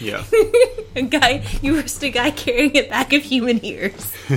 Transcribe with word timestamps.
Yeah. 0.00 0.24
a 0.96 1.02
guy, 1.02 1.44
you 1.62 1.76
roast 1.76 2.02
a 2.02 2.10
guy 2.10 2.30
carrying 2.30 2.76
a 2.76 2.88
bag 2.88 3.12
of 3.14 3.22
human 3.22 3.64
ears. 3.64 4.12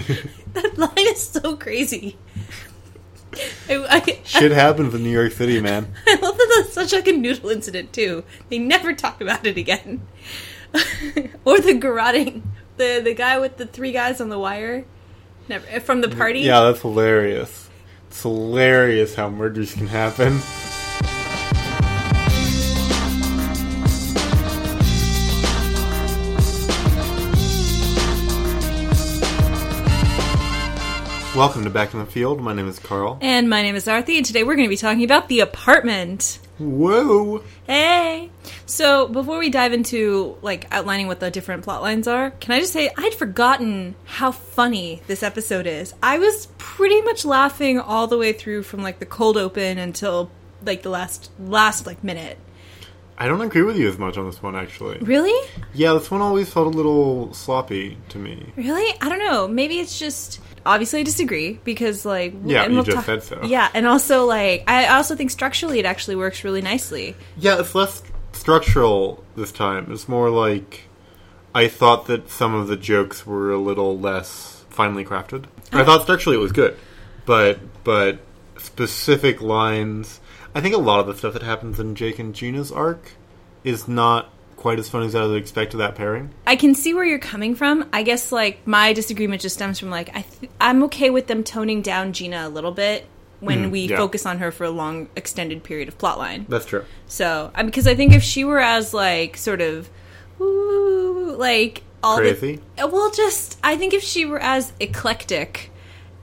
that 0.53 0.77
line 0.77 0.91
is 0.97 1.21
so 1.21 1.55
crazy. 1.55 2.17
I, 3.69 3.85
I, 3.89 4.19
Shit 4.25 4.51
happens 4.51 4.93
in 4.93 5.03
New 5.03 5.09
York 5.09 5.31
City, 5.31 5.61
man. 5.61 5.93
I 6.07 6.15
love 6.15 6.37
that 6.37 6.53
that's 6.57 6.73
such 6.73 6.93
like 6.93 7.07
a 7.07 7.13
noodle 7.13 7.49
incident 7.49 7.93
too. 7.93 8.23
They 8.49 8.59
never 8.59 8.93
talk 8.93 9.21
about 9.21 9.45
it 9.45 9.57
again. 9.57 10.05
or 11.45 11.59
the 11.59 11.73
garroting, 11.73 12.43
the 12.77 13.01
the 13.03 13.13
guy 13.13 13.37
with 13.39 13.57
the 13.57 13.65
three 13.65 13.91
guys 13.91 14.21
on 14.21 14.29
the 14.29 14.39
wire, 14.39 14.85
never 15.49 15.79
from 15.81 16.01
the 16.01 16.07
mm, 16.07 16.17
party. 16.17 16.39
Yeah, 16.41 16.61
that's 16.61 16.81
hilarious. 16.81 17.69
It's 18.07 18.21
hilarious 18.21 19.15
how 19.15 19.29
murders 19.29 19.73
can 19.73 19.87
happen. 19.87 20.39
Welcome 31.33 31.63
to 31.63 31.69
Back 31.69 31.93
in 31.93 32.01
the 32.01 32.05
Field. 32.05 32.41
My 32.41 32.51
name 32.53 32.67
is 32.67 32.77
Carl. 32.77 33.17
And 33.21 33.49
my 33.49 33.61
name 33.61 33.77
is 33.77 33.85
Arthi, 33.85 34.17
and 34.17 34.25
today 34.25 34.43
we're 34.43 34.57
going 34.57 34.67
to 34.67 34.69
be 34.69 34.75
talking 34.75 35.05
about 35.05 35.29
the 35.29 35.39
apartment. 35.39 36.39
Whoa! 36.59 37.41
Hey. 37.65 38.29
So 38.65 39.07
before 39.07 39.39
we 39.39 39.49
dive 39.49 39.71
into 39.71 40.35
like 40.41 40.67
outlining 40.73 41.07
what 41.07 41.21
the 41.21 41.31
different 41.31 41.63
plot 41.63 41.81
lines 41.81 42.05
are, 42.05 42.31
can 42.31 42.51
I 42.51 42.59
just 42.59 42.73
say 42.73 42.91
I'd 42.97 43.13
forgotten 43.13 43.95
how 44.03 44.33
funny 44.33 45.03
this 45.07 45.23
episode 45.23 45.67
is. 45.67 45.93
I 46.03 46.19
was 46.19 46.49
pretty 46.57 47.01
much 47.01 47.23
laughing 47.23 47.79
all 47.79 48.07
the 48.07 48.17
way 48.17 48.33
through 48.33 48.63
from 48.63 48.83
like 48.83 48.99
the 48.99 49.05
cold 49.05 49.37
open 49.37 49.77
until 49.77 50.29
like 50.65 50.81
the 50.81 50.89
last 50.89 51.31
last 51.39 51.87
like 51.87 52.03
minute. 52.03 52.39
I 53.21 53.27
don't 53.27 53.41
agree 53.41 53.61
with 53.61 53.77
you 53.77 53.87
as 53.87 53.99
much 53.99 54.17
on 54.17 54.25
this 54.25 54.41
one, 54.41 54.55
actually. 54.55 54.97
Really? 54.97 55.47
Yeah, 55.75 55.93
this 55.93 56.09
one 56.09 56.21
always 56.21 56.51
felt 56.51 56.65
a 56.65 56.75
little 56.75 57.31
sloppy 57.35 57.95
to 58.09 58.17
me. 58.17 58.51
Really? 58.55 58.97
I 58.99 59.09
don't 59.09 59.19
know. 59.19 59.47
Maybe 59.47 59.77
it's 59.77 59.99
just 59.99 60.39
obviously 60.65 61.01
I 61.01 61.03
disagree 61.03 61.59
because 61.63 62.03
like 62.03 62.33
Yeah, 62.43 62.65
you 62.65 62.73
we'll 62.73 62.83
just 62.83 62.95
talk- 62.95 63.05
said 63.05 63.21
so. 63.21 63.41
Yeah, 63.43 63.69
and 63.75 63.85
also 63.85 64.25
like 64.25 64.63
I 64.67 64.87
also 64.87 65.15
think 65.15 65.29
structurally 65.29 65.77
it 65.77 65.85
actually 65.85 66.15
works 66.15 66.43
really 66.43 66.63
nicely. 66.63 67.15
Yeah, 67.37 67.59
it's 67.59 67.75
less 67.75 68.01
structural 68.31 69.23
this 69.35 69.51
time. 69.51 69.91
It's 69.91 70.09
more 70.09 70.31
like 70.31 70.85
I 71.53 71.67
thought 71.67 72.07
that 72.07 72.27
some 72.31 72.55
of 72.55 72.69
the 72.69 72.75
jokes 72.75 73.27
were 73.27 73.51
a 73.51 73.59
little 73.59 73.99
less 73.99 74.65
finely 74.71 75.05
crafted. 75.05 75.45
I 75.71 75.81
oh. 75.81 75.85
thought 75.85 76.01
structurally 76.01 76.37
it 76.37 76.41
was 76.41 76.53
good, 76.53 76.75
but 77.27 77.59
but 77.83 78.17
specific 78.57 79.43
lines. 79.43 80.19
I 80.53 80.61
think 80.61 80.75
a 80.75 80.79
lot 80.79 80.99
of 80.99 81.07
the 81.07 81.15
stuff 81.15 81.33
that 81.33 81.43
happens 81.43 81.79
in 81.79 81.95
Jake 81.95 82.19
and 82.19 82.33
Gina's 82.35 82.71
arc 82.71 83.11
is 83.63 83.87
not 83.87 84.29
quite 84.57 84.77
as 84.79 84.89
funny 84.89 85.05
as 85.07 85.15
I 85.15 85.25
would 85.25 85.37
expect 85.41 85.73
of 85.73 85.79
that 85.79 85.95
pairing. 85.95 86.29
I 86.45 86.55
can 86.55 86.75
see 86.75 86.93
where 86.93 87.05
you're 87.05 87.19
coming 87.19 87.55
from. 87.55 87.89
I 87.93 88.03
guess 88.03 88.31
like 88.31 88.65
my 88.67 88.93
disagreement 88.93 89.41
just 89.41 89.55
stems 89.55 89.79
from 89.79 89.89
like 89.89 90.09
I 90.15 90.21
th- 90.21 90.51
I'm 90.59 90.83
okay 90.83 91.09
with 91.09 91.27
them 91.27 91.43
toning 91.43 91.81
down 91.81 92.13
Gina 92.13 92.47
a 92.47 92.49
little 92.49 92.71
bit 92.71 93.05
when 93.39 93.65
Mhm, 93.65 93.71
we 93.71 93.79
yeah. 93.87 93.97
focus 93.97 94.25
on 94.27 94.37
her 94.37 94.51
for 94.51 94.65
a 94.65 94.69
long 94.69 95.09
extended 95.15 95.63
period 95.63 95.87
of 95.87 95.97
plotline. 95.97 96.47
That's 96.47 96.65
true. 96.65 96.85
So, 97.07 97.49
I 97.55 97.63
because 97.63 97.87
I 97.87 97.95
think 97.95 98.13
if 98.13 98.21
she 98.21 98.43
were 98.43 98.59
as 98.59 98.93
like 98.93 99.35
sort 99.37 99.61
of 99.61 99.89
woo, 100.37 101.35
like 101.37 101.83
all 102.03 102.17
Crazy? 102.17 102.59
the 102.77 102.87
well, 102.87 103.09
just 103.11 103.57
I 103.63 103.77
think 103.77 103.93
if 103.93 104.03
she 104.03 104.25
were 104.25 104.39
as 104.39 104.73
eclectic 104.79 105.71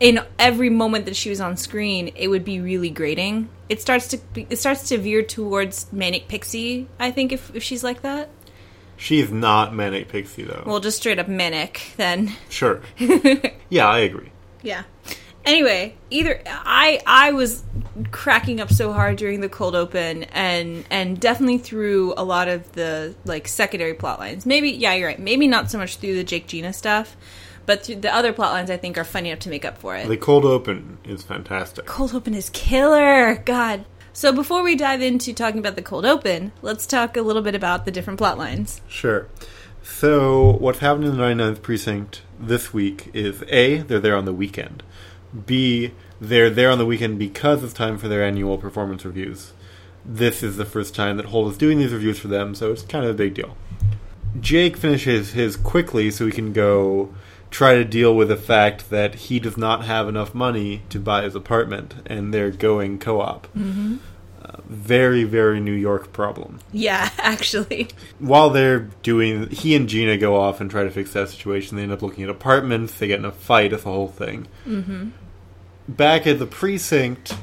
in 0.00 0.20
every 0.38 0.70
moment 0.70 1.06
that 1.06 1.16
she 1.16 1.30
was 1.30 1.40
on 1.40 1.56
screen, 1.56 2.12
it 2.14 2.28
would 2.28 2.44
be 2.44 2.60
really 2.60 2.90
grating. 2.90 3.48
It 3.68 3.80
starts 3.82 4.08
to 4.08 4.18
be, 4.18 4.46
it 4.50 4.56
starts 4.58 4.88
to 4.88 4.98
veer 4.98 5.22
towards 5.22 5.92
manic 5.92 6.28
pixie. 6.28 6.88
I 6.98 7.10
think 7.10 7.32
if 7.32 7.54
if 7.54 7.62
she's 7.62 7.84
like 7.84 8.02
that, 8.02 8.30
She's 8.96 9.30
not 9.30 9.74
manic 9.74 10.08
pixie 10.08 10.42
though. 10.42 10.64
well, 10.66 10.80
just 10.80 10.96
straight 10.98 11.18
up 11.18 11.28
manic 11.28 11.92
then. 11.96 12.32
sure. 12.48 12.82
yeah, 13.68 13.86
I 13.88 13.98
agree. 14.00 14.32
Yeah. 14.62 14.82
Anyway, 15.44 15.94
either 16.10 16.42
I 16.46 17.00
I 17.06 17.32
was 17.32 17.62
cracking 18.10 18.60
up 18.60 18.70
so 18.72 18.92
hard 18.92 19.16
during 19.16 19.40
the 19.40 19.48
cold 19.48 19.74
open 19.74 20.24
and 20.24 20.84
and 20.90 21.18
definitely 21.20 21.58
through 21.58 22.12
a 22.16 22.24
lot 22.24 22.48
of 22.48 22.70
the 22.72 23.14
like 23.24 23.48
secondary 23.48 23.94
plot 23.94 24.18
lines. 24.18 24.44
Maybe 24.44 24.70
yeah, 24.70 24.94
you're 24.94 25.08
right. 25.08 25.18
Maybe 25.18 25.46
not 25.46 25.70
so 25.70 25.78
much 25.78 25.96
through 25.96 26.16
the 26.16 26.24
Jake 26.24 26.48
Gina 26.48 26.72
stuff, 26.72 27.16
but 27.68 27.82
through 27.82 27.96
the 27.96 28.12
other 28.12 28.32
plot 28.32 28.52
lines 28.52 28.70
I 28.70 28.78
think 28.78 28.96
are 28.96 29.04
funny 29.04 29.28
enough 29.28 29.40
to 29.40 29.50
make 29.50 29.66
up 29.66 29.76
for 29.76 29.94
it. 29.94 30.08
The 30.08 30.16
cold 30.16 30.46
open 30.46 30.96
is 31.04 31.22
fantastic. 31.22 31.84
cold 31.84 32.14
open 32.14 32.32
is 32.32 32.48
killer. 32.48 33.36
God. 33.44 33.84
So 34.14 34.32
before 34.32 34.62
we 34.62 34.74
dive 34.74 35.02
into 35.02 35.34
talking 35.34 35.60
about 35.60 35.76
the 35.76 35.82
cold 35.82 36.06
open, 36.06 36.52
let's 36.62 36.86
talk 36.86 37.14
a 37.14 37.20
little 37.20 37.42
bit 37.42 37.54
about 37.54 37.84
the 37.84 37.90
different 37.90 38.18
plot 38.18 38.38
lines. 38.38 38.80
Sure. 38.88 39.28
So, 39.82 40.56
what's 40.58 40.78
happening 40.78 41.10
in 41.10 41.18
the 41.18 41.22
99th 41.22 41.62
Precinct 41.62 42.22
this 42.38 42.72
week 42.72 43.10
is 43.12 43.44
A, 43.48 43.78
they're 43.78 44.00
there 44.00 44.16
on 44.16 44.24
the 44.24 44.32
weekend. 44.32 44.82
B, 45.46 45.92
they're 46.20 46.50
there 46.50 46.70
on 46.70 46.78
the 46.78 46.86
weekend 46.86 47.18
because 47.18 47.62
it's 47.62 47.72
time 47.74 47.98
for 47.98 48.08
their 48.08 48.24
annual 48.24 48.56
performance 48.58 49.04
reviews. 49.04 49.52
This 50.04 50.42
is 50.42 50.56
the 50.56 50.64
first 50.64 50.94
time 50.94 51.16
that 51.18 51.26
Holt 51.26 51.52
is 51.52 51.58
doing 51.58 51.78
these 51.78 51.92
reviews 51.92 52.18
for 52.18 52.28
them, 52.28 52.54
so 52.54 52.72
it's 52.72 52.82
kind 52.82 53.04
of 53.04 53.10
a 53.10 53.14
big 53.14 53.34
deal. 53.34 53.56
Jake 54.40 54.76
finishes 54.76 55.32
his 55.32 55.56
quickly 55.56 56.10
so 56.10 56.26
he 56.26 56.32
can 56.32 56.52
go 56.52 57.14
try 57.50 57.74
to 57.74 57.84
deal 57.84 58.14
with 58.14 58.28
the 58.28 58.36
fact 58.36 58.90
that 58.90 59.14
he 59.14 59.40
does 59.40 59.56
not 59.56 59.84
have 59.84 60.08
enough 60.08 60.34
money 60.34 60.82
to 60.90 60.98
buy 61.00 61.22
his 61.22 61.34
apartment, 61.34 61.94
and 62.06 62.32
they're 62.32 62.50
going 62.50 62.98
co 62.98 63.20
op. 63.20 63.46
Mm-hmm. 63.56 63.96
Uh, 64.42 64.60
very, 64.66 65.24
very 65.24 65.58
New 65.60 65.72
York 65.72 66.12
problem 66.12 66.60
Yeah, 66.72 67.10
actually. 67.18 67.88
while 68.18 68.50
they're 68.50 68.88
doing, 69.02 69.50
he 69.50 69.74
and 69.74 69.88
Gina 69.88 70.16
go 70.16 70.36
off 70.36 70.60
and 70.60 70.70
try 70.70 70.84
to 70.84 70.90
fix 70.90 71.12
that 71.12 71.28
situation. 71.28 71.76
They 71.76 71.82
end 71.82 71.92
up 71.92 72.02
looking 72.02 72.24
at 72.24 72.30
apartments. 72.30 72.94
They 72.94 73.08
get 73.08 73.18
in 73.18 73.24
a 73.24 73.32
fight. 73.32 73.72
It's 73.72 73.82
the 73.82 73.90
whole 73.90 74.08
thing. 74.08 74.46
Mm-hmm. 74.66 75.08
Back 75.88 76.26
at 76.26 76.38
the 76.38 76.46
precinct, 76.46 77.34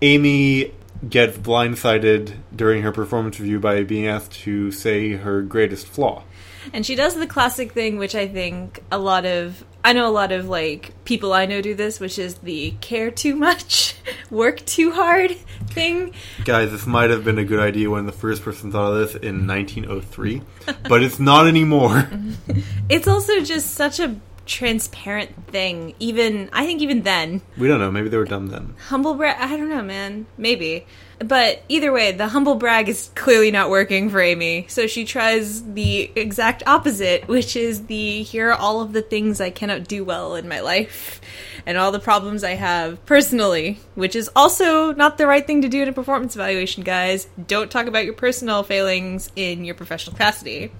Amy 0.00 0.72
gets 1.08 1.36
blindsided 1.36 2.34
during 2.54 2.82
her 2.82 2.92
performance 2.92 3.38
review 3.38 3.60
by 3.60 3.82
being 3.82 4.06
asked 4.06 4.32
to 4.32 4.70
say 4.70 5.12
her 5.12 5.42
greatest 5.42 5.86
flaw. 5.86 6.22
And 6.72 6.84
she 6.84 6.94
does 6.94 7.14
the 7.14 7.26
classic 7.26 7.72
thing, 7.72 7.98
which 7.98 8.14
I 8.14 8.26
think 8.28 8.82
a 8.90 8.98
lot 8.98 9.26
of 9.26 9.64
I 9.86 9.92
know 9.92 10.08
a 10.08 10.10
lot 10.10 10.32
of 10.32 10.48
like 10.48 10.92
people 11.04 11.34
I 11.34 11.44
know 11.44 11.60
do 11.60 11.74
this, 11.74 12.00
which 12.00 12.18
is 12.18 12.36
the 12.38 12.72
care 12.80 13.10
too 13.10 13.36
much, 13.36 13.96
work 14.30 14.64
too 14.64 14.92
hard 14.92 15.32
thing. 15.68 16.14
Guys, 16.44 16.70
this 16.70 16.86
might 16.86 17.10
have 17.10 17.22
been 17.22 17.38
a 17.38 17.44
good 17.44 17.60
idea 17.60 17.90
when 17.90 18.06
the 18.06 18.12
first 18.12 18.42
person 18.42 18.72
thought 18.72 18.92
of 18.92 18.98
this 18.98 19.14
in 19.14 19.46
1903, 19.46 20.40
but 20.88 21.02
it's 21.02 21.18
not 21.18 21.46
anymore. 21.46 22.08
It's 22.88 23.08
also 23.08 23.40
just 23.40 23.72
such 23.72 23.98
a 23.98 24.14
transparent 24.46 25.46
thing. 25.48 25.94
Even 26.00 26.50
I 26.52 26.66
think 26.66 26.82
even 26.82 27.02
then, 27.02 27.42
We 27.56 27.68
don't 27.68 27.78
know. 27.80 27.90
Maybe 27.90 28.08
they 28.08 28.16
were 28.16 28.24
dumb 28.24 28.48
then. 28.48 28.74
humble 28.88 29.14
brag. 29.14 29.36
I 29.40 29.56
don't 29.56 29.68
know, 29.68 29.82
man. 29.82 30.26
Maybe. 30.38 30.86
But 31.20 31.62
either 31.68 31.92
way, 31.92 32.10
the 32.12 32.28
humble 32.28 32.56
brag 32.56 32.88
is 32.88 33.10
clearly 33.14 33.50
not 33.52 33.70
working 33.70 34.10
for 34.10 34.20
Amy. 34.20 34.66
So 34.68 34.86
she 34.88 35.04
tries 35.04 35.62
the 35.74 36.10
exact 36.16 36.64
opposite, 36.66 37.28
which 37.28 37.54
is 37.56 37.86
the 37.86 38.22
here 38.24 38.50
are 38.50 38.54
all 38.54 38.80
of 38.80 38.92
the 38.92 39.00
things 39.02 39.40
I 39.40 39.50
cannot 39.50 39.84
do 39.86 40.04
well 40.04 40.34
in 40.34 40.48
my 40.48 40.60
life 40.60 41.20
and 41.66 41.78
all 41.78 41.92
the 41.92 42.00
problems 42.00 42.42
I 42.42 42.54
have 42.56 43.04
personally, 43.06 43.78
which 43.94 44.16
is 44.16 44.28
also 44.34 44.92
not 44.92 45.16
the 45.16 45.26
right 45.26 45.46
thing 45.46 45.62
to 45.62 45.68
do 45.68 45.82
in 45.82 45.88
a 45.88 45.92
performance 45.92 46.34
evaluation, 46.34 46.82
guys. 46.82 47.28
Don't 47.46 47.70
talk 47.70 47.86
about 47.86 48.04
your 48.04 48.14
personal 48.14 48.64
failings 48.64 49.30
in 49.36 49.64
your 49.64 49.76
professional 49.76 50.12
capacity. 50.14 50.72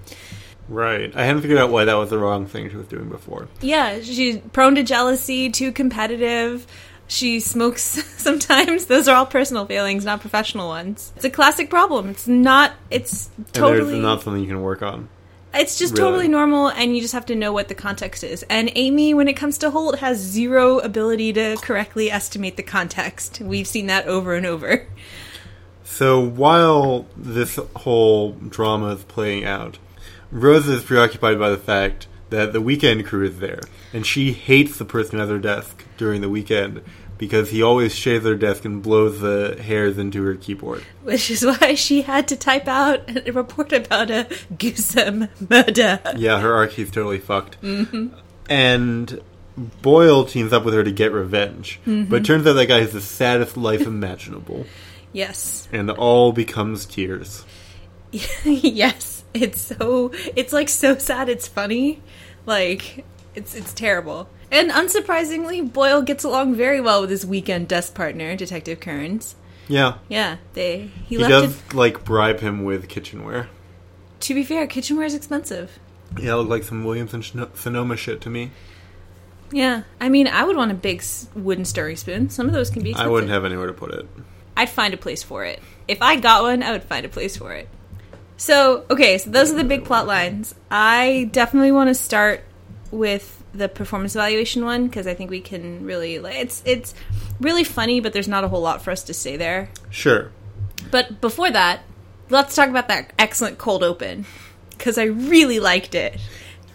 Right. 0.67 1.15
I 1.15 1.25
hadn't 1.25 1.41
figured 1.41 1.59
out 1.59 1.69
why 1.69 1.85
that 1.85 1.93
was 1.93 2.09
the 2.09 2.17
wrong 2.17 2.47
thing 2.47 2.69
she 2.69 2.77
was 2.77 2.87
doing 2.87 3.09
before. 3.09 3.47
Yeah, 3.61 3.99
she's 4.01 4.37
prone 4.51 4.75
to 4.75 4.83
jealousy, 4.83 5.49
too 5.49 5.71
competitive. 5.71 6.65
She 7.07 7.39
smokes 7.39 7.81
sometimes. 8.21 8.85
Those 8.85 9.07
are 9.07 9.15
all 9.15 9.25
personal 9.25 9.65
failings, 9.65 10.05
not 10.05 10.21
professional 10.21 10.67
ones. 10.67 11.13
It's 11.15 11.25
a 11.25 11.29
classic 11.29 11.69
problem. 11.69 12.09
It's 12.09 12.27
not. 12.27 12.73
It's 12.89 13.29
totally. 13.53 13.99
not 13.99 14.23
something 14.23 14.41
you 14.41 14.47
can 14.47 14.61
work 14.61 14.81
on. 14.81 15.07
it's 15.53 15.77
just 15.77 15.93
really. 15.93 16.03
totally 16.03 16.27
normal, 16.27 16.69
and 16.69 16.95
you 16.95 17.01
just 17.01 17.13
have 17.13 17.27
to 17.27 17.35
know 17.35 17.53
what 17.53 17.67
the 17.67 17.75
context 17.75 18.23
is. 18.23 18.43
And 18.49 18.71
Amy, 18.73 19.13
when 19.13 19.27
it 19.27 19.33
comes 19.33 19.59
to 19.59 19.69
Holt, 19.69 19.99
has 19.99 20.17
zero 20.17 20.79
ability 20.79 21.33
to 21.33 21.57
correctly 21.61 22.09
estimate 22.09 22.57
the 22.57 22.63
context. 22.63 23.39
We've 23.39 23.67
seen 23.67 23.85
that 23.87 24.07
over 24.07 24.33
and 24.33 24.45
over. 24.45 24.87
So 25.83 26.19
while 26.19 27.05
this 27.15 27.59
whole 27.75 28.33
drama 28.33 28.95
is 28.95 29.03
playing 29.03 29.45
out, 29.45 29.77
Rosa 30.35 30.73
is 30.73 30.83
preoccupied 30.83 31.39
by 31.39 31.49
the 31.49 31.57
fact 31.57 32.07
that 32.29 32.51
the 32.53 32.59
weekend 32.61 33.05
crew 33.05 33.25
is 33.25 33.39
there, 33.39 33.61
and 33.93 34.05
she 34.05 34.33
hates 34.33 34.77
the 34.77 34.85
person 34.85 35.19
at 35.19 35.29
her 35.29 35.39
desk 35.39 35.85
during 35.97 36.21
the 36.21 36.29
weekend 36.29 36.81
because 37.17 37.49
he 37.51 37.63
always 37.63 37.95
shaves 37.95 38.25
her 38.25 38.35
desk 38.35 38.65
and 38.65 38.83
blows 38.83 39.21
the 39.21 39.57
hairs 39.63 39.97
into 39.97 40.21
her 40.25 40.35
keyboard. 40.35 40.83
Which 41.03 41.31
is 41.31 41.45
why 41.45 41.75
she 41.75 42.01
had 42.01 42.27
to 42.27 42.35
type 42.35 42.67
out 42.67 43.09
a 43.27 43.31
report 43.31 43.71
about 43.71 44.11
a 44.11 44.27
gruesome 44.59 45.29
murder. 45.49 46.01
Yeah, 46.17 46.41
her 46.41 46.53
arc 46.53 46.77
is 46.77 46.91
totally 46.91 47.19
fucked. 47.19 47.61
Mm-hmm. 47.61 48.07
And 48.49 49.21
Boyle 49.81 50.25
teams 50.25 50.51
up 50.51 50.65
with 50.65 50.73
her 50.73 50.83
to 50.83 50.91
get 50.91 51.13
revenge, 51.13 51.79
but 51.85 52.21
it 52.21 52.25
turns 52.25 52.45
out 52.45 52.53
that 52.53 52.65
guy 52.67 52.81
has 52.81 52.91
the 52.91 52.99
saddest 52.99 53.55
life 53.55 53.81
imaginable, 53.87 54.65
Yes. 55.13 55.69
and 55.71 55.89
all 55.89 56.33
becomes 56.33 56.85
tears. 56.85 57.45
yes. 58.43 59.14
It's 59.41 59.59
so 59.61 60.11
it's 60.35 60.53
like 60.53 60.69
so 60.69 60.97
sad 60.97 61.29
it's 61.29 61.47
funny. 61.47 62.01
Like 62.45 63.05
it's 63.35 63.53
it's 63.55 63.73
terrible. 63.73 64.29
And 64.51 64.71
unsurprisingly, 64.71 65.71
Boyle 65.71 66.01
gets 66.01 66.23
along 66.23 66.55
very 66.55 66.79
well 66.79 67.01
with 67.01 67.09
his 67.09 67.25
weekend 67.25 67.67
desk 67.67 67.93
partner, 67.95 68.35
Detective 68.35 68.79
Kearns. 68.79 69.35
Yeah. 69.67 69.97
Yeah, 70.07 70.37
they 70.53 70.89
he, 71.07 71.17
He 71.17 71.23
does 71.23 71.59
it. 71.59 71.73
like 71.73 72.05
bribe 72.05 72.39
him 72.39 72.63
with 72.63 72.87
kitchenware. 72.87 73.49
To 74.21 74.33
be 74.33 74.43
fair, 74.43 74.67
kitchenware 74.67 75.05
is 75.05 75.13
expensive. 75.13 75.79
Yeah, 76.19 76.33
it 76.33 76.35
looked 76.37 76.49
like 76.49 76.63
some 76.63 76.83
Williams 76.85 77.13
and 77.13 77.23
Shino- 77.23 77.55
Sonoma 77.57 77.97
shit 77.97 78.21
to 78.21 78.29
me. 78.29 78.51
Yeah, 79.51 79.83
I 79.99 80.09
mean, 80.09 80.27
I 80.27 80.43
would 80.43 80.55
want 80.55 80.71
a 80.71 80.75
big 80.75 81.03
wooden 81.35 81.65
stirring 81.65 81.97
spoon. 81.97 82.29
Some 82.29 82.47
of 82.47 82.53
those 82.53 82.69
can 82.69 82.83
be. 82.83 82.91
Expensive. 82.91 83.09
I 83.09 83.11
wouldn't 83.11 83.31
have 83.31 83.43
anywhere 83.45 83.67
to 83.67 83.73
put 83.73 83.91
it. 83.91 84.05
I'd 84.55 84.69
find 84.69 84.93
a 84.93 84.97
place 84.97 85.23
for 85.23 85.43
it. 85.43 85.61
If 85.87 86.01
I 86.01 86.15
got 86.15 86.43
one, 86.43 86.63
I 86.63 86.71
would 86.71 86.83
find 86.83 87.05
a 87.05 87.09
place 87.09 87.35
for 87.37 87.51
it. 87.51 87.67
So, 88.37 88.85
okay, 88.89 89.17
so 89.17 89.29
those 89.29 89.51
are 89.51 89.55
the 89.55 89.63
big 89.63 89.85
plot 89.85 90.07
lines. 90.07 90.53
I 90.69 91.29
definitely 91.31 91.71
want 91.71 91.89
to 91.89 91.95
start 91.95 92.43
with 92.91 93.43
the 93.53 93.69
performance 93.69 94.15
evaluation 94.15 94.65
one 94.65 94.87
because 94.87 95.07
I 95.07 95.13
think 95.13 95.29
we 95.29 95.41
can 95.41 95.85
really 95.85 96.19
like 96.19 96.35
it's 96.35 96.61
it's 96.65 96.93
really 97.39 97.63
funny, 97.63 98.01
but 98.01 98.13
there's 98.13 98.27
not 98.27 98.43
a 98.43 98.47
whole 98.47 98.61
lot 98.61 98.81
for 98.81 98.91
us 98.91 99.03
to 99.03 99.13
say 99.13 99.37
there. 99.37 99.69
Sure. 99.89 100.31
But 100.91 101.21
before 101.21 101.51
that, 101.51 101.81
let's 102.29 102.55
talk 102.55 102.69
about 102.69 102.89
that 102.89 103.13
excellent 103.17 103.57
cold 103.57 103.83
open 103.83 104.25
because 104.71 104.97
I 104.97 105.05
really 105.05 105.59
liked 105.59 105.95
it. 105.95 106.19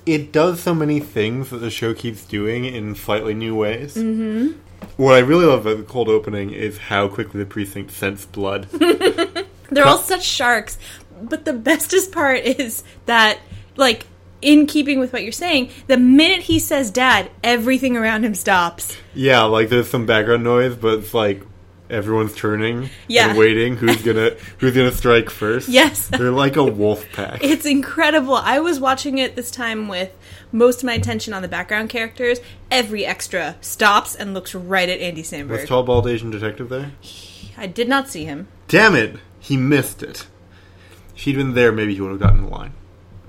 It 0.07 0.33
does 0.33 0.61
so 0.61 0.75
many 0.75 0.99
things 1.01 1.51
that 1.51 1.59
the 1.59 1.71
show 1.71 1.93
keeps 1.93 2.25
doing 2.25 2.65
in 2.65 2.95
slightly 2.95 3.35
new 3.35 3.55
ways. 3.55 3.95
Mm-hmm. 3.95 4.59
What 4.97 5.15
I 5.15 5.19
really 5.19 5.45
love 5.45 5.67
about 5.67 5.77
the 5.77 5.85
cold 5.85 6.09
opening 6.09 6.51
is 6.51 6.79
how 6.79 7.09
quickly 7.09 7.41
the 7.41 7.47
precinct 7.47 7.93
scents 7.93 8.25
blood. 8.25 8.69
They're 9.71 9.87
all 9.87 9.99
such 9.99 10.25
sharks. 10.25 10.79
But 11.22 11.44
the 11.44 11.52
bestest 11.52 12.12
part 12.12 12.38
is 12.44 12.82
that, 13.06 13.38
like, 13.76 14.06
in 14.43 14.67
keeping 14.67 14.99
with 14.99 15.12
what 15.12 15.22
you're 15.22 15.32
saying, 15.32 15.70
the 15.87 15.96
minute 15.99 16.40
he 16.40 16.58
says 16.58 16.90
dad, 16.90 17.31
everything 17.44 17.96
around 17.96 18.25
him 18.25 18.34
stops. 18.34 18.96
yeah, 19.14 19.43
like 19.43 19.69
there's 19.69 19.88
some 19.90 20.06
background 20.06 20.43
noise, 20.44 20.75
but 20.75 21.00
it's 21.00 21.12
like 21.12 21.43
everyone's 21.90 22.34
turning 22.34 22.88
Yeah. 23.08 23.31
and 23.31 23.38
waiting. 23.38 23.76
Who's 23.76 24.00
gonna 24.02 24.31
Who's 24.58 24.75
gonna 24.75 24.93
strike 24.93 25.28
first? 25.28 25.69
Yes. 25.69 26.06
they're 26.08 26.31
like 26.31 26.56
a 26.56 26.64
wolf 26.64 27.05
pack. 27.12 27.44
It's 27.44 27.66
incredible. 27.66 28.34
I 28.34 28.61
was 28.61 28.81
watching 28.81 29.19
it 29.19 29.37
this 29.37 29.50
time 29.50 29.88
with 29.88 30.11
most 30.52 30.78
of 30.78 30.84
my 30.84 30.94
attention 30.94 31.34
on 31.34 31.43
the 31.43 31.49
background 31.49 31.90
characters. 31.90 32.38
Every 32.70 33.05
extra 33.05 33.56
stops 33.61 34.14
and 34.14 34.32
looks 34.32 34.55
right 34.55 34.88
at 34.88 35.00
Andy 35.00 35.23
Samberg. 35.23 35.49
Was 35.50 35.64
tall 35.66 35.82
bald 35.82 36.06
Asian 36.06 36.31
detective 36.31 36.69
there? 36.70 36.93
I 37.58 37.66
did 37.66 37.88
not 37.90 38.08
see 38.08 38.25
him. 38.25 38.49
Damn 38.69 38.94
it! 38.94 39.16
He 39.38 39.56
missed 39.58 40.02
it. 40.02 40.26
If 41.15 41.23
he'd 41.23 41.37
been 41.37 41.55
there, 41.55 41.73
maybe 41.73 41.95
he 41.95 42.01
would 42.01 42.11
have 42.11 42.21
gotten 42.21 42.45
the 42.45 42.49
line. 42.49 42.73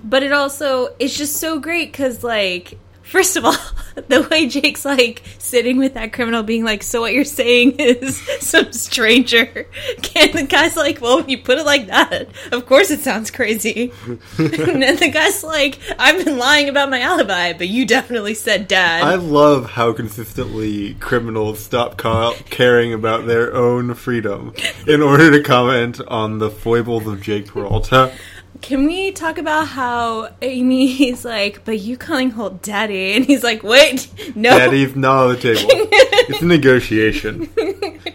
But 0.04 0.24
it 0.24 0.32
also 0.32 0.96
it's 1.00 1.18
just 1.18 1.38
so 1.38 1.60
great 1.60 1.92
because 1.92 2.24
like 2.24 2.78
first 3.12 3.36
of 3.36 3.44
all 3.44 3.56
the 4.08 4.26
way 4.32 4.48
Jake's 4.48 4.86
like 4.86 5.22
sitting 5.38 5.78
with 5.78 5.96
that 5.96 6.14
criminal 6.14 6.44
being 6.44 6.64
like 6.64 6.82
so 6.82 7.02
what 7.02 7.14
you're 7.14 7.26
saying 7.26 7.74
is 7.78 8.18
some 8.40 8.72
stranger 8.72 9.68
can 10.02 10.32
the 10.32 10.44
guy's 10.44 10.78
like 10.78 11.02
well 11.02 11.20
if 11.20 11.28
you 11.28 11.38
put 11.38 11.58
it 11.58 11.66
like 11.66 11.88
that 11.88 12.30
of 12.54 12.66
course 12.66 12.90
it 12.90 13.02
sounds 13.02 13.30
crazy 13.30 13.92
and 14.08 14.82
then 14.82 14.96
the 14.96 15.10
guy's 15.12 15.44
like 15.44 15.78
I've 16.00 16.24
been 16.24 16.38
lying 16.38 16.70
about 16.70 16.90
my 16.90 17.02
alibi 17.02 17.54
but 17.54 17.68
you 17.68 17.86
definitely 17.86 18.34
said 18.34 18.68
dad 18.68 19.04
I 19.04 19.16
love 19.16 19.72
how 19.72 19.92
consistently 19.92 20.94
criminals 20.96 21.64
stop 21.64 21.98
ca- 21.98 22.34
caring 22.50 22.94
about 22.94 23.28
their 23.28 23.54
own 23.54 23.94
freedom 23.94 24.54
in 24.88 25.02
order 25.02 25.32
to 25.32 25.44
comment 25.44 26.00
on 26.08 26.40
the 26.40 26.50
foibles 26.50 27.08
of 27.08 27.22
Jake 27.22 27.48
Peralta. 27.48 28.14
Can 28.62 28.86
we 28.86 29.12
talk 29.12 29.38
about 29.38 29.68
how 29.70 30.30
Amy 30.42 31.04
is 31.10 31.26
like, 31.26 31.66
but 31.66 31.80
you 31.80 31.98
calling 31.98 32.32
Holt 32.32 32.62
daddy? 32.62 33.14
And 33.14 33.26
he's 33.26 33.44
like, 33.44 33.64
wait, 33.64 34.08
no. 34.36 34.58
Daddy's 34.58 34.96
not 34.96 35.26
on 35.26 35.34
the 35.34 35.40
table. 35.40 35.70
It's 36.24 36.44
a 36.44 36.46
negotiation. 36.46 37.50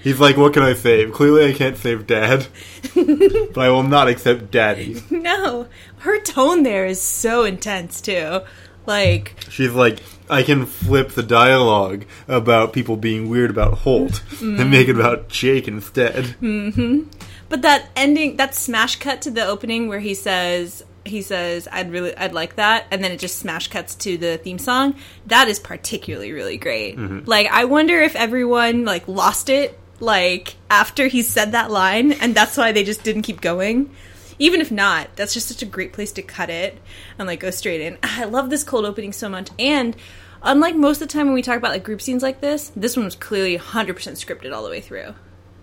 He's 0.01 0.21
like, 0.21 0.37
what 0.37 0.55
can 0.55 0.63
I 0.63 0.75
save? 0.75 1.13
Clearly 1.13 1.51
I 1.51 1.53
can't 1.53 1.77
save 1.77 2.07
dad, 2.07 2.47
but 2.95 3.59
I 3.59 3.69
will 3.69 3.83
not 3.83 4.09
accept 4.09 4.53
daddy. 4.53 5.03
No. 5.11 5.67
Her 5.99 6.21
tone 6.21 6.63
there 6.63 6.87
is 6.87 7.01
so 7.01 7.45
intense, 7.45 8.01
too. 8.01 8.41
Like, 8.87 9.35
She's 9.51 9.73
like, 9.73 9.99
I 10.29 10.43
can 10.43 10.67
flip 10.67 11.11
the 11.11 11.23
dialogue 11.23 12.05
about 12.29 12.73
people 12.73 12.97
being 12.97 13.29
weird 13.29 13.51
about 13.51 13.75
Holt 13.79 14.23
and 14.41 14.59
mm-hmm. 14.59 14.71
make 14.71 14.89
it 14.89 14.97
about 14.97 15.29
Jake 15.29 15.69
instead. 15.69 16.37
Mm-hmm. 16.41 17.09
but 17.49 17.63
that 17.63 17.89
ending, 17.95 18.37
that 18.37 18.55
smash 18.55 18.97
cut 18.97 19.23
to 19.23 19.31
the 19.31 19.47
opening 19.47 19.89
where 19.89 20.01
he 20.01 20.15
says, 20.15 20.85
he 21.05 21.23
says, 21.23 21.69
I'd 21.71 21.91
really, 21.91 22.17
I'd 22.17 22.33
like 22.35 22.57
that. 22.57 22.87
And 22.91 23.03
then 23.03 23.13
it 23.13 23.21
just 23.21 23.39
smash 23.39 23.69
cuts 23.69 23.95
to 23.97 24.19
the 24.19 24.39
theme 24.39 24.59
song. 24.59 24.97
That 25.27 25.49
is 25.49 25.59
particularly 25.59 26.33
really 26.33 26.57
great. 26.57 26.97
Mm-hmm. 26.97 27.21
Like, 27.27 27.47
I 27.49 27.65
wonder 27.65 28.01
if 28.01 28.17
everyone, 28.17 28.85
like, 28.85 29.07
lost 29.07 29.49
it, 29.49 29.79
like, 30.01 30.57
after 30.69 31.07
he 31.07 31.23
said 31.23 31.53
that 31.53 31.71
line, 31.71 32.13
and 32.13 32.35
that's 32.35 32.57
why 32.57 32.73
they 32.73 32.85
just 32.85 33.05
didn't 33.05 33.23
keep 33.23 33.41
going. 33.41 33.91
Even 34.39 34.61
if 34.61 34.71
not, 34.71 35.09
that's 35.17 35.35
just 35.35 35.49
such 35.49 35.63
a 35.63 35.67
great 35.67 35.93
place 35.93 36.13
to 36.13 36.23
cut 36.23 36.51
it 36.51 36.81
and 37.19 37.27
like 37.27 37.41
go 37.41 37.51
straight 37.51 37.81
in. 37.81 37.99
Ah, 38.03 38.23
I 38.23 38.25
love 38.25 38.51
this 38.51 38.65
cold 38.65 38.85
opening 38.85 39.13
so 39.13 39.29
much. 39.29 39.49
And 39.59 39.97
unlike 40.43 40.77
most 40.77 41.01
of 41.01 41.09
the 41.09 41.13
time 41.13 41.27
when 41.27 41.35
we 41.35 41.43
talk 41.43 41.57
about 41.57 41.73
like 41.73 41.85
group 41.85 42.01
scenes 42.03 42.23
like 42.23 42.41
this, 42.41 42.73
this 42.77 42.97
one 42.97 43.05
was 43.05 43.17
clearly 43.17 43.59
100% 43.59 43.95
scripted 43.95 44.55
all 44.55 44.63
the 44.63 44.71
way 44.71 44.81
through. 44.81 45.15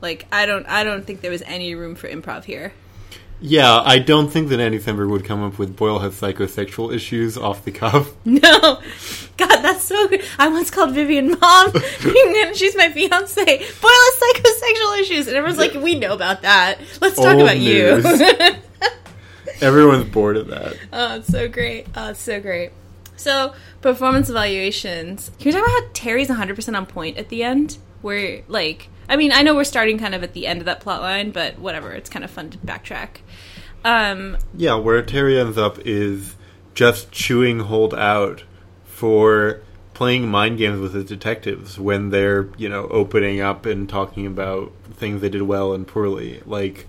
Like 0.01 0.27
I 0.31 0.45
don't 0.45 0.65
I 0.65 0.83
don't 0.83 1.05
think 1.05 1.21
there 1.21 1.31
was 1.31 1.43
any 1.43 1.75
room 1.75 1.95
for 1.95 2.09
improv 2.09 2.43
here. 2.43 2.73
Yeah, 3.45 3.81
I 3.81 3.99
don't 3.99 4.29
think 4.29 4.47
that 4.49 4.61
Andy 4.61 4.79
Samberg 4.79 5.09
would 5.09 5.25
come 5.25 5.43
up 5.43 5.59
with 5.59 5.75
Boyle 5.75 5.99
has 5.99 6.13
psychosexual 6.19 6.93
issues 6.95 7.37
off 7.37 7.65
the 7.65 7.71
cuff. 7.71 8.13
No. 8.25 8.79
God, 9.35 9.57
that's 9.61 9.83
so 9.83 10.07
good. 10.07 10.23
I 10.39 10.47
once 10.47 10.71
called 10.71 10.91
Vivian 10.93 11.31
mom 11.37 11.71
and 12.05 12.55
she's 12.55 12.73
my 12.77 12.89
fiance. 12.89 13.43
Boyle 13.43 13.91
has 13.91 14.21
psychosexual 14.21 14.99
issues 15.01 15.27
and 15.27 15.35
everyone's 15.35 15.57
like, 15.57 15.73
We 15.73 15.95
know 15.95 16.13
about 16.13 16.43
that. 16.43 16.79
Let's 17.01 17.17
talk 17.17 17.33
Old 17.35 17.41
about 17.41 17.57
news. 17.57 18.05
you. 18.21 18.55
Everyone's 19.61 20.05
bored 20.09 20.37
of 20.37 20.47
that. 20.47 20.77
Oh, 20.93 21.17
it's 21.17 21.27
so 21.27 21.49
great. 21.49 21.87
Oh, 21.95 22.11
it's 22.11 22.21
so 22.21 22.39
great. 22.39 22.71
So, 23.17 23.53
performance 23.81 24.29
evaluations. 24.29 25.31
Can 25.39 25.45
we 25.45 25.51
talk 25.51 25.61
about 25.63 25.71
how 25.83 25.89
Terry's 25.93 26.29
100% 26.29 26.77
on 26.77 26.85
point 26.85 27.17
at 27.17 27.27
the 27.29 27.43
end? 27.43 27.77
Where, 28.01 28.41
like, 28.47 28.89
I 29.07 29.15
mean, 29.15 29.31
I 29.31 29.41
know 29.41 29.53
we're 29.55 29.63
starting 29.63 29.97
kind 29.97 30.15
of 30.15 30.23
at 30.23 30.33
the 30.33 30.47
end 30.47 30.59
of 30.59 30.65
that 30.65 30.79
plot 30.79 31.01
line, 31.01 31.31
but 31.31 31.59
whatever. 31.59 31.91
It's 31.91 32.09
kind 32.09 32.23
of 32.25 32.31
fun 32.31 32.49
to 32.51 32.57
backtrack. 32.59 33.17
Um, 33.85 34.37
Yeah, 34.55 34.75
where 34.75 35.01
Terry 35.01 35.39
ends 35.39 35.57
up 35.57 35.79
is 35.85 36.35
just 36.73 37.11
chewing 37.11 37.59
Holt 37.61 37.93
out 37.93 38.43
for 38.85 39.61
playing 39.93 40.27
mind 40.27 40.57
games 40.57 40.79
with 40.79 40.93
his 40.93 41.05
detectives 41.05 41.77
when 41.77 42.09
they're, 42.09 42.49
you 42.57 42.67
know, 42.69 42.87
opening 42.89 43.41
up 43.41 43.65
and 43.65 43.87
talking 43.87 44.25
about 44.25 44.71
things 44.93 45.21
they 45.21 45.29
did 45.29 45.43
well 45.43 45.73
and 45.73 45.87
poorly. 45.87 46.41
Like, 46.45 46.87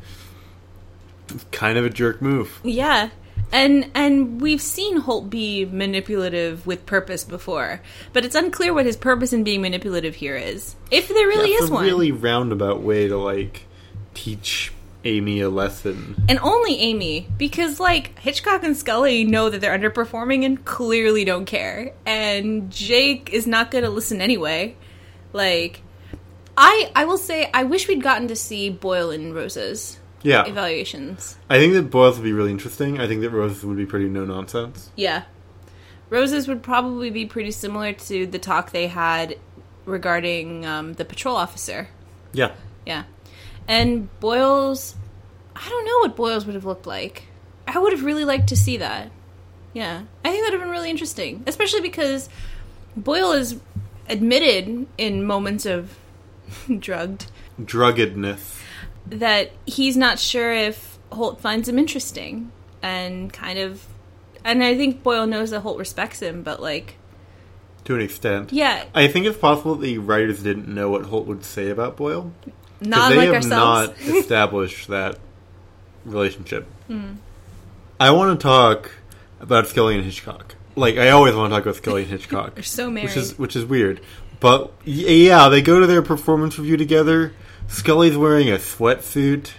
kind 1.53 1.79
of 1.79 1.85
a 1.85 1.91
jerk 1.91 2.21
move. 2.23 2.61
yeah. 2.63 3.11
And 3.53 3.91
and 3.95 4.41
we've 4.41 4.61
seen 4.63 4.97
Holt 4.97 5.31
be 5.31 5.65
manipulative 5.65 6.67
with 6.67 6.87
purpose 6.87 7.23
before, 7.25 7.81
but 8.13 8.25
it's 8.25 8.35
unclear 8.35 8.73
what 8.75 8.87
his 8.87 8.97
purpose 8.97 9.33
in 9.33 9.45
being 9.45 9.61
manipulative 9.61 10.17
here 10.17 10.35
is. 10.35 10.75
If 10.91 11.09
there 11.09 11.29
really 11.29 11.51
That's 11.53 11.65
is 11.65 11.71
a 11.71 11.73
one. 11.75 11.85
really 11.85 12.11
roundabout 12.11 12.81
way 12.81 13.07
to, 13.07 13.17
like, 13.17 13.67
teach 14.15 14.73
Amy 15.05 15.41
a 15.41 15.49
lesson. 15.51 16.15
and 16.29 16.39
only 16.41 16.79
Amy, 16.79 17.29
because 17.39 17.79
like 17.81 18.19
Hitchcock 18.19 18.63
and 18.65 18.77
Scully 18.77 19.25
know 19.25 19.51
that 19.51 19.61
they're 19.61 19.77
underperforming 19.79 20.45
and 20.45 20.65
clearly 20.65 21.25
don't 21.25 21.45
care, 21.45 21.93
and 22.07 22.71
Jake 22.71 23.31
is 23.33 23.47
not 23.47 23.71
going 23.71 23.85
to 23.85 23.91
listen 23.91 24.21
anyway. 24.21 24.77
Like, 25.33 25.83
I 26.57 26.91
I 26.95 27.05
will 27.05 27.19
say 27.19 27.51
I 27.53 27.65
wish 27.65 27.89
we'd 27.89 28.03
gotten 28.03 28.29
to 28.29 28.37
see 28.37 28.71
Boyle 28.71 29.11
and 29.11 29.35
Rosa's 29.35 29.99
Yeah. 30.23 30.47
evaluations. 30.47 31.37
I 31.51 31.59
think 31.59 31.75
that 31.75 31.91
Boyle's 31.91 32.17
would 32.19 32.25
be 32.25 32.33
really 32.33 32.51
interesting. 32.53 32.99
I 33.01 33.07
think 33.07 33.21
that 33.23 33.31
Rose 33.31 33.63
would 33.65 33.77
be 33.77 33.87
pretty 33.87 34.09
no 34.09 34.25
nonsense. 34.25 34.91
Yeah, 34.97 35.25
Rosa's 36.11 36.49
would 36.49 36.63
probably 36.63 37.11
be 37.11 37.27
pretty 37.27 37.51
similar 37.51 37.93
to 37.93 38.27
the 38.27 38.39
talk 38.39 38.71
they 38.71 38.87
had 38.87 39.37
regarding 39.85 40.65
um, 40.65 40.95
the 40.95 41.05
patrol 41.05 41.37
officer. 41.37 41.89
Yeah. 42.33 42.53
Yeah. 42.87 43.05
And 43.69 44.09
Boyle's 44.21 44.95
I 45.57 45.69
don't 45.69 45.85
know 45.85 45.99
what 46.01 46.17
Boyle's 46.17 46.47
would 46.47 46.55
have 46.55 46.65
looked 46.65 46.87
like. 46.87 47.25
I 47.67 47.79
would 47.79 47.93
have 47.93 48.05
really 48.05 48.25
liked 48.25 48.49
to 48.49 48.57
see 48.57 48.77
that. 48.79 49.11
Yeah. 49.73 50.03
I 50.25 50.31
think 50.31 50.43
that 50.45 50.51
would 50.51 50.53
have 50.55 50.63
been 50.63 50.71
really 50.71 50.91
interesting. 50.91 51.43
Especially 51.47 51.81
because 51.81 52.29
Boyle 52.97 53.33
is 53.33 53.59
admitted 54.09 54.87
in 54.99 55.25
moments 55.25 55.65
of 55.67 55.97
drugged 56.79 57.27
Druggedness. 57.63 58.61
that 59.07 59.51
he's 59.67 59.97
not 59.97 60.19
sure 60.19 60.53
if 60.53 60.99
Holt 61.13 61.41
finds 61.41 61.69
him 61.69 61.79
interesting 61.79 62.51
and 62.83 63.33
kind 63.33 63.59
of 63.59 63.87
and 64.45 64.63
I 64.63 64.77
think 64.77 65.03
Boyle 65.03 65.27
knows 65.27 65.51
that 65.51 65.61
Holt 65.61 65.79
respects 65.79 66.21
him, 66.21 66.43
but 66.43 66.61
like 66.61 66.97
To 67.85 67.95
an 67.95 68.01
extent. 68.03 68.53
yeah, 68.53 68.85
I 68.95 69.09
think 69.09 69.25
it's 69.27 69.39
possible 69.39 69.77
that 69.77 69.83
the 69.87 69.99
writers 69.99 70.43
didn't 70.43 70.69
know 70.69 70.91
what 70.91 71.07
Holt 71.07 71.27
would 71.27 71.45
say 71.45 71.71
about 71.71 71.97
Boyle. 71.97 72.33
Not 72.81 73.11
they 73.11 73.17
like 73.17 73.27
have 73.27 73.35
ourselves. 73.37 73.89
not 73.89 74.15
established 74.17 74.89
that 74.89 75.19
relationship. 76.05 76.67
Hmm. 76.87 77.15
I 77.99 78.11
want 78.11 78.39
to 78.39 78.43
talk 78.43 78.91
about 79.41 79.67
Scully 79.69 79.95
and 79.95 80.05
Hitchcock. 80.05 80.55
Like 80.77 80.97
I 80.97 81.11
always 81.11 81.35
want 81.35 81.51
to 81.53 81.57
talk 81.57 81.65
about 81.65 81.77
Scully 81.77 82.03
and 82.03 82.11
Hitchcock. 82.13 82.55
They're 82.55 82.63
so 82.65 82.91
married. 82.91 83.09
which 83.11 83.17
is 83.17 83.39
which 83.39 83.57
is 83.57 83.65
weird. 83.65 84.01
But 84.41 84.73
yeah, 84.85 85.49
they 85.49 85.63
go 85.63 85.81
to 85.81 85.87
their 85.87 86.03
performance 86.03 86.59
review 86.59 86.77
together. 86.77 87.33
Scully's 87.69 88.17
wearing 88.17 88.51
a 88.51 88.57
sweatsuit, 88.57 89.53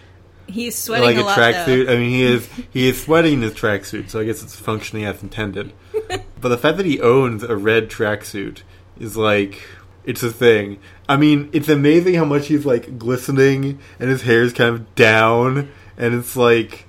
He's 0.48 0.78
sweating 0.78 1.18
like 1.18 1.18
a, 1.18 1.28
a 1.28 1.34
tracksuit. 1.34 1.90
I 1.90 1.96
mean, 1.96 2.10
he 2.10 2.24
is 2.24 2.48
he 2.72 2.88
is 2.88 3.02
sweating 3.02 3.34
in 3.34 3.42
his 3.42 3.54
tracksuit, 3.54 4.10
so 4.10 4.20
I 4.20 4.26
guess 4.26 4.44
it's 4.44 4.56
functioning 4.56 5.06
as 5.06 5.24
intended. 5.24 5.74
but 6.10 6.50
the 6.50 6.58
fact 6.58 6.78
that 6.78 6.86
he 6.86 7.02
owns 7.02 7.44
a 7.44 7.56
red 7.56 7.90
tracksuit 7.90 8.62
is 9.00 9.18
like 9.18 9.62
it's 10.06 10.24
a 10.24 10.32
thing. 10.32 10.80
I 11.08 11.18
mean, 11.18 11.50
it's 11.54 11.70
amazing 11.70 12.16
how 12.16 12.26
much 12.26 12.48
he's 12.48 12.66
like 12.66 12.98
glistening 12.98 13.80
and 14.00 14.10
his 14.10 14.24
hair 14.24 14.42
is 14.42 14.54
kind 14.54 14.74
of 14.76 14.96
down, 14.96 15.70
and 15.98 16.14
it's 16.14 16.36
like 16.36 16.85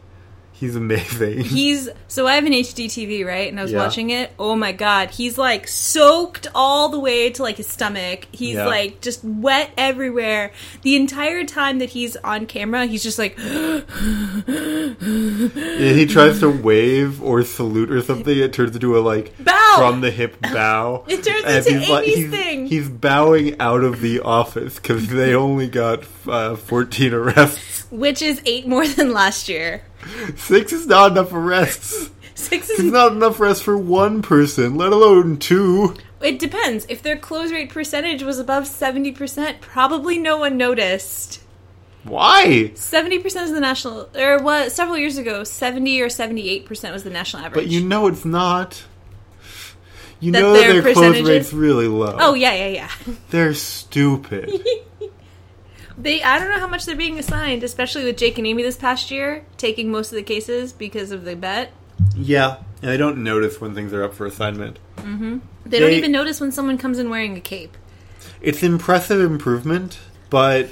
he's 0.59 0.75
amazing. 0.77 1.41
He's 1.45 1.89
so 2.09 2.27
I 2.27 2.35
have 2.37 2.45
an 2.47 2.53
HD 2.53 2.87
TV, 2.87 3.25
right? 3.27 3.49
And 3.49 3.59
I 3.61 3.63
was 3.63 3.73
Yeah. 3.73 3.79
watching 3.79 4.11
it. 4.11 4.33
Oh 4.39 4.57
my 4.57 4.73
god, 4.73 5.11
he's 5.11 5.37
like 5.39 5.69
soaked 5.69 6.47
all 6.55 6.89
the 6.89 6.99
way 6.99 7.31
to 7.31 7.43
like 7.43 7.57
his 7.59 7.67
stomach. 7.69 8.27
He's 8.33 8.55
Yeah. 8.55 8.67
like 8.67 9.01
just 9.01 9.23
wet 9.25 9.71
everywhere. 9.77 10.53
The 10.83 10.97
entire 10.97 11.45
time 11.45 11.79
that 11.81 11.91
he's 11.91 12.17
on 12.17 12.47
camera, 12.47 12.87
he's 12.87 13.03
just 13.03 13.19
like 13.19 13.37
Yeah, 14.57 15.93
he 15.93 16.07
tries 16.07 16.41
to 16.41 16.49
wave 16.51 17.23
or 17.23 17.43
salute 17.43 17.91
or 17.91 18.03
something. 18.03 18.37
It 18.37 18.53
turns 18.53 18.75
into 18.75 18.97
a 18.99 19.01
like 19.01 19.33
Bow! 19.43 19.75
from 19.77 20.01
the 20.01 20.11
hip 20.11 20.41
bow. 20.53 21.05
It 21.09 21.23
turns 21.23 21.45
And 21.45 21.67
into 21.67 21.79
he's 21.81 21.89
like- 21.91 22.05
he's, 22.07 22.31
thing. 22.31 22.67
He's 22.67 22.89
bowing 22.89 23.61
out 23.61 23.85
of 23.85 24.01
the 24.01 24.21
office 24.21 24.77
because 24.77 25.09
they 25.09 25.35
only 25.35 25.69
got 25.69 26.05
uh, 26.27 26.57
fourteen 26.57 27.13
arrests. 27.13 27.87
which 27.91 28.23
is 28.23 28.41
eight 28.47 28.67
more 28.67 28.87
than 28.87 29.13
last 29.13 29.49
year. 29.49 29.83
Six 30.37 30.73
is 30.73 30.87
not 30.87 31.13
enough 31.13 31.33
arrests. 31.33 32.11
Six 32.35 32.69
is 32.71 32.85
not 32.93 33.13
enough 33.13 33.41
arrests 33.41 33.63
for 33.63 33.77
one 33.79 34.21
person, 34.23 34.77
let 34.77 34.93
alone 34.93 35.39
two. 35.39 35.95
it 36.21 36.39
depends. 36.39 36.85
If 36.89 37.03
their 37.03 37.17
close 37.17 37.51
rate 37.51 37.71
percentage 37.71 38.23
was 38.23 38.39
above 38.39 38.67
seventy 38.67 39.11
percent, 39.13 39.61
probably 39.61 40.19
no 40.19 40.37
one 40.37 40.57
noticed. 40.57 41.43
Why? 42.05 42.73
Seventy 42.75 43.19
percent 43.19 43.47
is 43.47 43.53
the 43.53 43.61
national, 43.61 44.11
or 44.17 44.39
what? 44.43 44.71
Several 44.71 44.99
years 44.99 45.19
ago, 45.19 45.45
seventy 45.45 46.01
or 46.01 46.09
seventy-eight 46.09 46.67
percent 46.67 46.93
was 46.93 47.05
the 47.05 47.11
national 47.11 47.43
average. 47.45 47.65
But 47.65 47.73
you 47.73 47.81
know 47.83 48.07
it's 48.07 48.25
not. 48.25 48.85
You 50.21 50.33
That 50.33 50.41
know 50.41 50.53
their 50.55 50.81
their 50.81 50.93
close 50.95 51.21
rate's 51.23 51.53
really 51.53 51.89
low. 51.89 52.17
oh 52.21 52.35
yeah, 52.35 52.53
yeah, 52.55 52.69
yeah. 52.69 52.91
They're 53.31 53.55
stupid. 53.55 54.51
They, 55.99 56.23
I 56.23 56.39
don't 56.39 56.51
know 56.51 56.59
how 56.59 56.67
much 56.69 56.85
they're 56.85 56.95
being 56.97 57.19
assigned, 57.19 57.63
especially 57.63 58.05
with 58.05 58.19
Jake 58.19 58.37
and 58.39 58.47
Amy 58.47 58.63
this 58.63 58.77
past 58.77 59.11
year, 59.11 59.45
taking 59.57 59.91
most 59.91 60.13
of 60.13 60.17
the 60.17 60.23
cases 60.23 60.73
because 60.73 61.11
of 61.11 61.25
the 61.25 61.35
bet. 61.37 61.73
yeah, 62.15 62.59
and 62.83 62.91
they 62.91 62.97
don't 62.99 63.23
notice 63.25 63.61
when 63.61 63.75
things 63.75 63.93
are 63.95 64.05
up 64.05 64.13
for 64.13 64.27
assignment. 64.27 64.79
Mm-hmm. 64.99 65.39
They, 65.65 65.79
don't 65.81 65.93
even 65.93 66.13
notice 66.13 66.41
when 66.41 66.53
someone 66.53 66.77
comes 66.79 66.99
in 66.99 67.09
wearing 67.09 67.37
a 67.37 67.41
cape. 67.41 67.77
It's 68.43 68.63
impressive 68.63 69.21
improvement, 69.21 69.99
but 70.29 70.69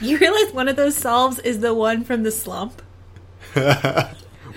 You 0.00 0.16
realize 0.18 0.52
one 0.54 0.68
of 0.68 0.76
those 0.76 0.96
solves 0.96 1.38
is 1.40 1.60
the 1.60 1.74
one 1.74 2.02
from 2.04 2.22
the 2.22 2.32
slump? 2.32 2.80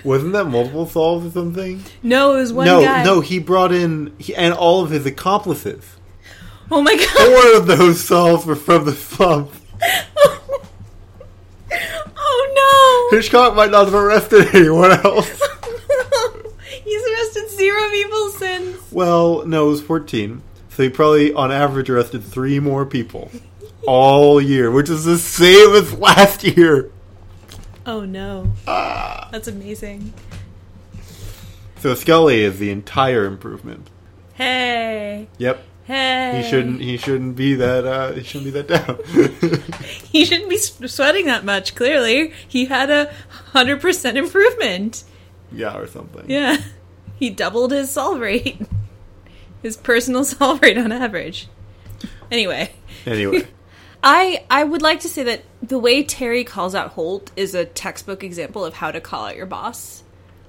wasn't 0.04 0.32
that 0.32 0.46
multiple 0.46 0.86
solves 0.86 1.26
or 1.26 1.30
something? 1.30 1.82
No, 2.02 2.34
it 2.34 2.38
was 2.38 2.52
one 2.52 2.66
no, 2.66 2.82
guy. 2.82 3.04
no, 3.04 3.20
he 3.20 3.38
brought 3.38 3.72
in 3.72 4.14
he, 4.18 4.34
and 4.34 4.54
all 4.54 4.82
of 4.82 4.90
his 4.90 5.06
accomplices. 5.06 5.84
Oh 6.70 6.82
my 6.82 6.94
god. 6.96 7.08
Four 7.08 7.60
of 7.60 7.66
those 7.66 8.02
solves 8.02 8.46
were 8.46 8.56
from 8.56 8.84
the 8.86 8.94
slump. 8.94 9.52
oh 12.16 13.10
no. 13.10 13.16
Hitchcock 13.16 13.54
might 13.54 13.70
not 13.70 13.86
have 13.86 13.94
arrested 13.94 14.54
anyone 14.54 14.92
else. 14.92 15.28
He's 16.84 17.02
arrested 17.02 17.50
zero 17.50 17.90
people 17.90 18.28
since. 18.30 18.92
Well, 18.92 19.44
no, 19.46 19.66
it 19.66 19.70
was 19.70 19.82
14. 19.82 20.42
So 20.70 20.82
he 20.82 20.88
probably, 20.88 21.32
on 21.34 21.52
average, 21.52 21.90
arrested 21.90 22.24
three 22.24 22.58
more 22.58 22.86
people 22.86 23.30
all 23.86 24.40
year, 24.40 24.70
which 24.70 24.88
is 24.88 25.04
the 25.04 25.18
same 25.18 25.74
as 25.74 25.92
last 25.94 26.44
year. 26.44 26.90
Oh 27.84 28.04
no. 28.04 28.52
Ah. 28.66 29.28
That's 29.32 29.48
amazing. 29.48 30.12
So 31.78 31.94
Scully 31.94 32.42
is 32.42 32.58
the 32.58 32.70
entire 32.70 33.24
improvement. 33.24 33.88
Hey. 34.34 35.28
Yep. 35.38 35.64
Hey. 35.92 36.40
He 36.42 36.48
shouldn't. 36.48 36.80
He 36.80 36.96
shouldn't 36.96 37.36
be 37.36 37.54
that. 37.56 37.84
Uh, 37.84 38.12
he 38.12 38.22
shouldn't 38.22 38.44
be 38.54 38.62
that 38.62 38.66
down. 38.68 39.62
He 40.12 40.24
shouldn't 40.26 40.48
be 40.50 40.58
sweating 40.58 41.26
that 41.26 41.44
much, 41.44 41.74
clearly. 41.74 42.32
He 42.46 42.66
had 42.66 42.90
a 42.90 43.12
100% 43.54 44.14
improvement. 44.16 45.04
yeah, 45.50 45.76
or 45.76 45.86
something. 45.86 46.24
Yeah. 46.30 46.58
He 47.16 47.30
doubled 47.30 47.72
his 47.72 47.90
solve 47.90 48.20
rate. 48.20 48.60
His 49.62 49.76
personal 49.76 50.24
solve 50.32 50.60
rate 50.60 50.76
on 50.76 50.90
average. 50.92 51.46
Anyway, 52.30 52.72
Anyway, 53.06 53.46
I 54.02 54.44
I 54.50 54.64
would 54.64 54.82
like 54.82 55.00
to 55.00 55.08
say 55.08 55.22
that 55.24 55.42
the 55.62 55.78
way 55.78 56.02
Terry 56.02 56.42
calls 56.44 56.74
out 56.74 56.90
Holt 56.92 57.30
is 57.36 57.54
a 57.54 57.64
textbook 57.64 58.24
example 58.24 58.64
of 58.64 58.74
how 58.74 58.90
to 58.90 59.00
call 59.00 59.26
out 59.26 59.36
your 59.36 59.46
boss. 59.46 60.02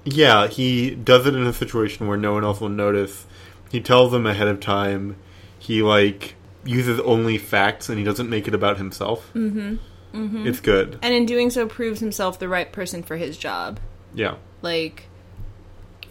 yeah, 0.04 0.48
he 0.48 0.96
does 0.96 1.28
it 1.28 1.36
in 1.36 1.46
a 1.46 1.54
situation 1.54 2.08
where 2.08 2.18
no 2.18 2.34
one 2.34 2.44
else 2.44 2.60
will 2.60 2.70
notice. 2.70 3.26
He 3.72 3.82
tells 3.82 4.12
them 4.12 4.26
ahead 4.26 4.48
of 4.48 4.60
time. 4.60 5.16
He 5.64 5.82
like 5.82 6.36
uses 6.66 7.00
only 7.00 7.38
facts, 7.38 7.88
and 7.88 7.98
he 7.98 8.04
doesn't 8.04 8.30
make 8.30 8.50
it 8.50 8.54
about 8.54 8.78
himself. 8.78 9.32
Mm-hmm. 9.34 9.76
mm-hmm. 10.14 10.46
It's 10.46 10.60
good. 10.60 11.00
And 11.02 11.14
in 11.14 11.26
doing 11.26 11.52
so 11.52 11.68
proves 11.68 12.02
himself 12.02 12.38
the 12.38 12.50
right 12.50 12.70
person 12.70 13.02
for 13.02 13.16
his 13.16 13.38
job. 13.38 13.80
Yeah. 14.14 14.36
Like 14.62 15.06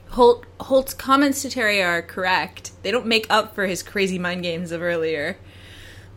Holt 0.08 0.46
Holt's 0.58 0.94
comments 0.94 1.42
to 1.42 1.50
Terry 1.50 1.82
are 1.82 2.00
correct. 2.00 2.72
They 2.82 2.90
don't 2.90 3.06
make 3.06 3.26
up 3.28 3.54
for 3.54 3.66
his 3.66 3.82
crazy 3.82 4.18
mind 4.18 4.42
games 4.42 4.72
of 4.72 4.80
earlier. 4.80 5.36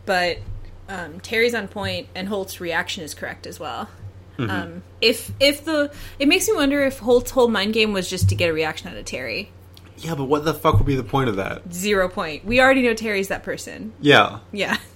But 0.06 0.38
um, 0.88 1.20
Terry's 1.20 1.54
on 1.54 1.68
point 1.68 2.08
and 2.14 2.28
Holt's 2.28 2.58
reaction 2.58 3.04
is 3.04 3.12
correct 3.12 3.46
as 3.46 3.60
well. 3.60 3.90
Um, 4.38 4.82
if 5.00 5.30
if 5.40 5.64
the 5.64 5.92
it 6.18 6.28
makes 6.28 6.48
me 6.48 6.54
wonder 6.54 6.82
if 6.84 7.00
Holt's 7.00 7.32
whole 7.32 7.48
mind 7.48 7.74
game 7.74 7.92
was 7.92 8.08
just 8.08 8.30
to 8.30 8.34
get 8.34 8.48
a 8.48 8.52
reaction 8.54 8.88
out 8.88 8.96
of 8.96 9.04
Terry. 9.04 9.50
Yeah, 9.98 10.14
but 10.14 10.24
what 10.24 10.44
the 10.44 10.52
fuck 10.54 10.76
would 10.78 10.86
be 10.86 10.94
the 10.96 11.02
point 11.02 11.28
of 11.28 11.36
that? 11.36 11.72
Zero 11.72 12.08
point. 12.08 12.44
We 12.44 12.60
already 12.60 12.82
know 12.82 12.94
Terry's 12.94 13.28
that 13.28 13.42
person. 13.42 13.92
Yeah. 14.00 14.40
Yeah. 14.52 14.76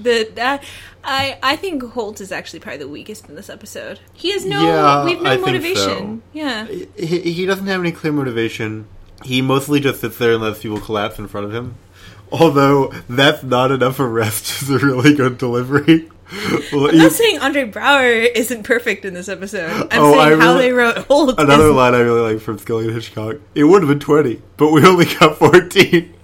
The 0.00 0.30
that 0.36 0.62
I 1.02 1.38
I 1.42 1.56
think 1.56 1.82
Holt 1.82 2.20
is 2.20 2.30
actually 2.30 2.60
probably 2.60 2.78
the 2.78 2.86
weakest 2.88 3.28
in 3.28 3.34
this 3.34 3.50
episode. 3.50 3.98
He 4.12 4.30
has 4.30 4.44
no 4.46 4.62
Yeah, 4.62 5.04
we 5.04 5.14
have 5.14 5.22
no 5.22 5.30
I 5.30 5.34
think 5.34 5.46
motivation. 5.46 6.18
so. 6.18 6.22
Yeah. 6.32 6.66
He, 6.66 7.32
he 7.32 7.46
doesn't 7.46 7.66
have 7.66 7.80
any 7.80 7.90
clear 7.90 8.12
motivation. 8.12 8.86
He 9.24 9.42
mostly 9.42 9.80
just 9.80 10.00
sits 10.00 10.16
there 10.18 10.34
and 10.34 10.42
lets 10.42 10.62
people 10.62 10.78
collapse 10.78 11.18
in 11.18 11.26
front 11.26 11.46
of 11.46 11.52
him. 11.52 11.74
Although 12.30 12.92
that's 13.08 13.42
not 13.42 13.72
enough 13.72 13.98
arrest 13.98 14.62
is 14.62 14.70
a 14.70 14.78
really 14.78 15.14
good 15.14 15.36
delivery. 15.36 16.08
Well, 16.72 16.90
I'm 16.90 16.98
not 16.98 17.12
saying 17.12 17.38
Andre 17.38 17.70
Braugher 17.70 18.28
isn't 18.34 18.62
perfect 18.64 19.04
in 19.06 19.14
this 19.14 19.28
episode. 19.28 19.70
I'm 19.90 20.02
Oh, 20.02 20.12
saying 20.12 20.40
I 20.40 20.44
how 20.44 20.58
they 20.58 20.72
wrote 20.72 20.98
Holt. 20.98 21.38
Another 21.38 21.72
line 21.72 21.94
I 21.94 22.00
really 22.00 22.32
like 22.34 22.42
from 22.42 22.58
Scully 22.58 22.84
and 22.86 22.94
Hitchcock. 22.94 23.36
It 23.54 23.64
would 23.64 23.82
have 23.82 23.88
been 23.88 24.00
twenty, 24.00 24.42
but 24.58 24.70
we 24.70 24.84
only 24.84 25.06
got 25.06 25.38
fourteen. 25.38 26.14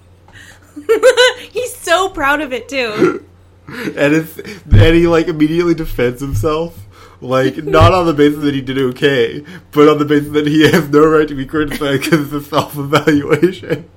He's 1.51 1.75
so 1.75 2.09
proud 2.09 2.41
of 2.41 2.53
it 2.53 2.69
too. 2.69 3.25
And 3.67 4.13
it's 4.13 4.37
and 4.37 4.95
he 4.95 5.07
like 5.07 5.27
immediately 5.27 5.73
defends 5.73 6.21
himself. 6.21 6.85
Like 7.19 7.57
not 7.63 7.93
on 7.95 8.05
the 8.05 8.13
basis 8.13 8.43
that 8.43 8.53
he 8.53 8.61
did 8.61 8.77
okay, 8.77 9.43
but 9.71 9.87
on 9.89 9.97
the 9.97 10.05
basis 10.05 10.33
that 10.33 10.45
he 10.45 10.69
has 10.69 10.87
no 10.89 11.03
right 11.07 11.27
to 11.27 11.33
be 11.33 11.47
criticized 11.47 12.03
because 12.03 12.31
it's 12.31 12.45
a 12.45 12.47
self-evaluation. 12.47 13.89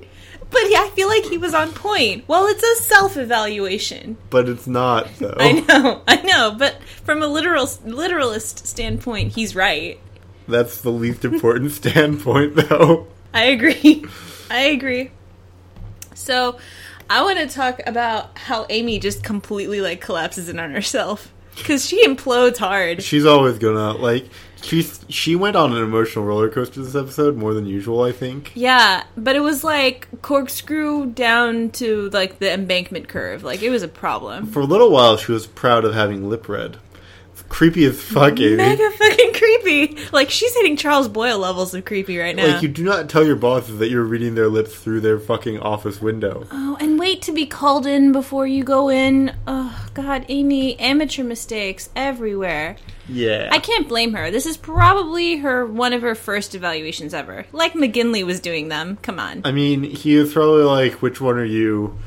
But 0.50 0.62
yeah, 0.70 0.80
I 0.82 0.90
feel 0.94 1.08
like 1.08 1.24
he 1.24 1.36
was 1.38 1.52
on 1.54 1.72
point. 1.72 2.24
Well, 2.26 2.46
it's 2.46 2.62
a 2.62 2.82
self-evaluation. 2.82 4.16
But 4.30 4.48
it's 4.48 4.66
not 4.66 5.08
though. 5.18 5.36
I 5.38 5.52
know, 5.60 6.02
I 6.08 6.22
know. 6.22 6.54
But 6.58 6.82
from 7.04 7.22
a 7.22 7.26
literal 7.26 7.68
literalist 7.84 8.66
standpoint, 8.66 9.32
he's 9.34 9.54
right. 9.54 10.00
That's 10.46 10.80
the 10.80 10.90
least 10.90 11.24
important 11.24 11.72
standpoint, 11.72 12.56
though. 12.56 13.06
I 13.34 13.44
agree. 13.44 14.04
I 14.50 14.60
agree. 14.60 15.10
So, 16.14 16.58
I 17.10 17.22
want 17.22 17.38
to 17.38 17.46
talk 17.46 17.80
about 17.86 18.36
how 18.38 18.66
Amy 18.70 18.98
just 18.98 19.22
completely 19.22 19.80
like 19.80 20.00
collapses 20.00 20.48
in 20.48 20.58
on 20.58 20.70
herself 20.70 21.32
because 21.56 21.86
she 21.86 22.06
implodes 22.06 22.56
hard. 22.56 23.02
She's 23.02 23.26
always 23.26 23.58
gonna 23.58 23.92
like. 23.92 24.28
She's 24.62 25.04
she 25.08 25.36
went 25.36 25.56
on 25.56 25.72
an 25.72 25.82
emotional 25.82 26.24
roller 26.24 26.48
coaster 26.48 26.82
this 26.82 26.94
episode 26.94 27.36
more 27.36 27.54
than 27.54 27.64
usual. 27.66 28.02
I 28.02 28.12
think. 28.12 28.52
Yeah, 28.54 29.04
but 29.16 29.36
it 29.36 29.40
was 29.40 29.62
like 29.64 30.08
corkscrew 30.22 31.06
down 31.06 31.70
to 31.72 32.10
like 32.10 32.38
the 32.38 32.52
embankment 32.52 33.08
curve. 33.08 33.42
Like 33.44 33.62
it 33.62 33.70
was 33.70 33.82
a 33.82 33.88
problem. 33.88 34.46
For 34.46 34.60
a 34.60 34.64
little 34.66 34.90
while, 34.90 35.16
she 35.16 35.32
was 35.32 35.46
proud 35.46 35.84
of 35.84 35.94
having 35.94 36.28
lip 36.28 36.48
read. 36.48 36.78
Creepy 37.48 37.86
as 37.86 37.98
fuck, 38.02 38.38
Amy. 38.40 38.56
Mega 38.56 38.90
fucking 38.90 39.32
creepy. 39.32 39.96
Like 40.12 40.28
she's 40.28 40.54
hitting 40.54 40.76
Charles 40.76 41.08
Boyle 41.08 41.38
levels 41.38 41.72
of 41.72 41.84
creepy 41.86 42.18
right 42.18 42.36
now. 42.36 42.46
Like 42.46 42.62
you 42.62 42.68
do 42.68 42.84
not 42.84 43.08
tell 43.08 43.24
your 43.24 43.36
bosses 43.36 43.78
that 43.78 43.88
you're 43.88 44.02
reading 44.04 44.34
their 44.34 44.48
lips 44.48 44.74
through 44.74 45.00
their 45.00 45.18
fucking 45.18 45.58
office 45.60 46.02
window. 46.02 46.46
oh, 46.50 46.76
and 46.78 46.98
wait 46.98 47.22
to 47.22 47.32
be 47.32 47.46
called 47.46 47.86
in 47.86 48.12
before 48.12 48.46
you 48.46 48.64
go 48.64 48.90
in. 48.90 49.34
Oh 49.46 49.86
God, 49.94 50.26
Amy, 50.28 50.78
amateur 50.78 51.24
mistakes 51.24 51.88
everywhere. 51.96 52.76
Yeah. 53.08 53.48
I 53.50 53.58
can't 53.58 53.88
blame 53.88 54.14
her. 54.14 54.30
This 54.30 54.46
is 54.46 54.56
probably 54.56 55.38
her 55.38 55.64
one 55.66 55.92
of 55.92 56.02
her 56.02 56.14
first 56.14 56.54
evaluations 56.54 57.14
ever. 57.14 57.46
Like 57.52 57.72
McGintley 57.72 58.24
was 58.24 58.40
doing 58.40 58.68
them. 58.68 58.98
Come 59.02 59.18
on. 59.18 59.42
I 59.44 59.52
mean, 59.52 59.82
he 59.82 60.14
is 60.14 60.32
probably 60.32 60.64
like, 60.64 61.00
which 61.02 61.20
one 61.20 61.36
are 61.36 61.44
you? 61.44 61.98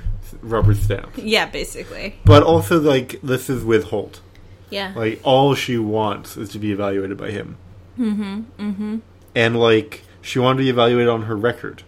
Rubber 0.41 0.73
stamp. 0.73 1.11
Yeah, 1.17 1.47
basically. 1.47 2.15
But 2.25 2.43
also, 2.43 2.79
like, 2.79 3.19
this 3.21 3.49
is 3.49 3.63
with 3.63 3.85
Holt. 3.85 4.21
Yeah. 4.69 4.93
Like, 4.95 5.19
all 5.23 5.55
she 5.55 5.77
wants 5.77 6.37
is 6.37 6.49
to 6.51 6.59
be 6.59 6.71
evaluated 6.71 7.17
by 7.17 7.31
him. 7.31 7.57
Mm-hmm. 7.99 8.41
Mm-hmm. 8.57 8.97
And, 9.35 9.59
like, 9.59 10.03
she 10.21 10.39
wanted 10.39 10.59
to 10.59 10.63
be 10.63 10.69
evaluated 10.69 11.09
on 11.09 11.23
her 11.23 11.35
record, 11.35 11.83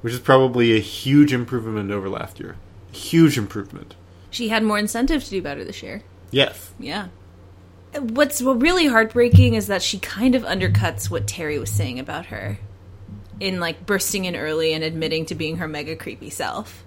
which 0.00 0.14
is 0.14 0.20
probably 0.20 0.76
a 0.76 0.80
huge 0.80 1.32
improvement 1.32 1.90
over 1.90 2.08
last 2.08 2.38
year. 2.38 2.56
Huge 2.92 3.36
improvement. 3.36 3.96
She 4.30 4.48
had 4.48 4.62
more 4.62 4.78
incentive 4.78 5.24
to 5.24 5.30
do 5.30 5.42
better 5.42 5.64
this 5.64 5.82
year. 5.82 6.02
Yes. 6.30 6.72
Yeah. 6.78 7.08
What's 7.98 8.40
really 8.40 8.86
heartbreaking 8.86 9.54
is 9.54 9.66
that 9.66 9.82
she 9.82 9.98
kind 9.98 10.34
of 10.34 10.42
undercuts 10.42 11.10
what 11.10 11.26
Terry 11.26 11.58
was 11.58 11.70
saying 11.70 11.98
about 11.98 12.26
her 12.26 12.58
in 13.40 13.60
like 13.60 13.84
bursting 13.86 14.24
in 14.24 14.36
early 14.36 14.72
and 14.72 14.82
admitting 14.82 15.26
to 15.26 15.34
being 15.34 15.56
her 15.56 15.68
mega 15.68 15.96
creepy 15.96 16.30
self. 16.30 16.84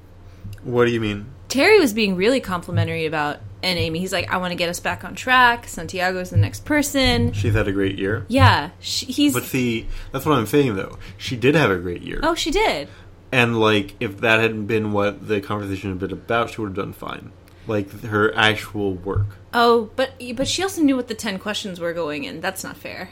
What 0.63 0.85
do 0.85 0.91
you 0.91 1.01
mean? 1.01 1.27
Terry 1.47 1.79
was 1.79 1.93
being 1.93 2.15
really 2.15 2.39
complimentary 2.39 3.05
about 3.05 3.39
and 3.65 3.79
Amy. 3.79 3.99
He's 3.99 4.13
like, 4.13 4.31
I 4.31 4.37
want 4.37 4.51
to 4.51 4.55
get 4.55 4.69
us 4.69 4.79
back 4.79 5.03
on 5.03 5.15
track. 5.15 5.67
Santiago's 5.67 6.29
the 6.29 6.37
next 6.37 6.65
person. 6.65 7.33
She's 7.33 7.53
had 7.53 7.67
a 7.67 7.71
great 7.71 7.97
year. 7.97 8.25
Yeah, 8.27 8.69
she, 8.79 9.07
he's. 9.07 9.33
But 9.33 9.43
see, 9.43 9.87
that's 10.11 10.25
what 10.25 10.37
I'm 10.37 10.45
saying, 10.45 10.75
though. 10.75 10.99
She 11.17 11.35
did 11.35 11.55
have 11.55 11.71
a 11.71 11.77
great 11.77 12.03
year. 12.03 12.19
oh, 12.23 12.35
she 12.35 12.51
did. 12.51 12.87
And, 13.31 13.59
like, 13.59 13.95
if 13.99 14.21
that 14.21 14.39
hadn't 14.39 14.67
been 14.67 14.91
what 14.91 15.27
the 15.27 15.41
conversation 15.41 15.89
had 15.89 15.99
been 15.99 16.13
about, 16.13 16.51
she 16.51 16.61
would 16.61 16.67
have 16.67 16.75
done 16.75 16.93
fine. 16.93 17.31
Like, 17.67 17.89
her 18.03 18.33
actual 18.35 18.93
work. 18.93 19.25
Oh, 19.57 19.89
but 19.95 20.11
but 20.35 20.47
she 20.47 20.61
also 20.61 20.81
knew 20.81 20.97
what 20.97 21.07
the 21.07 21.15
ten 21.15 21.39
questions 21.39 21.79
were 21.79 21.93
going 21.93 22.25
in. 22.25 22.41
That's 22.41 22.63
not 22.63 22.77
fair. 22.77 23.09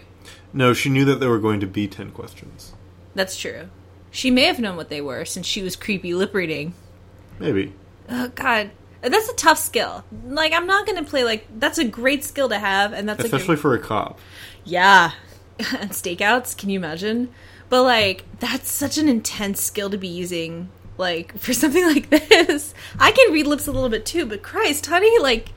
No, 0.54 0.74
she 0.74 0.90
knew 0.90 1.04
that 1.06 1.20
there 1.20 1.30
were 1.30 1.40
going 1.40 1.60
to 1.62 1.68
be 1.68 1.88
10 1.88 2.12
questions. 2.12 2.74
That's 3.16 3.36
true. 3.36 3.70
She 4.12 4.30
may 4.30 4.44
have 4.44 4.60
known 4.60 4.76
what 4.76 4.90
they 4.90 5.02
were 5.02 5.26
since 5.26 5.48
she 5.48 5.64
was 5.64 5.76
creepy 5.76 6.14
lip 6.14 6.36
reading. 6.36 6.76
Maybe. 7.40 7.74
Oh 8.08 8.28
God, 8.30 8.70
that's 9.02 9.30
a 9.30 9.36
tough 9.36 9.58
skill. 9.58 10.04
Like 10.26 10.54
I'm 10.54 10.68
not 10.68 10.86
gonna 10.86 11.04
play 11.04 11.24
like 11.24 11.48
that's 11.58 11.80
a 11.80 11.84
great 11.84 12.24
skill 12.24 12.50
to 12.50 12.60
have, 12.60 12.94
and 12.94 13.10
that's 13.10 13.24
Especially 13.24 13.56
like 13.56 13.62
for 13.62 13.74
a 13.74 13.80
cop. 13.80 14.20
yeah, 14.64 15.14
and 15.58 15.90
stakeouts. 15.92 16.56
Can 16.56 16.70
you 16.70 16.78
imagine? 16.78 17.34
But 17.70 17.84
like 17.84 18.26
that's 18.40 18.72
such 18.72 19.00
an 19.00 19.10
intense 19.10 19.60
skill 19.62 19.90
to 19.90 19.98
be 19.98 20.08
using. 20.08 20.70
Like 20.96 21.36
for 21.40 21.54
something 21.54 21.86
like 21.88 22.12
this, 22.12 22.76
I 23.00 23.12
can 23.12 23.34
read 23.34 23.48
lips 23.48 23.66
a 23.66 23.72
little 23.72 23.90
bit 23.90 24.06
too. 24.06 24.28
But 24.28 24.44
Christ, 24.44 24.86
honey, 24.86 25.18
like 25.20 25.50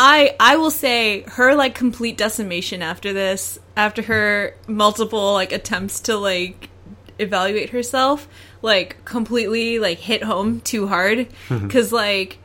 I 0.00 0.36
I 0.38 0.56
will 0.58 0.70
say 0.70 1.22
her 1.22 1.56
like 1.56 1.74
complete 1.74 2.16
decimation 2.16 2.82
after 2.82 3.12
this, 3.12 3.58
after 3.76 4.02
her 4.02 4.54
multiple 4.68 5.32
like 5.32 5.50
attempts 5.50 5.98
to 6.02 6.16
like 6.16 6.70
evaluate 7.18 7.70
herself, 7.70 8.28
like 8.62 9.04
completely 9.04 9.80
like 9.80 9.98
hit 9.98 10.22
home 10.22 10.60
too 10.60 10.86
hard 10.86 11.26
because 11.48 11.92
like 11.92 12.38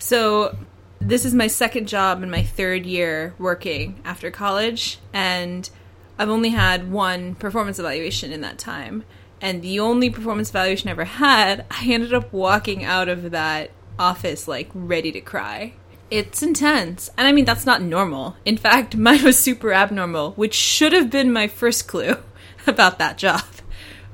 so 0.00 0.58
this 1.00 1.24
is 1.24 1.34
my 1.34 1.46
second 1.46 1.86
job 1.86 2.20
in 2.24 2.32
my 2.32 2.42
third 2.42 2.84
year 2.84 3.32
working 3.38 4.00
after 4.04 4.32
college 4.32 4.98
and 5.12 5.70
I've 6.18 6.28
only 6.28 6.48
had 6.48 6.90
one 6.90 7.36
performance 7.36 7.78
evaluation 7.78 8.32
in 8.32 8.40
that 8.40 8.58
time. 8.58 9.04
And 9.40 9.62
the 9.62 9.78
only 9.78 10.10
performance 10.10 10.50
evaluation 10.50 10.88
I 10.88 10.90
ever 10.90 11.04
had, 11.04 11.64
I 11.70 11.84
ended 11.86 12.12
up 12.12 12.32
walking 12.32 12.82
out 12.82 13.08
of 13.08 13.30
that 13.30 13.70
office 14.00 14.48
like 14.48 14.68
ready 14.74 15.12
to 15.12 15.20
cry. 15.20 15.74
It's 16.10 16.42
intense. 16.42 17.10
And 17.18 17.26
I 17.26 17.32
mean, 17.32 17.44
that's 17.44 17.66
not 17.66 17.82
normal. 17.82 18.36
In 18.44 18.56
fact, 18.56 18.96
mine 18.98 19.24
was 19.24 19.38
super 19.38 19.72
abnormal, 19.72 20.32
which 20.32 20.54
should 20.54 20.92
have 20.92 21.10
been 21.10 21.32
my 21.32 21.48
first 21.48 21.86
clue 21.88 22.16
about 22.66 22.98
that 22.98 23.18
job. 23.18 23.44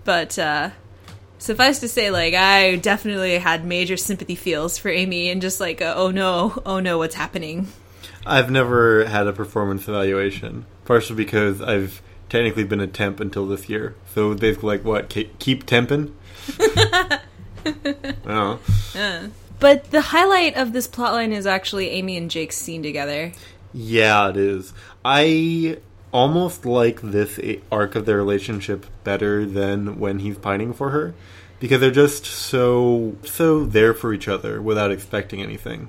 But, 0.04 0.38
uh, 0.38 0.70
suffice 1.38 1.80
to 1.80 1.88
say, 1.88 2.10
like, 2.10 2.34
I 2.34 2.76
definitely 2.76 3.38
had 3.38 3.64
major 3.64 3.96
sympathy 3.96 4.34
feels 4.34 4.78
for 4.78 4.88
Amy 4.88 5.30
and 5.30 5.40
just 5.40 5.60
like, 5.60 5.80
uh, 5.80 5.94
oh 5.96 6.10
no, 6.10 6.60
oh 6.66 6.80
no, 6.80 6.98
what's 6.98 7.14
happening? 7.14 7.68
I've 8.26 8.50
never 8.50 9.04
had 9.04 9.26
a 9.26 9.32
performance 9.32 9.86
evaluation, 9.86 10.64
partially 10.84 11.16
because 11.16 11.60
I've 11.60 12.02
technically 12.28 12.64
been 12.64 12.80
a 12.80 12.86
temp 12.86 13.20
until 13.20 13.46
this 13.46 13.68
year. 13.68 13.94
So 14.14 14.34
basically, 14.34 14.68
like, 14.68 14.84
what? 14.84 15.08
Keep 15.10 15.66
temping? 15.66 16.12
oh. 18.26 18.58
But 19.60 19.90
the 19.90 20.00
highlight 20.00 20.56
of 20.56 20.72
this 20.72 20.88
plotline 20.88 21.32
is 21.32 21.46
actually 21.46 21.90
Amy 21.90 22.16
and 22.16 22.30
Jake's 22.30 22.56
scene 22.56 22.82
together. 22.82 23.32
Yeah, 23.72 24.30
it 24.30 24.36
is. 24.36 24.72
I 25.04 25.78
almost 26.12 26.64
like 26.64 27.00
this 27.02 27.40
arc 27.72 27.96
of 27.96 28.06
their 28.06 28.16
relationship 28.16 28.86
better 29.02 29.44
than 29.44 29.98
when 29.98 30.20
he's 30.20 30.38
pining 30.38 30.72
for 30.72 30.90
her. 30.90 31.14
Because 31.60 31.80
they're 31.80 31.90
just 31.90 32.26
so 32.26 33.16
so 33.24 33.64
there 33.64 33.94
for 33.94 34.12
each 34.12 34.28
other 34.28 34.60
without 34.60 34.90
expecting 34.90 35.40
anything. 35.40 35.88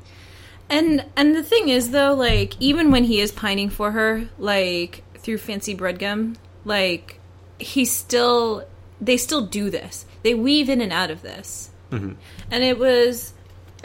And 0.70 1.06
and 1.16 1.36
the 1.36 1.44
thing 1.44 1.70
is 1.70 1.92
though, 1.92 2.14
like 2.14 2.54
even 2.60 2.92
when 2.92 3.04
he 3.04 3.20
is 3.20 3.32
pining 3.32 3.70
for 3.70 3.92
her, 3.92 4.30
like 4.38 5.04
through 5.18 5.40
Fancy 5.40 5.76
Brudgom, 5.76 6.38
like 6.64 7.20
he 7.60 7.86
still 7.86 8.66
they 9.02 9.18
still 9.18 9.46
do 9.46 9.70
this. 9.70 10.06
They 10.24 10.34
weave 10.34 10.70
in 10.70 10.82
and 10.82 10.94
out 10.94 11.12
of 11.12 11.22
this. 11.22 11.70
Mm-hmm. 11.92 12.14
And 12.52 12.64
it 12.64 12.80
was 12.80 13.34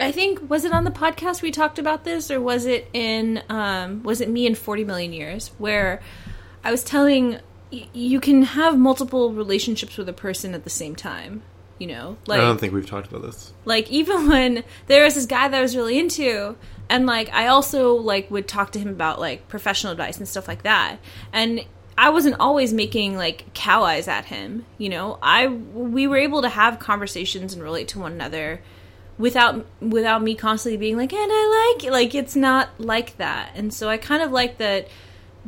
I 0.01 0.11
think 0.11 0.49
was 0.49 0.65
it 0.65 0.73
on 0.73 0.83
the 0.83 0.91
podcast 0.91 1.41
we 1.41 1.51
talked 1.51 1.79
about 1.79 2.03
this 2.03 2.29
or 2.31 2.39
was 2.41 2.65
it 2.65 2.89
in 2.93 3.41
um 3.49 4.03
was 4.03 4.21
it 4.21 4.29
me 4.29 4.45
in 4.45 4.55
40 4.55 4.83
million 4.83 5.13
years 5.13 5.51
where 5.57 6.01
I 6.63 6.71
was 6.71 6.83
telling 6.83 7.39
y- 7.71 7.87
you 7.93 8.19
can 8.19 8.43
have 8.43 8.77
multiple 8.77 9.31
relationships 9.33 9.97
with 9.97 10.09
a 10.09 10.13
person 10.13 10.53
at 10.53 10.63
the 10.63 10.69
same 10.69 10.95
time, 10.95 11.41
you 11.79 11.87
know? 11.87 12.17
Like 12.27 12.39
I 12.39 12.43
don't 12.43 12.59
think 12.59 12.73
we've 12.73 12.89
talked 12.89 13.07
about 13.09 13.21
this. 13.21 13.53
like 13.65 13.89
even 13.91 14.27
when 14.27 14.63
there 14.87 15.03
was 15.03 15.15
this 15.15 15.25
guy 15.25 15.47
that 15.47 15.57
I 15.57 15.61
was 15.61 15.75
really 15.75 15.97
into 15.99 16.55
and 16.89 17.05
like 17.05 17.29
I 17.33 17.47
also 17.47 17.93
like 17.95 18.29
would 18.31 18.47
talk 18.47 18.71
to 18.73 18.79
him 18.79 18.89
about 18.89 19.19
like 19.19 19.47
professional 19.47 19.91
advice 19.91 20.17
and 20.17 20.27
stuff 20.27 20.47
like 20.47 20.63
that. 20.63 20.97
And 21.31 21.65
I 21.97 22.09
wasn't 22.09 22.37
always 22.39 22.73
making 22.73 23.15
like 23.15 23.53
cow 23.53 23.83
eyes 23.83 24.07
at 24.07 24.25
him, 24.25 24.65
you 24.77 24.89
know. 24.89 25.19
I 25.21 25.47
we 25.47 26.07
were 26.07 26.17
able 26.17 26.41
to 26.41 26.49
have 26.49 26.79
conversations 26.79 27.53
and 27.53 27.61
relate 27.61 27.87
to 27.89 27.99
one 27.99 28.13
another 28.13 28.61
without 29.21 29.65
without 29.79 30.21
me 30.21 30.35
constantly 30.35 30.77
being 30.77 30.97
like, 30.97 31.13
"And 31.13 31.31
I 31.31 31.73
like 31.75 31.83
it." 31.85 31.91
like 31.91 32.15
it's 32.15 32.35
not 32.35 32.69
like 32.79 33.17
that. 33.17 33.51
And 33.55 33.73
so 33.73 33.87
I 33.87 33.97
kind 33.97 34.21
of 34.21 34.31
like 34.31 34.57
that 34.57 34.87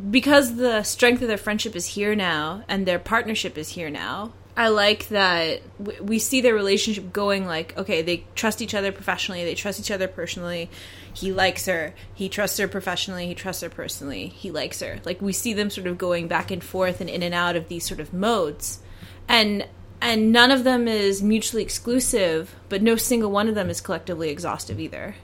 because 0.10 0.56
the 0.56 0.84
strength 0.84 1.22
of 1.22 1.28
their 1.28 1.38
friendship 1.38 1.76
is 1.76 1.86
here 1.86 2.16
now 2.16 2.64
and 2.68 2.86
their 2.86 3.00
partnership 3.00 3.58
is 3.58 3.70
here 3.70 3.90
now 3.90 4.34
i 4.58 4.68
like 4.68 5.08
that 5.10 5.62
w- 5.78 6.04
we 6.04 6.18
see 6.18 6.42
their 6.42 6.56
relationship 6.56 7.14
going 7.14 7.46
like 7.46 7.78
okay 7.78 8.02
they 8.02 8.24
trust 8.34 8.62
each 8.62 8.74
other 8.74 8.92
professionally 8.92 9.44
they 9.44 9.54
trust 9.54 9.80
each 9.80 9.92
other 9.92 10.08
personally 10.08 10.70
he 11.14 11.32
likes 11.32 11.68
her 11.68 11.94
he 12.14 12.28
trusts 12.28 12.58
her 12.58 12.68
professionally 12.68 13.28
he 13.28 13.36
trusts 13.36 13.62
her 13.62 13.70
personally 13.70 14.28
he 14.30 14.50
likes 14.50 14.80
her 14.80 15.00
like 15.06 15.22
we 15.22 15.32
see 15.32 15.54
them 15.54 15.70
sort 15.70 15.86
of 15.86 15.98
going 15.98 16.28
back 16.28 16.50
and 16.50 16.64
forth 16.64 17.00
and 17.00 17.10
in 17.10 17.22
and 17.22 17.36
out 17.36 17.56
of 17.56 17.68
these 17.68 17.86
sort 17.86 18.00
of 18.00 18.12
modes 18.12 18.80
and 19.28 19.68
and 20.04 20.32
none 20.32 20.52
of 20.52 20.64
them 20.64 20.88
is 20.88 21.24
mutually 21.24 21.64
exclusive 21.64 22.56
but 22.70 22.84
no 22.84 22.96
single 22.96 23.32
one 23.32 23.48
of 23.48 23.56
them 23.56 23.70
is 23.70 23.82
collectively 23.82 24.30
exhaustive 24.30 24.80
either 24.80 25.16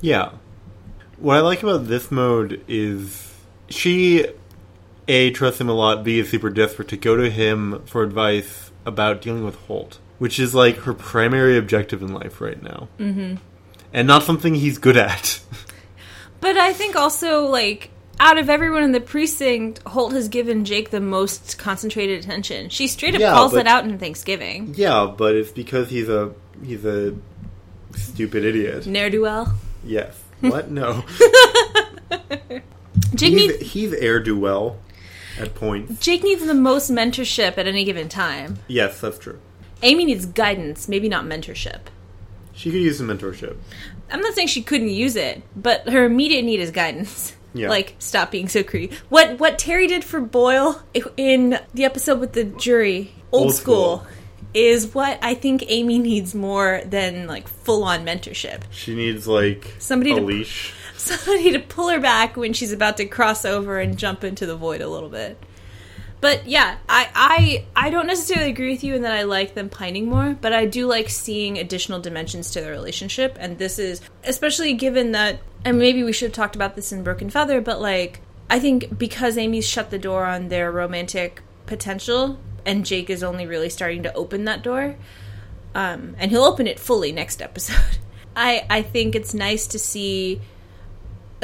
Yeah. 0.00 0.30
What 1.18 1.36
I 1.36 1.40
like 1.40 1.62
about 1.64 1.88
this 1.88 2.10
mode 2.10 2.62
is 2.68 3.34
she 3.68 4.26
A 5.08 5.30
trusts 5.32 5.60
him 5.60 5.68
a 5.68 5.72
lot, 5.72 6.04
B 6.04 6.20
is 6.20 6.30
super 6.30 6.50
desperate 6.50 6.88
to 6.88 6.96
go 6.96 7.16
to 7.16 7.28
him 7.28 7.82
for 7.86 8.02
advice 8.04 8.70
about 8.86 9.20
dealing 9.20 9.44
with 9.44 9.56
Holt, 9.66 9.98
which 10.18 10.38
is 10.38 10.54
like 10.54 10.76
her 10.78 10.94
primary 10.94 11.58
objective 11.58 12.02
in 12.02 12.14
life 12.14 12.40
right 12.40 12.62
now. 12.62 12.88
Mm-hmm. 12.98 13.36
And 13.92 14.06
not 14.06 14.22
something 14.22 14.54
he's 14.54 14.78
good 14.78 14.96
at. 14.96 15.40
But 16.40 16.56
I 16.56 16.72
think 16.72 16.94
also, 16.94 17.46
like, 17.46 17.90
out 18.20 18.38
of 18.38 18.48
everyone 18.50 18.82
in 18.82 18.92
the 18.92 19.00
precinct, 19.00 19.80
Holt 19.86 20.12
has 20.12 20.28
given 20.28 20.64
Jake 20.64 20.90
the 20.90 21.00
most 21.00 21.58
concentrated 21.58 22.18
attention. 22.24 22.68
She 22.68 22.86
straight 22.88 23.14
up 23.14 23.20
Yeah, 23.20 23.32
calls 23.32 23.52
but- 23.52 23.60
it 23.60 23.66
out 23.66 23.84
in 23.84 23.98
Thanksgiving. 23.98 24.74
yeah, 24.76 25.12
but 25.16 25.34
it's 25.34 25.50
because 25.52 25.88
he's 25.90 26.08
a 26.08 26.32
he's 26.64 26.84
a 26.84 27.14
stupid 27.94 28.44
idiot. 28.44 28.86
Ne'er 28.86 29.10
do 29.10 29.22
well. 29.22 29.54
Yes. 29.84 30.16
What? 30.40 30.70
No. 30.70 31.04
Jake 33.14 33.32
he's, 33.32 33.48
needs 33.58 33.72
he's 33.72 33.92
air 33.94 34.20
do 34.20 34.38
well 34.38 34.78
at 35.38 35.54
points. 35.54 35.98
Jake 36.00 36.22
needs 36.22 36.44
the 36.46 36.54
most 36.54 36.90
mentorship 36.90 37.58
at 37.58 37.66
any 37.66 37.84
given 37.84 38.08
time. 38.08 38.58
Yes, 38.68 39.00
that's 39.00 39.18
true. 39.18 39.40
Amy 39.82 40.04
needs 40.04 40.26
guidance, 40.26 40.88
maybe 40.88 41.08
not 41.08 41.24
mentorship. 41.24 41.80
She 42.52 42.70
could 42.70 42.80
use 42.80 42.98
some 42.98 43.08
mentorship. 43.08 43.56
I'm 44.10 44.20
not 44.20 44.34
saying 44.34 44.48
she 44.48 44.62
couldn't 44.62 44.90
use 44.90 45.16
it, 45.16 45.42
but 45.56 45.88
her 45.88 46.04
immediate 46.04 46.44
need 46.44 46.60
is 46.60 46.70
guidance. 46.70 47.34
Yeah. 47.54 47.68
Like, 47.70 47.94
stop 47.98 48.30
being 48.30 48.48
so 48.48 48.62
creepy. 48.62 48.96
What 49.08 49.38
what 49.40 49.58
Terry 49.58 49.86
did 49.86 50.04
for 50.04 50.20
Boyle 50.20 50.82
in 51.16 51.58
the 51.74 51.84
episode 51.84 52.20
with 52.20 52.32
the 52.34 52.44
jury, 52.44 53.12
old, 53.32 53.44
Old 53.46 53.54
school, 53.54 53.98
school. 53.98 54.06
is 54.54 54.94
what 54.94 55.18
I 55.22 55.34
think 55.34 55.64
Amy 55.68 55.98
needs 55.98 56.34
more 56.34 56.82
than 56.84 57.26
like 57.26 57.48
full 57.48 57.84
on 57.84 58.04
mentorship. 58.04 58.62
She 58.70 58.94
needs 58.94 59.26
like 59.26 59.74
Somebody 59.78 60.12
a 60.12 60.16
to- 60.16 60.20
leash. 60.22 60.74
somebody 60.96 61.52
to 61.52 61.60
pull 61.60 61.88
her 61.88 62.00
back 62.00 62.36
when 62.36 62.52
she's 62.52 62.72
about 62.72 62.96
to 62.98 63.06
cross 63.06 63.44
over 63.44 63.78
and 63.78 63.96
jump 63.96 64.24
into 64.24 64.44
the 64.46 64.56
void 64.56 64.80
a 64.80 64.88
little 64.88 65.08
bit. 65.08 65.42
But 66.20 66.48
yeah, 66.48 66.78
I, 66.88 67.08
I 67.14 67.64
I 67.86 67.90
don't 67.90 68.06
necessarily 68.06 68.50
agree 68.50 68.72
with 68.72 68.82
you 68.82 68.94
in 68.94 69.02
that 69.02 69.12
I 69.12 69.22
like 69.22 69.54
them 69.54 69.68
pining 69.68 70.08
more, 70.08 70.36
but 70.40 70.52
I 70.52 70.66
do 70.66 70.86
like 70.86 71.08
seeing 71.10 71.58
additional 71.58 72.00
dimensions 72.00 72.50
to 72.52 72.60
their 72.60 72.72
relationship, 72.72 73.36
and 73.38 73.58
this 73.58 73.78
is 73.78 74.00
especially 74.24 74.74
given 74.74 75.12
that 75.12 75.38
and 75.64 75.78
maybe 75.78 76.02
we 76.02 76.12
should 76.12 76.28
have 76.28 76.36
talked 76.36 76.56
about 76.56 76.74
this 76.74 76.92
in 76.92 77.04
Broken 77.04 77.30
Feather, 77.30 77.60
but 77.60 77.80
like 77.80 78.20
I 78.50 78.58
think 78.58 78.98
because 78.98 79.38
Amy's 79.38 79.66
shut 79.66 79.90
the 79.90 79.98
door 79.98 80.24
on 80.24 80.48
their 80.48 80.72
romantic 80.72 81.42
potential, 81.66 82.38
and 82.66 82.84
Jake 82.84 83.10
is 83.10 83.22
only 83.22 83.46
really 83.46 83.70
starting 83.70 84.02
to 84.02 84.14
open 84.14 84.44
that 84.44 84.62
door, 84.62 84.96
um, 85.74 86.16
and 86.18 86.32
he'll 86.32 86.44
open 86.44 86.66
it 86.66 86.80
fully 86.80 87.12
next 87.12 87.40
episode. 87.40 87.98
I 88.36 88.66
I 88.68 88.82
think 88.82 89.14
it's 89.14 89.34
nice 89.34 89.68
to 89.68 89.78
see 89.78 90.40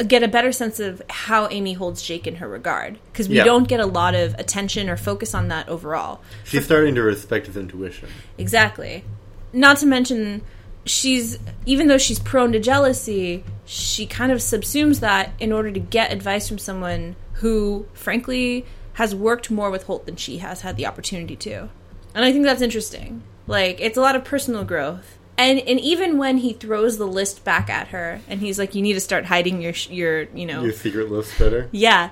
get 0.07 0.23
a 0.23 0.27
better 0.27 0.51
sense 0.51 0.79
of 0.79 1.01
how 1.09 1.47
Amy 1.49 1.73
holds 1.73 2.01
Jake 2.01 2.27
in 2.27 2.35
her 2.35 2.47
regard 2.49 2.99
because 3.11 3.29
we 3.29 3.37
Yeah. 3.37 3.45
don't 3.45 3.67
get 3.67 3.79
a 3.79 3.85
lot 3.85 4.13
of 4.13 4.33
attention 4.35 4.89
or 4.89 4.97
focus 4.97 5.33
on 5.33 5.47
that 5.47 5.69
overall. 5.69 6.19
She's 6.43 6.65
starting 6.65 6.95
to 6.95 7.01
respect 7.01 7.47
his 7.47 7.55
intuition. 7.55 8.09
Exactly. 8.37 9.05
Not 9.53 9.77
to 9.77 9.85
mention 9.85 10.41
she's 10.85 11.39
even 11.65 11.87
though 11.87 11.97
she's 11.97 12.19
prone 12.19 12.51
to 12.51 12.59
jealousy, 12.59 13.43
she 13.65 14.05
kind 14.05 14.31
of 14.31 14.39
subsumes 14.39 14.99
that 14.99 15.31
in 15.39 15.51
order 15.53 15.71
to 15.71 15.79
get 15.79 16.11
advice 16.11 16.47
from 16.47 16.57
someone 16.57 17.15
who 17.35 17.85
frankly 17.93 18.65
has 18.93 19.15
worked 19.15 19.49
more 19.49 19.69
with 19.71 19.83
Holt 19.83 20.05
than 20.05 20.15
she 20.15 20.37
has 20.39 20.61
had 20.61 20.77
the 20.77 20.85
opportunity 20.85 21.35
to. 21.37 21.69
And 22.13 22.23
I 22.25 22.31
think 22.31 22.43
that's 22.45 22.61
interesting. 22.61 23.23
Like 23.47 23.79
it's 23.79 23.97
a 23.97 24.01
lot 24.01 24.15
of 24.15 24.23
personal 24.25 24.63
growth. 24.65 25.14
And 25.37 25.59
and 25.59 25.79
even 25.79 26.17
when 26.17 26.37
he 26.37 26.53
throws 26.53 26.97
the 26.97 27.07
list 27.07 27.43
back 27.43 27.69
at 27.69 27.89
her 27.89 28.21
and 28.29 28.39
he's 28.39 28.57
like 28.57 28.73
you 28.73 28.81
need 28.81 28.93
to 28.93 29.01
start 29.01 29.25
hiding 29.25 29.61
your 29.61 29.73
your, 29.89 30.23
you 30.33 30.45
know, 30.45 30.63
Your 30.63 30.71
secret 30.73 31.11
list 31.11 31.37
better. 31.37 31.69
yeah. 31.71 32.09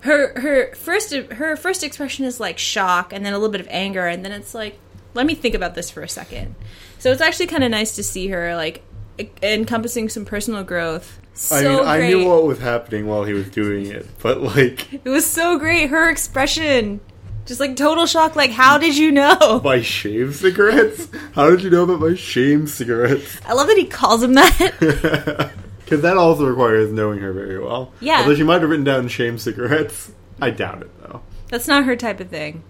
Her 0.00 0.38
her 0.40 0.74
first 0.74 1.12
her 1.14 1.56
first 1.56 1.82
expression 1.82 2.24
is 2.24 2.38
like 2.40 2.58
shock 2.58 3.12
and 3.12 3.24
then 3.24 3.32
a 3.32 3.38
little 3.38 3.52
bit 3.52 3.60
of 3.60 3.68
anger 3.70 4.06
and 4.06 4.24
then 4.24 4.32
it's 4.32 4.54
like 4.54 4.78
let 5.14 5.26
me 5.26 5.34
think 5.34 5.54
about 5.54 5.74
this 5.74 5.90
for 5.90 6.02
a 6.02 6.08
second. 6.08 6.54
So 6.98 7.10
it's 7.12 7.20
actually 7.22 7.46
kind 7.46 7.64
of 7.64 7.70
nice 7.70 7.96
to 7.96 8.02
see 8.02 8.28
her 8.28 8.54
like 8.56 8.82
encompassing 9.42 10.08
some 10.08 10.24
personal 10.24 10.62
growth. 10.62 11.18
So 11.34 11.84
I 11.84 11.98
mean, 11.98 12.06
I 12.06 12.08
knew 12.08 12.28
what 12.28 12.44
was 12.44 12.58
happening 12.58 13.06
while 13.06 13.24
he 13.24 13.32
was 13.32 13.48
doing 13.50 13.86
it, 13.86 14.06
but 14.22 14.40
like 14.40 14.92
it 14.92 15.08
was 15.08 15.24
so 15.26 15.58
great 15.58 15.90
her 15.90 16.08
expression. 16.10 17.00
Just 17.46 17.60
like 17.60 17.76
total 17.76 18.06
shock 18.06 18.34
like 18.34 18.50
how 18.50 18.76
did 18.76 18.96
you 18.96 19.12
know? 19.12 19.60
my 19.64 19.80
shame 19.80 20.32
cigarettes. 20.32 21.08
How 21.32 21.50
did 21.50 21.62
you 21.62 21.70
know 21.70 21.84
about 21.84 22.00
my 22.00 22.14
shame 22.14 22.66
cigarettes? 22.66 23.40
I 23.46 23.52
love 23.52 23.68
that 23.68 23.76
he 23.76 23.86
calls 23.86 24.22
him 24.22 24.34
that. 24.34 25.52
Because 25.86 26.02
that 26.02 26.16
also 26.16 26.48
requires 26.48 26.90
knowing 26.90 27.20
her 27.20 27.32
very 27.32 27.60
well. 27.60 27.92
Yeah. 28.00 28.22
Although 28.22 28.34
she 28.34 28.42
might 28.42 28.60
have 28.60 28.68
written 28.68 28.84
down 28.84 29.06
shame 29.06 29.38
cigarettes. 29.38 30.10
I 30.42 30.50
doubt 30.50 30.82
it 30.82 30.90
though. 31.00 31.22
That's 31.46 31.68
not 31.68 31.84
her 31.84 31.94
type 31.94 32.18
of 32.18 32.28
thing. 32.28 32.64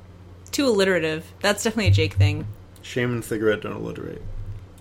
Too 0.52 0.66
alliterative. 0.66 1.32
That's 1.40 1.64
definitely 1.64 1.86
a 1.86 1.92
Jake 1.92 2.12
thing. 2.12 2.46
Shame 2.82 3.12
and 3.12 3.24
cigarette 3.24 3.62
don't 3.62 3.72
alliterate. 3.72 4.20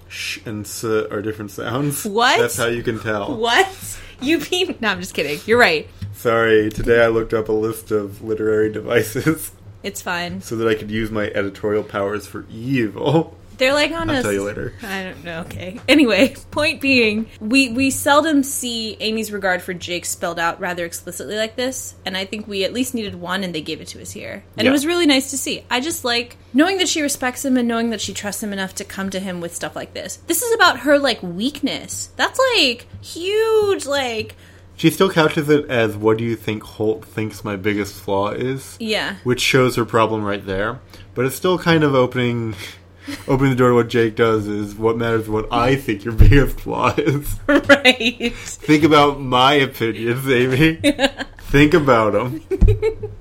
Sh 0.09 0.39
and 0.45 0.65
s 0.65 0.83
are 0.83 1.21
different 1.21 1.51
sounds. 1.51 2.03
What? 2.03 2.37
That's 2.37 2.57
how 2.57 2.65
you 2.65 2.83
can 2.83 2.99
tell. 2.99 3.37
What? 3.37 3.69
You 4.21 4.39
mean 4.39 4.77
No, 4.79 4.89
I'm 4.89 5.01
just 5.01 5.13
kidding. 5.13 5.39
You're 5.45 5.59
right. 5.59 5.89
Sorry, 6.13 6.69
today 6.69 7.03
I 7.03 7.07
looked 7.07 7.33
up 7.33 7.49
a 7.49 7.53
list 7.53 7.91
of 7.91 8.21
literary 8.21 8.71
devices 8.71 9.51
It's 9.85 10.01
fine. 10.01 10.41
so 10.41 10.55
that 10.57 10.67
I 10.67 10.75
could 10.75 10.91
use 10.91 11.11
my 11.11 11.27
editorial 11.27 11.83
powers 11.83 12.27
for 12.27 12.45
evil. 12.51 13.37
They're 13.57 13.71
like 13.73 13.91
on 13.93 14.09
I'll 14.09 14.17
a 14.19 14.21
tell 14.21 14.33
you 14.33 14.43
later. 14.43 14.73
I 14.83 15.03
don't 15.03 15.23
know. 15.23 15.39
Okay. 15.43 15.79
Anyway, 15.87 16.35
point 16.51 16.81
being, 16.81 17.29
we 17.39 17.69
we 17.69 17.89
seldom 17.89 18.43
see 18.43 18.97
Amy's 18.99 19.31
regard 19.31 19.61
for 19.61 19.73
Jake 19.73 20.03
spelled 20.05 20.39
out 20.39 20.59
rather 20.59 20.83
explicitly 20.83 21.37
like 21.37 21.55
this, 21.55 21.95
and 22.05 22.17
I 22.17 22.25
think 22.25 22.49
we 22.49 22.65
at 22.65 22.73
least 22.73 22.93
needed 22.93 23.15
one, 23.15 23.45
and 23.45 23.55
they 23.55 23.61
gave 23.61 23.79
it 23.79 23.87
to 23.89 24.01
us 24.01 24.11
here, 24.11 24.43
and 24.57 24.65
Yeah. 24.65 24.71
it 24.71 24.73
was 24.73 24.85
really 24.85 25.05
nice 25.05 25.29
to 25.31 25.37
see. 25.37 25.63
I 25.71 25.79
just 25.79 26.03
like 26.03 26.35
knowing 26.53 26.79
that 26.79 26.89
she 26.89 27.01
respects 27.01 27.45
him 27.45 27.55
and 27.55 27.65
knowing 27.65 27.91
that 27.91 28.01
she 28.01 28.13
trusts 28.13 28.43
him 28.43 28.51
enough 28.51 28.75
to 28.75 28.83
come 28.83 29.09
to 29.11 29.21
him 29.21 29.39
with 29.39 29.55
stuff 29.55 29.73
like 29.73 29.93
this. 29.93 30.17
This 30.27 30.41
is 30.41 30.53
about 30.53 30.79
her 30.79 30.99
like 30.99 31.23
weakness. 31.23 32.09
That's 32.17 32.39
like 32.57 32.87
huge. 33.01 33.85
Like 33.85 34.35
She 34.77 34.89
still 34.89 35.09
couches 35.09 35.49
it 35.49 35.69
as 35.69 35.95
what 35.95 36.17
do 36.17 36.23
you 36.25 36.35
think 36.35 36.63
Holt 36.63 37.05
thinks 37.05 37.43
my 37.43 37.55
biggest 37.55 37.95
flaw 37.95 38.31
is? 38.31 38.75
yeah, 38.79 39.15
Which 39.23 39.39
shows 39.41 39.75
her 39.77 39.85
problem 39.85 40.23
right 40.23 40.45
there. 40.45 40.79
But 41.13 41.25
it's 41.25 41.35
still 41.35 41.57
kind 41.57 41.83
of 41.83 41.95
opening 41.95 42.55
opening 43.27 43.51
the 43.51 43.55
door 43.55 43.69
to 43.69 43.75
what 43.75 43.87
Jake 43.87 44.15
does 44.15 44.47
is 44.47 44.75
what 44.75 44.97
matters 44.97 45.29
what 45.29 45.47
I 45.51 45.75
think 45.75 46.03
your 46.03 46.13
biggest 46.13 46.59
flaw 46.59 46.93
is. 46.97 47.35
right. 47.47 48.33
Think 48.35 48.83
about 48.83 49.21
my 49.21 49.53
opinions, 49.53 50.27
Amy. 50.29 50.75
Think 51.39 51.73
about 51.73 52.13
them. 52.13 52.41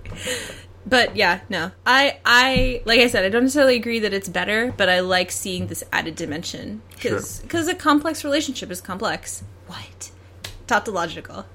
But 0.87 1.17
yeah, 1.17 1.41
no. 1.49 1.71
I 1.87 2.19
I 2.27 2.83
like 2.85 3.01
I 3.01 3.07
said, 3.07 3.25
I 3.25 3.31
don't 3.31 3.45
necessarily 3.45 3.77
agree 3.77 4.01
that 4.01 4.13
it's 4.13 4.29
better, 4.29 4.73
but 4.77 4.89
I 4.91 5.01
like 5.01 5.31
seeing 5.31 5.67
this 5.69 5.83
added 5.93 6.15
dimension 6.15 6.83
because 6.91 7.43
Sure. 7.51 7.71
a 7.71 7.75
complex 7.75 8.23
relationship 8.23 8.71
is 8.71 8.83
complex. 8.83 9.43
What? 9.67 10.11
Tautological. 10.67 11.47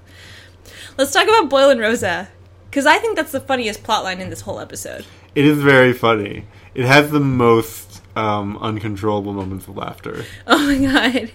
Let's 0.97 1.11
talk 1.13 1.27
about 1.27 1.49
Boyle 1.49 1.69
and 1.69 1.79
Rosa 1.79 2.27
because 2.69 2.85
I 2.85 2.97
think 2.99 3.15
that's 3.15 3.31
the 3.31 3.39
funniest 3.39 3.83
plotline 3.83 4.19
in 4.19 4.29
this 4.29 4.41
whole 4.41 4.59
episode. 4.59 5.05
It 5.35 5.45
is 5.45 5.57
very 5.61 5.93
funny. 5.93 6.45
It 6.75 6.85
has 6.85 7.09
the 7.11 7.19
most 7.19 8.01
um, 8.15 8.57
uncontrollable 8.57 9.33
moments 9.33 9.67
of 9.67 9.77
laughter. 9.77 10.25
Oh 10.47 10.65
my 10.67 10.77
god! 10.77 11.31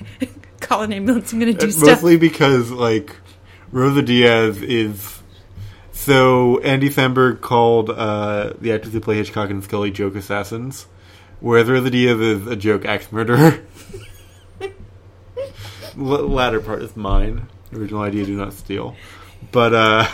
Call 0.61 0.83
an 0.83 0.93
ambulance. 0.93 1.33
I'm 1.33 1.39
gonna 1.41 1.53
do 1.53 1.67
It's 1.67 1.77
stuff. 1.77 1.89
mostly 1.89 2.17
because 2.17 2.71
like 2.71 3.17
Rosa 3.73 4.03
Diaz 4.03 4.63
is 4.63 5.21
so 5.93 6.59
Andy 6.61 6.91
Samberg 6.91 7.41
called 7.41 7.91
uh, 7.91 8.53
the 8.61 8.73
actors 8.73 8.93
who 8.93 9.01
play 9.01 9.17
Hitchcock 9.17 9.51
and 9.51 9.63
Scully 9.65 9.91
joke 9.91 10.15
assassins, 10.17 10.87
whereas 11.41 11.69
Rosa 11.69 11.91
Diaz 11.91 12.21
is 12.21 12.47
a 12.47 12.57
joke 12.57 12.85
axe 12.85 13.11
murderer. 13.11 13.61
L- 15.97 16.29
latter 16.29 16.61
part 16.61 16.83
is 16.83 16.97
mine. 16.97 17.49
Original 17.75 18.03
idea: 18.03 18.25
do 18.25 18.37
not 18.37 18.53
steal. 18.53 18.97
But 19.53 19.75
uh, 19.75 20.07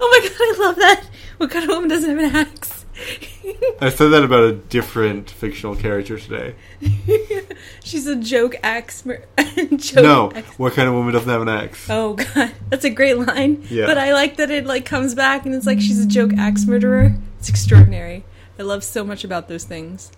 Oh 0.00 0.20
my 0.22 0.28
god! 0.28 0.38
I 0.40 0.66
love 0.66 0.76
that. 0.76 1.04
What 1.38 1.50
kind 1.50 1.64
of 1.64 1.70
woman 1.70 1.88
doesn't 1.90 2.18
have 2.18 2.18
an 2.18 2.36
axe? 2.36 2.84
I 3.80 3.90
said 3.90 4.08
that 4.08 4.24
about 4.24 4.44
a 4.44 4.52
different 4.52 5.28
fictional 5.30 5.76
character 5.76 6.18
today. 6.18 6.54
She's 7.84 8.06
a 8.06 8.16
joke 8.16 8.56
axe. 8.62 9.04
Mur- 9.04 9.24
joke 9.76 10.02
No, 10.02 10.32
axe 10.32 10.58
what 10.58 10.72
kind 10.72 10.88
of 10.88 10.94
woman 10.94 11.12
doesn't 11.12 11.28
have 11.28 11.42
an 11.42 11.48
axe? 11.48 11.88
Oh 11.90 12.14
god, 12.14 12.52
that's 12.70 12.84
a 12.84 12.90
great 12.90 13.18
line. 13.18 13.66
Yeah. 13.68 13.86
But 13.86 13.98
I 13.98 14.12
like 14.14 14.36
that 14.36 14.50
it 14.50 14.64
like 14.64 14.86
comes 14.86 15.14
back 15.14 15.44
and 15.44 15.54
it's 15.54 15.66
like 15.66 15.80
she's 15.80 16.02
a 16.02 16.08
joke 16.08 16.32
axe 16.38 16.66
murderer. 16.66 17.16
It's 17.38 17.48
extraordinary. 17.48 18.24
I 18.58 18.62
love 18.62 18.82
so 18.82 19.04
much 19.04 19.24
about 19.24 19.48
those 19.48 19.64
things. 19.64 20.10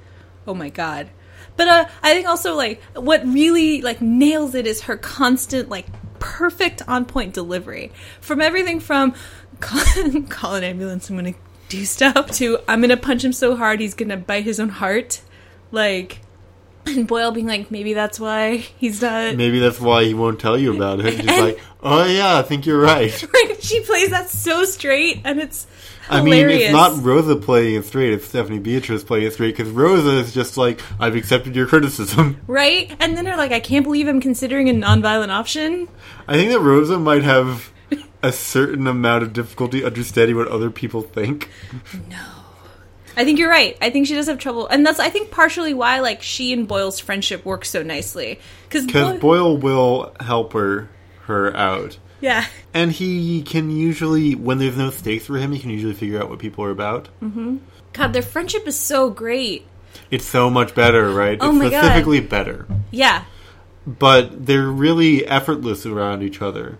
Oh 0.46 0.54
my 0.54 0.68
god. 0.68 1.10
But 1.56 1.66
uh, 1.68 1.84
I 2.02 2.14
think 2.14 2.28
also 2.28 2.54
like 2.54 2.80
what 2.94 3.24
really 3.26 3.82
like 3.82 4.00
nails 4.00 4.54
it 4.54 4.66
is 4.68 4.82
her 4.82 4.96
constant 4.96 5.68
like 5.68 5.86
perfect 6.18 6.82
on 6.88 7.04
point 7.04 7.34
delivery 7.34 7.92
from 8.20 8.40
everything 8.40 8.80
from 8.80 9.14
call, 9.60 9.82
call 10.28 10.54
an 10.54 10.64
ambulance. 10.64 11.10
I'm 11.10 11.16
gonna 11.16 11.34
do 11.68 11.84
stuff 11.84 12.30
to 12.32 12.58
I'm 12.68 12.80
gonna 12.80 12.96
punch 12.96 13.24
him 13.24 13.32
so 13.32 13.56
hard 13.56 13.80
he's 13.80 13.94
gonna 13.94 14.16
bite 14.16 14.44
his 14.44 14.60
own 14.60 14.68
heart. 14.68 15.20
Like 15.70 16.20
and 16.86 17.06
Boyle 17.06 17.32
being 17.32 17.46
like 17.46 17.70
maybe 17.70 17.92
that's 17.92 18.18
why 18.18 18.56
he's 18.56 19.02
not 19.02 19.34
Maybe 19.36 19.58
that's 19.58 19.80
why 19.80 20.04
he 20.04 20.14
won't 20.14 20.40
tell 20.40 20.58
you 20.58 20.74
about 20.74 21.00
it. 21.00 21.14
He's 21.14 21.26
like, 21.40 21.60
oh 21.82 22.04
yeah, 22.04 22.38
I 22.38 22.42
think 22.42 22.66
you're 22.66 22.80
right. 22.80 23.10
she 23.60 23.80
plays 23.82 24.10
that 24.10 24.28
so 24.28 24.64
straight, 24.64 25.20
and 25.24 25.38
it's 25.38 25.66
I 26.10 26.22
mean, 26.22 26.48
it's 26.48 26.72
not 26.72 27.02
Rosa 27.02 27.36
playing 27.36 27.76
it 27.76 27.84
straight; 27.84 28.12
it's 28.12 28.26
Stephanie 28.26 28.58
Beatrice 28.58 29.04
playing 29.04 29.26
it 29.26 29.32
straight. 29.32 29.56
Because 29.56 29.72
Rosa 29.72 30.18
is 30.18 30.32
just 30.32 30.56
like, 30.56 30.80
"I've 30.98 31.16
accepted 31.16 31.54
your 31.54 31.66
criticism." 31.66 32.40
right. 32.46 32.94
And 33.00 33.16
then 33.16 33.24
they're 33.24 33.36
like, 33.36 33.52
"I 33.52 33.60
can't 33.60 33.84
believe 33.84 34.08
I'm 34.08 34.20
considering 34.20 34.68
a 34.68 34.72
nonviolent 34.72 35.30
option." 35.30 35.88
I 36.26 36.34
think 36.34 36.52
that 36.52 36.60
Rosa 36.60 36.98
might 36.98 37.22
have 37.22 37.70
a 38.22 38.32
certain 38.32 38.86
amount 38.86 39.22
of 39.22 39.32
difficulty 39.32 39.84
understanding 39.84 40.36
what 40.36 40.48
other 40.48 40.70
people 40.70 41.02
think. 41.02 41.50
No. 42.08 42.18
I 43.16 43.24
think 43.24 43.40
you're 43.40 43.50
right. 43.50 43.76
I 43.80 43.90
think 43.90 44.06
she 44.06 44.14
does 44.14 44.28
have 44.28 44.38
trouble, 44.38 44.68
and 44.68 44.86
that's 44.86 45.00
I 45.00 45.10
think 45.10 45.32
partially 45.32 45.74
why 45.74 45.98
like 45.98 46.22
she 46.22 46.52
and 46.52 46.68
Boyle's 46.68 47.00
friendship 47.00 47.44
works 47.44 47.68
so 47.68 47.82
nicely 47.82 48.38
because 48.68 48.86
Because 48.86 49.18
Boyle 49.18 49.56
will 49.56 50.14
help 50.20 50.52
her 50.52 50.88
her 51.22 51.54
out, 51.56 51.98
yeah, 52.20 52.46
and 52.74 52.92
he 52.92 53.42
can 53.42 53.70
usually, 53.70 54.34
when 54.34 54.58
there's 54.58 54.76
no 54.76 54.90
stakes 54.90 55.26
for 55.26 55.36
him, 55.36 55.52
he 55.52 55.58
can 55.58 55.70
usually 55.70 55.94
figure 55.94 56.20
out 56.20 56.28
what 56.28 56.38
people 56.38 56.64
are 56.64 56.70
about. 56.70 57.08
Mm-hmm. 57.22 57.58
God, 57.92 58.12
their 58.12 58.22
friendship 58.22 58.66
is 58.66 58.78
so 58.78 59.10
great. 59.10 59.66
It's 60.10 60.24
so 60.24 60.50
much 60.50 60.74
better, 60.74 61.10
right? 61.10 61.38
Oh 61.40 61.50
it's 61.50 61.58
my 61.58 61.70
God. 61.70 61.84
specifically 61.84 62.20
better. 62.20 62.66
Yeah, 62.90 63.24
but 63.86 64.46
they're 64.46 64.68
really 64.68 65.26
effortless 65.26 65.86
around 65.86 66.22
each 66.22 66.42
other. 66.42 66.78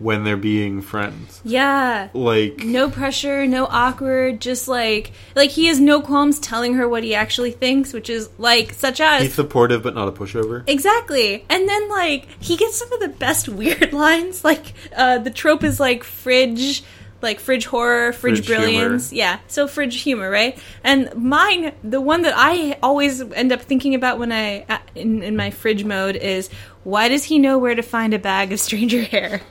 When 0.00 0.24
they're 0.24 0.36
being 0.36 0.80
friends. 0.80 1.40
Yeah. 1.44 2.08
Like 2.14 2.64
No 2.64 2.90
pressure, 2.90 3.46
no 3.46 3.66
awkward, 3.66 4.40
just 4.40 4.66
like 4.66 5.12
like 5.36 5.50
he 5.50 5.66
has 5.66 5.78
no 5.78 6.00
qualms 6.00 6.40
telling 6.40 6.74
her 6.74 6.88
what 6.88 7.04
he 7.04 7.14
actually 7.14 7.52
thinks, 7.52 7.92
which 7.92 8.10
is 8.10 8.28
like 8.38 8.72
such 8.72 9.00
as 9.00 9.22
he's 9.22 9.34
supportive 9.34 9.82
but 9.82 9.94
not 9.94 10.08
a 10.08 10.12
pushover. 10.12 10.64
Exactly. 10.66 11.44
And 11.48 11.68
then 11.68 11.88
like 11.88 12.26
he 12.42 12.56
gets 12.56 12.76
some 12.76 12.92
of 12.92 13.00
the 13.00 13.08
best 13.08 13.48
weird 13.60 13.92
lines. 13.92 14.42
Like 14.42 14.72
uh 14.96 15.18
the 15.18 15.30
trope 15.30 15.62
is 15.62 15.78
like 15.78 16.02
fridge 16.02 16.82
like 17.22 17.38
fridge 17.38 17.66
horror, 17.66 18.14
fridge, 18.14 18.36
Fridge 18.36 18.46
brilliance. 18.46 19.12
Yeah. 19.12 19.40
So 19.46 19.68
fridge 19.68 20.00
humor, 20.00 20.30
right? 20.30 20.58
And 20.82 21.14
mine, 21.14 21.74
the 21.84 22.00
one 22.00 22.22
that 22.22 22.32
I 22.34 22.78
always 22.82 23.20
end 23.20 23.52
up 23.52 23.60
thinking 23.60 23.94
about 23.94 24.18
when 24.18 24.32
I 24.32 24.62
uh, 24.62 24.78
in, 24.94 25.22
in 25.22 25.36
my 25.36 25.50
fridge 25.50 25.84
mode 25.84 26.16
is 26.16 26.48
why 26.82 27.08
does 27.08 27.24
he 27.24 27.38
know 27.38 27.58
where 27.58 27.74
to 27.74 27.82
find 27.82 28.14
a 28.14 28.18
bag 28.18 28.52
of 28.52 28.60
stranger 28.60 29.02
hair? 29.14 29.42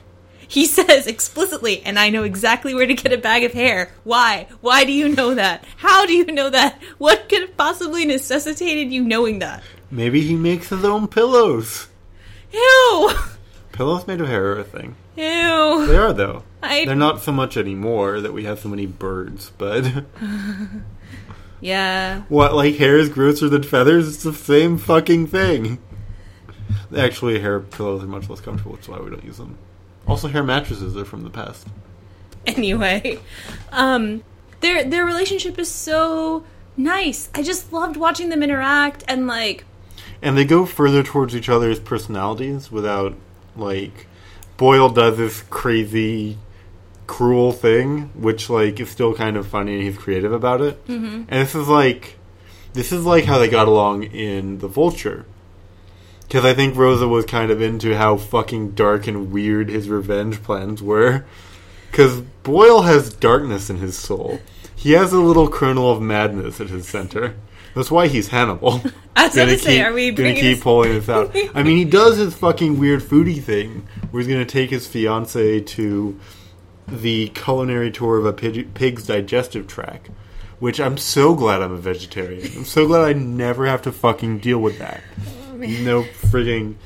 He 0.50 0.66
says 0.66 1.06
explicitly, 1.06 1.80
and 1.84 1.96
I 1.96 2.10
know 2.10 2.24
exactly 2.24 2.74
where 2.74 2.84
to 2.86 2.94
get 2.94 3.12
a 3.12 3.18
bag 3.18 3.44
of 3.44 3.52
hair. 3.52 3.92
Why? 4.02 4.48
Why 4.60 4.84
do 4.84 4.90
you 4.90 5.08
know 5.08 5.32
that? 5.36 5.64
How 5.76 6.04
do 6.06 6.12
you 6.12 6.26
know 6.26 6.50
that? 6.50 6.82
What 6.98 7.28
could 7.28 7.42
have 7.42 7.56
possibly 7.56 8.04
necessitated 8.04 8.92
you 8.92 9.04
knowing 9.04 9.38
that? 9.38 9.62
Maybe 9.92 10.20
he 10.22 10.34
makes 10.34 10.68
his 10.70 10.84
own 10.84 11.06
pillows. 11.06 11.86
Ew! 12.52 13.10
Pillows 13.70 14.08
made 14.08 14.20
of 14.20 14.26
hair 14.26 14.46
are 14.46 14.58
a 14.58 14.64
thing. 14.64 14.96
Ew. 15.16 15.86
They 15.86 15.96
are 15.96 16.12
though. 16.12 16.42
I- 16.64 16.84
They're 16.84 16.96
not 16.96 17.22
so 17.22 17.30
much 17.30 17.56
anymore 17.56 18.20
that 18.20 18.32
we 18.32 18.42
have 18.44 18.58
so 18.58 18.68
many 18.68 18.86
birds, 18.86 19.52
but 19.56 19.84
Yeah. 21.60 22.22
what 22.28 22.54
like 22.54 22.74
hair 22.76 22.96
is 22.98 23.08
grosser 23.08 23.48
than 23.48 23.62
feathers? 23.62 24.08
It's 24.08 24.22
the 24.24 24.32
same 24.34 24.78
fucking 24.78 25.28
thing. 25.28 25.78
Actually, 26.96 27.38
hair 27.38 27.60
pillows 27.60 28.02
are 28.02 28.06
much 28.08 28.28
less 28.28 28.40
comfortable, 28.40 28.72
which 28.72 28.82
is 28.82 28.88
why 28.88 28.98
we 28.98 29.10
don't 29.10 29.24
use 29.24 29.36
them. 29.38 29.56
Also, 30.10 30.28
hair 30.28 30.42
mattresses 30.42 30.96
are 30.96 31.04
from 31.04 31.22
the 31.22 31.30
past. 31.30 31.68
Anyway, 32.44 33.20
um, 33.70 34.24
their 34.60 34.82
their 34.82 35.04
relationship 35.04 35.58
is 35.58 35.70
so 35.70 36.44
nice. 36.76 37.30
I 37.32 37.42
just 37.42 37.72
loved 37.72 37.96
watching 37.96 38.28
them 38.28 38.42
interact 38.42 39.04
and 39.06 39.26
like 39.26 39.64
And 40.22 40.36
they 40.36 40.44
go 40.44 40.66
further 40.66 41.02
towards 41.02 41.34
each 41.34 41.48
other's 41.48 41.80
personalities 41.80 42.70
without, 42.70 43.14
like, 43.56 44.06
Boyle 44.56 44.90
does 44.90 45.16
this 45.16 45.42
crazy, 45.48 46.38
cruel 47.06 47.52
thing, 47.52 48.10
which, 48.14 48.50
like, 48.50 48.78
is 48.80 48.90
still 48.90 49.14
kind 49.14 49.36
of 49.36 49.46
funny 49.46 49.74
and 49.74 49.82
he's 49.82 49.96
creative 49.96 50.32
about 50.32 50.60
it. 50.60 50.86
Mm-hmm. 50.86 51.24
And 51.28 51.28
this 51.28 51.54
is 51.54 51.68
like, 51.68 52.18
this 52.72 52.92
is 52.92 53.04
like 53.04 53.24
how 53.24 53.38
they 53.38 53.48
got 53.48 53.66
along 53.66 54.04
in 54.04 54.58
The 54.58 54.68
Vulture. 54.68 55.24
Because 56.30 56.44
I 56.44 56.54
think 56.54 56.76
Rosa 56.76 57.08
was 57.08 57.24
kind 57.26 57.50
of 57.50 57.60
into 57.60 57.96
how 57.96 58.16
fucking 58.16 58.70
dark 58.76 59.08
and 59.08 59.32
weird 59.32 59.68
his 59.68 59.88
revenge 59.88 60.44
plans 60.44 60.80
were. 60.80 61.24
Because 61.90 62.20
Boyle 62.44 62.82
has 62.82 63.12
darkness 63.12 63.68
in 63.68 63.78
his 63.78 63.98
soul. 63.98 64.38
He 64.76 64.92
has 64.92 65.12
a 65.12 65.18
little 65.18 65.48
kernel 65.48 65.90
of 65.90 66.00
madness 66.00 66.60
at 66.60 66.68
his 66.68 66.86
center. 66.86 67.34
That's 67.74 67.90
why 67.90 68.06
he's 68.06 68.28
Hannibal. 68.28 68.80
I 69.16 69.24
was 69.26 69.34
Gonna 69.34 69.46
gonna 69.46 69.58
say, 69.58 69.76
keep- 69.78 69.86
are 69.86 69.92
we 69.92 70.10
gonna 70.12 70.34
keep 70.34 70.42
this- 70.42 70.62
pulling 70.62 70.92
this 70.92 71.08
out? 71.08 71.34
I 71.56 71.64
mean, 71.64 71.76
he 71.76 71.84
does 71.84 72.16
his 72.16 72.32
fucking 72.36 72.78
weird 72.78 73.00
foodie 73.02 73.42
thing, 73.42 73.88
where 74.12 74.22
he's 74.22 74.32
gonna 74.32 74.44
take 74.44 74.70
his 74.70 74.86
fiance 74.86 75.60
to 75.60 76.18
the 76.86 77.28
culinary 77.30 77.90
tour 77.90 78.18
of 78.18 78.24
a 78.26 78.32
pig, 78.32 78.72
pig's 78.74 79.04
digestive 79.04 79.66
tract. 79.66 80.10
Which 80.60 80.78
I'm 80.78 80.96
so 80.96 81.34
glad 81.34 81.60
I'm 81.62 81.72
a 81.72 81.76
vegetarian. 81.76 82.46
I'm 82.56 82.64
so 82.66 82.86
glad 82.86 83.02
I 83.02 83.14
never 83.14 83.66
have 83.66 83.82
to 83.82 83.92
fucking 83.92 84.38
deal 84.38 84.58
with 84.58 84.78
that. 84.78 85.00
No 85.60 86.02
frigging 86.02 86.76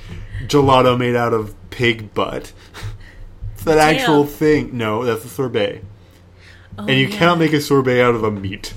gelato 0.43 0.99
made 0.99 1.17
out 1.17 1.33
of 1.33 1.55
pig 1.71 2.15
butt. 2.15 2.53
It's 3.55 3.65
that 3.65 3.77
Damn. 3.77 3.97
actual 3.97 4.27
thing. 4.27 4.77
No, 4.77 5.05
that's 5.05 5.25
a 5.25 5.29
sorbet. 5.29 5.83
Oh, 6.77 6.87
and 6.87 6.99
you 6.99 7.07
yeah. 7.07 7.17
cannot 7.17 7.39
make 7.39 7.53
a 7.53 7.61
sorbet 7.61 8.03
out 8.03 8.15
of 8.15 8.25
a 8.25 8.31
meat. 8.31 8.75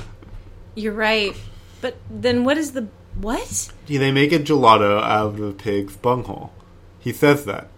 You're 0.76 0.94
right. 0.94 1.36
But 1.82 1.98
then 2.10 2.44
what 2.44 2.58
is 2.58 2.74
the 2.74 2.88
what? 3.16 3.72
Yeah, 3.88 4.00
they 4.00 4.12
make 4.12 4.32
a 4.32 4.40
gelato 4.40 5.02
out 5.02 5.28
of 5.28 5.38
the 5.38 5.52
pig's 5.52 5.96
bunghole. 5.96 6.52
He 7.00 7.12
says 7.14 7.46
that. 7.46 7.70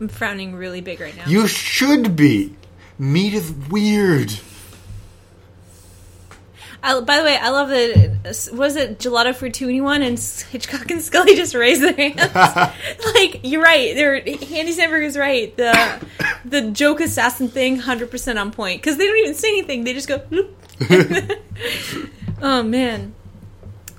I'm 0.00 0.08
frowning 0.08 0.54
really 0.54 0.80
big 0.80 1.00
right 1.00 1.16
now. 1.16 1.24
You 1.26 1.46
should 1.46 2.16
be. 2.16 2.56
Meat 2.98 3.34
is 3.34 3.50
weird. 3.50 4.32
I, 6.82 7.00
by 7.00 7.18
the 7.18 7.24
way, 7.24 7.36
I 7.36 7.50
love 7.50 7.68
that. 7.68 8.50
Was 8.52 8.76
it 8.76 8.98
gelato 8.98 9.34
for 9.34 9.48
two 9.48 9.68
anyone 9.68 10.02
and 10.02 10.18
Hitchcock 10.18 10.90
and 10.90 11.00
Scully 11.00 11.36
just 11.36 11.54
raised 11.54 11.82
their 11.82 11.92
hands? 11.92 12.34
like 13.14 13.40
you're 13.44 13.62
right. 13.62 13.94
They're 13.94 14.16
Andy 14.16 14.74
Samberg 14.74 15.04
is 15.04 15.16
right. 15.16 15.56
The 15.56 16.04
the 16.44 16.70
joke 16.70 17.00
assassin 17.00 17.48
thing, 17.48 17.78
hundred 17.78 18.10
percent 18.10 18.38
on 18.38 18.50
point 18.50 18.82
because 18.82 18.96
they 18.98 19.06
don't 19.06 19.18
even 19.18 19.34
say 19.34 19.48
anything. 19.48 19.84
They 19.84 19.94
just 19.94 20.08
go. 20.08 20.22
Oh 22.42 22.62
man. 22.62 23.14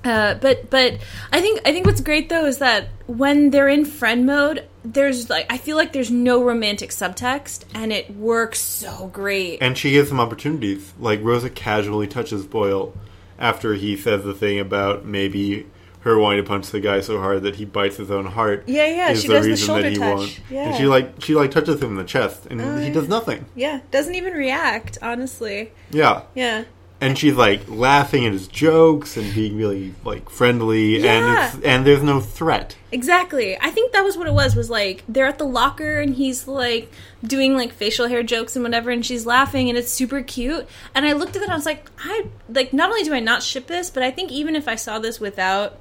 Uh, 0.04 0.34
but 0.34 0.68
but 0.68 0.98
I 1.32 1.40
think 1.40 1.62
I 1.64 1.72
think 1.72 1.86
what's 1.86 2.02
great 2.02 2.28
though 2.28 2.44
is 2.44 2.58
that 2.58 2.88
when 3.06 3.50
they're 3.50 3.70
in 3.70 3.86
friend 3.86 4.26
mode, 4.26 4.68
there's 4.84 5.30
like 5.30 5.46
I 5.50 5.58
feel 5.58 5.76
like 5.76 5.92
there's 5.92 6.10
no 6.10 6.42
romantic 6.42 6.90
subtext, 6.90 7.64
and 7.74 7.92
it 7.92 8.10
works 8.14 8.60
so 8.60 9.08
great. 9.12 9.58
And 9.62 9.76
she 9.76 9.92
gives 9.92 10.10
him 10.10 10.20
opportunities. 10.20 10.92
Like 10.98 11.20
Rosa 11.22 11.50
casually 11.50 12.06
touches 12.06 12.44
Boyle 12.46 12.94
after 13.38 13.74
he 13.74 13.96
says 13.96 14.24
the 14.24 14.34
thing 14.34 14.60
about 14.60 15.04
maybe 15.04 15.66
her 16.00 16.18
wanting 16.18 16.44
to 16.44 16.46
punch 16.46 16.70
the 16.70 16.80
guy 16.80 17.00
so 17.00 17.18
hard 17.18 17.42
that 17.44 17.56
he 17.56 17.64
bites 17.64 17.96
his 17.96 18.10
own 18.10 18.26
heart. 18.26 18.64
Yeah, 18.66 18.86
yeah, 18.86 19.10
is 19.10 19.22
she 19.22 19.28
does 19.28 19.44
the 19.44 19.50
reason 19.50 19.66
shoulder 19.66 19.82
that 19.84 19.92
he 19.92 19.96
touch. 19.98 20.16
won't. 20.18 20.40
Yeah. 20.50 20.68
And 20.68 20.76
she 20.76 20.84
like 20.86 21.14
she 21.20 21.34
like 21.34 21.50
touches 21.50 21.80
him 21.82 21.90
in 21.90 21.96
the 21.96 22.04
chest, 22.04 22.46
and 22.46 22.60
Oh, 22.60 22.76
he 22.76 22.90
uh, 22.90 22.92
does 22.94 23.08
nothing. 23.08 23.46
Yeah, 23.54 23.80
doesn't 23.90 24.14
even 24.14 24.34
react, 24.34 24.98
honestly. 25.00 25.72
Yeah. 25.90 26.22
Yeah. 26.34 26.64
And 27.04 27.18
she's 27.18 27.34
like 27.36 27.60
laughing 27.68 28.24
at 28.26 28.32
his 28.32 28.48
jokes 28.48 29.16
and 29.16 29.34
being 29.34 29.56
really 29.56 29.94
like 30.04 30.30
friendly 30.30 30.98
Yeah. 30.98 31.12
and 31.12 31.56
it's 31.56 31.66
and 31.66 31.86
there's 31.86 32.02
no 32.02 32.20
threat 32.20 32.76
Exactly. 32.92 33.56
I 33.60 33.70
think 33.70 33.90
that 33.92 34.04
was 34.04 34.16
what 34.16 34.26
it 34.28 34.32
was 34.34 34.54
was 34.54 34.70
like 34.70 35.02
they're 35.08 35.26
at 35.26 35.38
the 35.38 35.44
locker 35.46 36.00
and 36.00 36.14
he's 36.14 36.46
like 36.46 36.92
doing 37.24 37.56
like 37.56 37.72
facial 37.72 38.06
hair 38.06 38.22
jokes 38.22 38.54
and 38.56 38.62
whatever 38.62 38.90
and 38.90 39.04
she's 39.04 39.26
laughing 39.26 39.68
and 39.68 39.76
it's 39.76 39.90
super 39.90 40.22
cute. 40.22 40.66
And 40.94 41.04
I 41.04 41.12
looked 41.12 41.34
at 41.36 41.42
it 41.42 41.46
and 41.46 41.52
I 41.52 41.56
was 41.56 41.66
like, 41.66 41.90
I 41.98 42.26
like 42.48 42.72
not 42.72 42.90
only 42.90 43.02
do 43.02 43.12
I 43.12 43.20
not 43.20 43.42
ship 43.42 43.66
this, 43.66 43.90
but 43.90 44.02
I 44.04 44.10
think 44.12 44.30
even 44.30 44.54
if 44.54 44.68
I 44.68 44.76
saw 44.76 45.00
this 45.00 45.18
without 45.18 45.76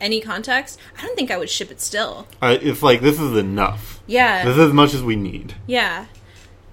any 0.00 0.20
context, 0.20 0.78
I 0.98 1.02
don't 1.02 1.16
think 1.16 1.30
I 1.32 1.36
would 1.36 1.50
ship 1.50 1.70
it 1.72 1.80
still. 1.80 2.26
uh, 2.40 2.56
it's 2.62 2.82
like 2.82 3.00
this 3.00 3.18
is 3.20 3.36
enough 3.36 4.00
Yeah. 4.06 4.44
this 4.44 4.54
is 4.54 4.60
as 4.68 4.72
much 4.72 4.94
as 4.94 5.02
we 5.02 5.16
need 5.16 5.54
Yeah. 5.66 6.06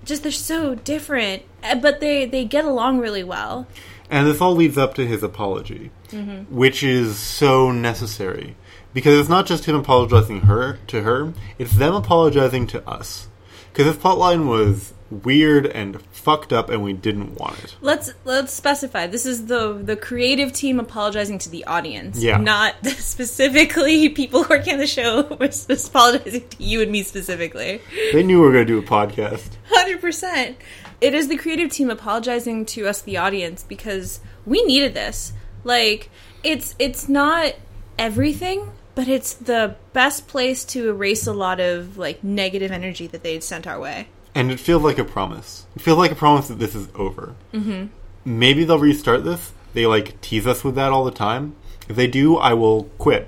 Just 0.09 0.23
they're 0.23 0.31
so 0.31 0.75
different, 0.75 1.43
uh, 1.63 1.75
but 1.75 1.99
they 2.01 2.25
they 2.25 2.43
get 2.45 2.65
along 2.65 2.99
really 2.99 3.23
well. 3.23 3.67
and 4.09 4.25
this 4.27 4.41
all 4.41 4.55
leads 4.55 4.77
up 4.77 4.93
to 4.95 5.05
his 5.07 5.21
apology 5.23 5.91
Mm-hmm. 6.09 6.53
which 6.55 6.81
is 6.81 7.19
so 7.19 7.71
necessary 7.71 8.55
because 8.93 9.19
it's 9.19 9.29
not 9.29 9.45
just 9.45 9.65
him 9.65 9.75
apologizing 9.75 10.41
her 10.41 10.79
to 10.87 11.03
her 11.03 11.33
it's 11.59 11.75
them 11.75 11.93
apologizing 11.93 12.65
to 12.67 12.79
us 12.89 13.27
because 13.71 13.85
this 13.85 14.03
plotline 14.03 14.47
was 14.49 14.95
weird 15.11 15.67
and 15.67 15.99
fucked 16.19 16.51
up 16.53 16.69
and 16.69 16.83
we 16.83 16.93
didn't 16.93 17.35
want 17.35 17.57
it 17.63 17.75
Let's 17.81 18.13
let's 18.25 18.53
specify. 18.53 19.07
This 19.07 19.25
is 19.25 19.45
the 19.47 19.73
the 19.73 19.95
creative 19.95 20.51
team 20.53 20.79
apologizing 20.79 21.39
to 21.39 21.49
the 21.49 21.63
audience, 21.65 22.21
Yeah. 22.21 22.37
not 22.37 22.75
specifically 22.85 24.09
people 24.09 24.45
working 24.49 24.73
on 24.73 24.79
the 24.79 24.87
show. 24.87 25.23
We're 25.39 25.49
apologizing 25.49 26.47
to 26.49 26.63
you 26.63 26.81
and 26.81 26.91
me 26.91 27.03
specifically. 27.03 27.81
they 28.13 28.23
knew 28.23 28.39
we 28.41 28.45
were 28.47 28.53
going 28.53 28.67
to 28.67 28.73
do 28.73 28.79
a 28.79 28.83
podcast 28.83 29.49
Hundred 29.69 30.01
percent. 30.01 30.57
It 31.01 31.13
is 31.13 31.27
the 31.29 31.37
creative 31.37 31.71
team 31.71 31.89
apologizing 31.89 32.65
to 32.67 32.87
us, 32.87 33.01
the 33.01 33.17
audience, 33.17 33.63
because 33.63 34.19
we 34.45 34.63
needed 34.65 34.93
this. 34.93 35.31
Like 35.63 36.09
it's 36.43 36.75
it's 36.79 37.07
not 37.09 37.53
everything, 37.97 38.71
but 38.95 39.07
it's 39.07 39.33
the 39.33 39.75
best 39.93 40.27
place 40.27 40.63
to 40.65 40.89
erase 40.89 41.27
a 41.27 41.33
lot 41.33 41.59
of 41.59 41.97
like 41.97 42.23
negative 42.23 42.71
energy 42.71 43.07
that 43.07 43.23
they 43.23 43.33
had 43.33 43.43
sent 43.43 43.65
our 43.67 43.79
way. 43.79 44.07
And 44.35 44.51
it 44.51 44.59
feels 44.59 44.83
like 44.83 44.99
a 44.99 45.03
promise. 45.03 45.65
It 45.75 45.81
feels 45.81 45.97
like 45.97 46.11
a 46.11 46.15
promise 46.15 46.47
that 46.47 46.59
this 46.59 46.75
is 46.75 46.87
over. 46.95 47.35
Mm-hmm. 47.53 47.87
Maybe 48.25 48.63
they'll 48.63 48.79
restart 48.79 49.23
this. 49.23 49.53
They 49.73 49.85
like 49.85 50.19
tease 50.21 50.45
us 50.47 50.63
with 50.63 50.75
that 50.75 50.91
all 50.91 51.03
the 51.03 51.11
time. 51.11 51.55
If 51.87 51.95
they 51.95 52.07
do, 52.07 52.37
I 52.37 52.53
will 52.53 52.83
quit 52.97 53.27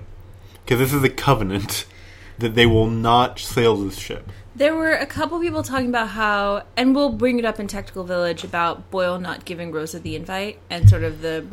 because 0.64 0.80
this 0.80 0.94
is 0.94 1.04
a 1.04 1.10
covenant 1.10 1.86
that 2.40 2.56
they 2.56 2.66
will 2.66 2.88
not 2.88 3.40
sail 3.40 3.76
this 3.76 3.98
ship. 3.98 4.32
There 4.56 4.76
were 4.76 4.92
a 4.92 5.06
couple 5.06 5.40
people 5.40 5.64
talking 5.64 5.88
about 5.88 6.10
how, 6.10 6.64
and 6.76 6.94
we'll 6.94 7.14
bring 7.14 7.40
it 7.40 7.46
up 7.46 7.60
in 7.60 7.68
Tactical 7.68 8.04
Village 8.04 8.44
about 8.44 8.92
Boyle 8.92 9.18
not 9.20 9.46
giving 9.46 9.72
Rosa 9.72 10.00
the 10.00 10.16
invite 10.16 10.60
and 10.70 10.90
sort 10.90 11.04
of 11.04 11.22
the 11.22 11.46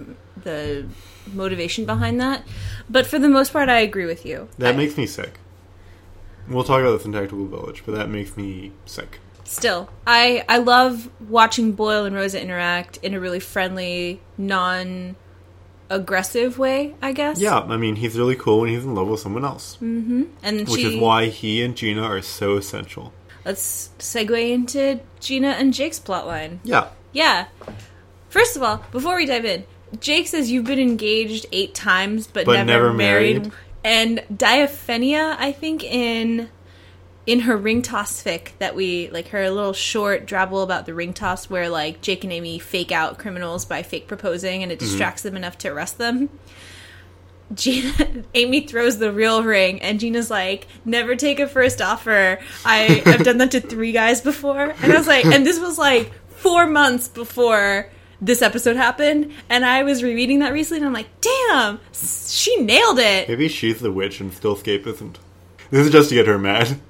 the 0.42 0.86
motivation 1.32 1.84
behind 1.84 2.20
that. 2.20 2.42
But 2.88 3.06
for 3.06 3.18
the 3.18 3.28
most 3.28 3.52
part, 3.52 3.68
I 3.68 3.80
agree 3.80 4.06
with 4.06 4.26
you. 4.26 4.48
That 4.58 4.74
I- 4.74 4.76
makes 4.76 4.96
me 4.96 5.06
sick. 5.06 5.38
We'll 6.48 6.64
talk 6.64 6.80
about 6.80 6.92
this 6.96 7.04
in 7.04 7.12
Tactical 7.12 7.46
Village, 7.46 7.82
but 7.84 7.94
that 7.94 8.08
makes 8.08 8.36
me 8.36 8.72
sick. 8.86 9.20
Still, 9.48 9.88
I 10.06 10.44
I 10.48 10.58
love 10.58 11.10
watching 11.28 11.72
Boyle 11.72 12.04
and 12.04 12.14
Rosa 12.14 12.40
interact 12.40 12.98
in 12.98 13.14
a 13.14 13.20
really 13.20 13.40
friendly, 13.40 14.20
non 14.36 15.16
aggressive 15.90 16.58
way, 16.58 16.94
I 17.00 17.12
guess. 17.12 17.40
Yeah, 17.40 17.60
I 17.60 17.76
mean, 17.76 17.96
he's 17.96 18.18
really 18.18 18.36
cool 18.36 18.60
when 18.60 18.70
he's 18.70 18.84
in 18.84 18.94
love 18.94 19.08
with 19.08 19.20
someone 19.20 19.44
else, 19.44 19.76
mm-hmm. 19.76 20.24
And 20.42 20.68
which 20.68 20.80
she, 20.80 20.94
is 20.94 21.00
why 21.00 21.26
he 21.26 21.62
and 21.62 21.76
Gina 21.76 22.02
are 22.02 22.22
so 22.22 22.56
essential. 22.56 23.12
let's 23.44 23.90
segue 23.98 24.50
into 24.50 25.00
Gina 25.20 25.48
and 25.48 25.72
Jake's 25.72 25.98
plotline. 25.98 26.58
Yeah, 26.64 26.88
Yeah. 27.12 27.46
First 28.28 28.56
of 28.56 28.62
all, 28.62 28.84
before 28.92 29.16
we 29.16 29.24
dive 29.24 29.46
in, 29.46 29.64
Jake 30.00 30.28
says 30.28 30.50
you've 30.50 30.66
been 30.66 30.78
engaged 30.78 31.46
eight 31.50 31.74
times 31.74 32.26
but, 32.26 32.44
But 32.44 32.52
never, 32.66 32.72
never 32.72 32.92
married. 32.92 33.38
married. 33.38 33.52
And 33.82 34.22
Diaphenia, 34.30 35.34
I 35.38 35.52
think 35.52 35.82
in 35.82 36.50
in 37.28 37.40
her 37.40 37.58
ring 37.58 37.82
toss 37.82 38.22
fic 38.22 38.52
that 38.58 38.74
we 38.74 39.10
like 39.10 39.28
her 39.28 39.50
little 39.50 39.74
short 39.74 40.26
drabble 40.26 40.62
about 40.62 40.86
the 40.86 40.94
ring 40.94 41.12
toss 41.12 41.50
where 41.50 41.68
like 41.68 42.00
Jake 42.00 42.24
and 42.24 42.32
Amy 42.32 42.58
fake 42.58 42.90
out 42.90 43.18
criminals 43.18 43.66
by 43.66 43.82
fake 43.82 44.08
proposing 44.08 44.62
and 44.62 44.72
it 44.72 44.78
mm-hmm. 44.78 44.86
distracts 44.86 45.24
them 45.24 45.36
enough 45.36 45.58
to 45.58 45.68
arrest 45.68 45.98
them. 45.98 46.30
Gina 47.52 48.24
Amy 48.34 48.66
throws 48.66 48.96
the 48.96 49.12
real 49.12 49.42
ring 49.42 49.82
and 49.82 50.00
Gina's 50.00 50.30
like, 50.30 50.68
never 50.86 51.16
take 51.16 51.38
a 51.38 51.46
first 51.46 51.82
offer. 51.82 52.38
I, 52.64 53.02
I've 53.04 53.24
done 53.24 53.36
that 53.38 53.50
to 53.50 53.60
three 53.60 53.92
guys 53.92 54.22
before. 54.22 54.74
And 54.82 54.90
I 54.90 54.96
was 54.96 55.06
like 55.06 55.26
and 55.26 55.46
this 55.46 55.60
was 55.60 55.76
like 55.76 56.10
four 56.30 56.66
months 56.66 57.08
before 57.08 57.90
this 58.22 58.40
episode 58.40 58.76
happened 58.76 59.34
and 59.50 59.66
I 59.66 59.82
was 59.82 60.02
rereading 60.02 60.38
that 60.38 60.54
recently 60.54 60.78
and 60.78 60.86
I'm 60.86 60.94
like, 60.94 61.10
damn, 61.20 61.78
she 61.92 62.56
nailed 62.62 63.00
it. 63.00 63.28
maybe 63.28 63.48
she's 63.48 63.80
the 63.80 63.92
witch 63.92 64.18
and 64.18 64.32
Stillscape 64.32 64.86
isn't. 64.86 65.18
This 65.70 65.84
is 65.84 65.92
just 65.92 66.08
to 66.08 66.14
get 66.14 66.26
her 66.26 66.38
mad. 66.38 66.80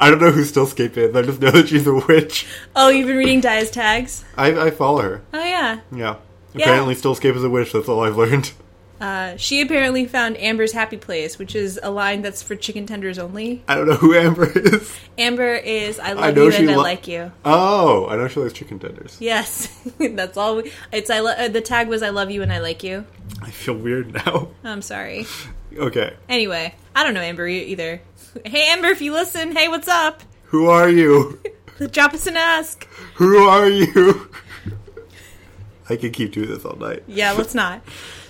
I 0.00 0.10
don't 0.10 0.20
know 0.20 0.30
who 0.30 0.44
Stillscape 0.44 0.96
is. 0.96 1.14
I 1.14 1.22
just 1.22 1.40
know 1.40 1.50
that 1.50 1.68
she's 1.68 1.86
a 1.86 1.94
witch. 1.94 2.46
Oh, 2.74 2.88
you've 2.88 3.06
been 3.06 3.16
reading 3.16 3.40
Dia's 3.40 3.70
tags? 3.70 4.24
I, 4.36 4.66
I 4.66 4.70
follow 4.70 5.02
her. 5.02 5.22
Oh 5.32 5.44
yeah. 5.44 5.80
Yeah. 5.92 6.16
Yeah. 6.54 6.62
Apparently, 6.64 6.94
Stillscape 6.94 7.34
is 7.34 7.44
a 7.44 7.50
witch. 7.50 7.72
That's 7.72 7.88
all 7.88 8.04
I've 8.04 8.16
learned. 8.16 8.52
Uh, 9.00 9.36
she 9.36 9.60
apparently 9.60 10.04
found 10.06 10.36
Amber's 10.36 10.70
happy 10.70 10.96
place, 10.96 11.36
which 11.36 11.56
is 11.56 11.80
a 11.82 11.90
line 11.90 12.22
that's 12.22 12.40
for 12.40 12.54
chicken 12.54 12.86
tenders 12.86 13.18
only. 13.18 13.64
I 13.66 13.74
don't 13.74 13.88
know 13.88 13.96
who 13.96 14.14
Amber 14.14 14.48
is. 14.56 14.94
Amber 15.18 15.54
is 15.54 15.98
I 15.98 16.12
love 16.12 16.24
I 16.24 16.30
know 16.30 16.46
you 16.46 16.52
and 16.52 16.70
I 16.70 16.76
like 16.76 17.08
you. 17.08 17.32
Oh, 17.44 18.06
I 18.06 18.14
know 18.14 18.28
she 18.28 18.38
likes 18.38 18.52
chicken 18.52 18.78
tenders. 18.78 19.16
Yes, 19.18 19.66
that's 19.98 20.36
all. 20.36 20.58
We, 20.58 20.72
it's 20.92 21.10
I. 21.10 21.18
Lo- 21.18 21.32
uh, 21.36 21.48
the 21.48 21.60
tag 21.60 21.88
was 21.88 22.04
I 22.04 22.10
love 22.10 22.30
you 22.30 22.42
and 22.42 22.52
I 22.52 22.60
like 22.60 22.84
you. 22.84 23.04
I 23.40 23.50
feel 23.50 23.74
weird 23.74 24.14
now. 24.14 24.50
I'm 24.62 24.82
sorry. 24.82 25.26
Okay. 25.76 26.14
Anyway, 26.28 26.72
I 26.94 27.02
don't 27.02 27.14
know 27.14 27.20
Amber 27.22 27.48
either. 27.48 28.02
Hey 28.44 28.68
Amber, 28.70 28.88
if 28.88 29.00
you 29.02 29.12
listen, 29.12 29.54
hey, 29.54 29.68
what's 29.68 29.88
up? 29.88 30.22
Who 30.44 30.66
are 30.66 30.88
you? 30.88 31.40
Drop 31.90 32.14
us 32.14 32.26
an 32.26 32.36
ask. 32.36 32.86
Who 33.14 33.36
are 33.46 33.68
you? 33.68 34.30
I 35.90 35.96
could 35.96 36.12
keep 36.12 36.32
doing 36.32 36.48
this 36.48 36.64
all 36.64 36.76
night. 36.76 37.02
Yeah, 37.06 37.32
let's 37.32 37.54
not. 37.54 37.82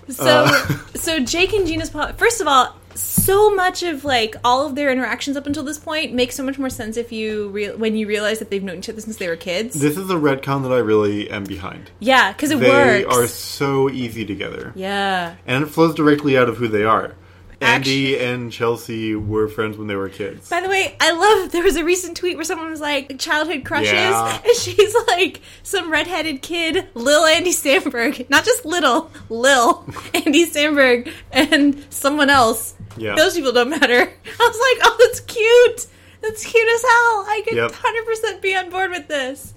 So, 0.08 0.24
Uh. 0.46 0.76
so 0.94 1.20
Jake 1.20 1.52
and 1.52 1.66
Gina's 1.66 1.90
plot. 1.90 2.18
First 2.18 2.40
of 2.40 2.48
all, 2.48 2.76
so 2.94 3.54
much 3.54 3.82
of 3.82 4.04
like 4.04 4.34
all 4.44 4.66
of 4.66 4.74
their 4.74 4.90
interactions 4.90 5.36
up 5.36 5.46
until 5.46 5.62
this 5.62 5.78
point 5.78 6.12
makes 6.12 6.34
so 6.34 6.42
much 6.42 6.58
more 6.58 6.68
sense 6.70 6.96
if 6.96 7.12
you 7.12 7.48
re- 7.50 7.74
when 7.74 7.96
you 7.96 8.06
realize 8.06 8.38
that 8.40 8.50
they've 8.50 8.62
known 8.62 8.78
each 8.78 8.88
other 8.88 9.00
since 9.00 9.16
they 9.18 9.28
were 9.28 9.36
kids. 9.36 9.74
This 9.78 9.96
is 9.96 10.10
a 10.10 10.14
retcon 10.14 10.62
that 10.64 10.72
I 10.72 10.78
really 10.78 11.30
am 11.30 11.44
behind. 11.44 11.90
yeah, 12.00 12.32
because 12.32 12.50
it 12.50 12.58
They 12.60 13.04
works. 13.04 13.16
are 13.16 13.26
so 13.28 13.88
easy 13.90 14.24
together. 14.24 14.72
yeah, 14.74 15.36
And 15.46 15.62
it 15.62 15.68
flows 15.68 15.94
directly 15.94 16.36
out 16.36 16.48
of 16.48 16.56
who 16.56 16.68
they 16.68 16.84
are. 16.84 17.14
Andy 17.62 18.18
and 18.18 18.50
Chelsea 18.52 19.14
were 19.14 19.48
friends 19.48 19.76
when 19.76 19.86
they 19.86 19.94
were 19.96 20.08
kids. 20.08 20.48
By 20.48 20.60
the 20.60 20.68
way, 20.68 20.96
I 21.00 21.12
love 21.12 21.52
there 21.52 21.62
was 21.62 21.76
a 21.76 21.84
recent 21.84 22.16
tweet 22.16 22.36
where 22.36 22.44
someone 22.44 22.70
was 22.70 22.80
like 22.80 23.18
childhood 23.18 23.64
crushes, 23.64 23.92
Yeah. 23.92 24.40
and 24.44 24.56
she's 24.56 24.94
like 25.08 25.40
some 25.62 25.90
redheaded 25.90 26.42
kid, 26.42 26.88
Lil 26.94 27.24
Andy 27.24 27.50
Samberg, 27.52 28.28
not 28.30 28.44
just 28.44 28.64
little, 28.64 29.10
Lil 29.28 29.84
Andy 30.14 30.46
Samberg, 30.46 31.12
and 31.30 31.84
someone 31.90 32.30
else. 32.30 32.74
Yeah. 32.96 33.14
Those 33.16 33.34
people 33.34 33.52
don't 33.52 33.70
matter. 33.70 33.94
I 34.00 34.04
was 34.04 34.78
like, 34.78 34.86
oh, 34.86 34.96
that's 35.00 35.20
cute. 35.20 35.86
That's 36.20 36.44
cute 36.44 36.68
as 36.68 36.82
hell. 36.82 37.24
I 37.28 37.42
could 37.44 37.56
Yep. 37.56 37.72
hundred 37.74 38.06
percent 38.06 38.42
be 38.42 38.54
on 38.54 38.70
board 38.70 38.90
with 38.90 39.08
this. 39.08 39.54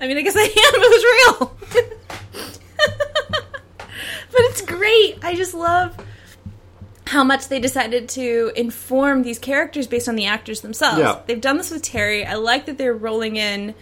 I 0.00 0.08
mean, 0.08 0.16
I 0.18 0.22
guess 0.22 0.34
I 0.36 0.40
am. 0.40 0.48
It 0.56 0.90
was 0.90 1.04
real, 1.38 1.56
but 2.78 4.40
it's 4.40 4.62
great. 4.62 5.18
I 5.22 5.34
just 5.36 5.54
love 5.54 5.96
how 7.12 7.22
much 7.22 7.48
they 7.48 7.60
decided 7.60 8.08
to 8.08 8.50
inform 8.56 9.22
these 9.22 9.38
characters 9.38 9.86
based 9.86 10.08
on 10.08 10.16
the 10.16 10.24
actors 10.24 10.62
themselves. 10.62 10.98
Yeah. 10.98 11.20
They've 11.26 11.40
done 11.40 11.58
this 11.58 11.70
with 11.70 11.82
Terry. 11.82 12.24
I 12.24 12.36
like 12.36 12.64
that 12.64 12.78
they're 12.78 12.94
rolling 12.94 13.36
in 13.36 13.74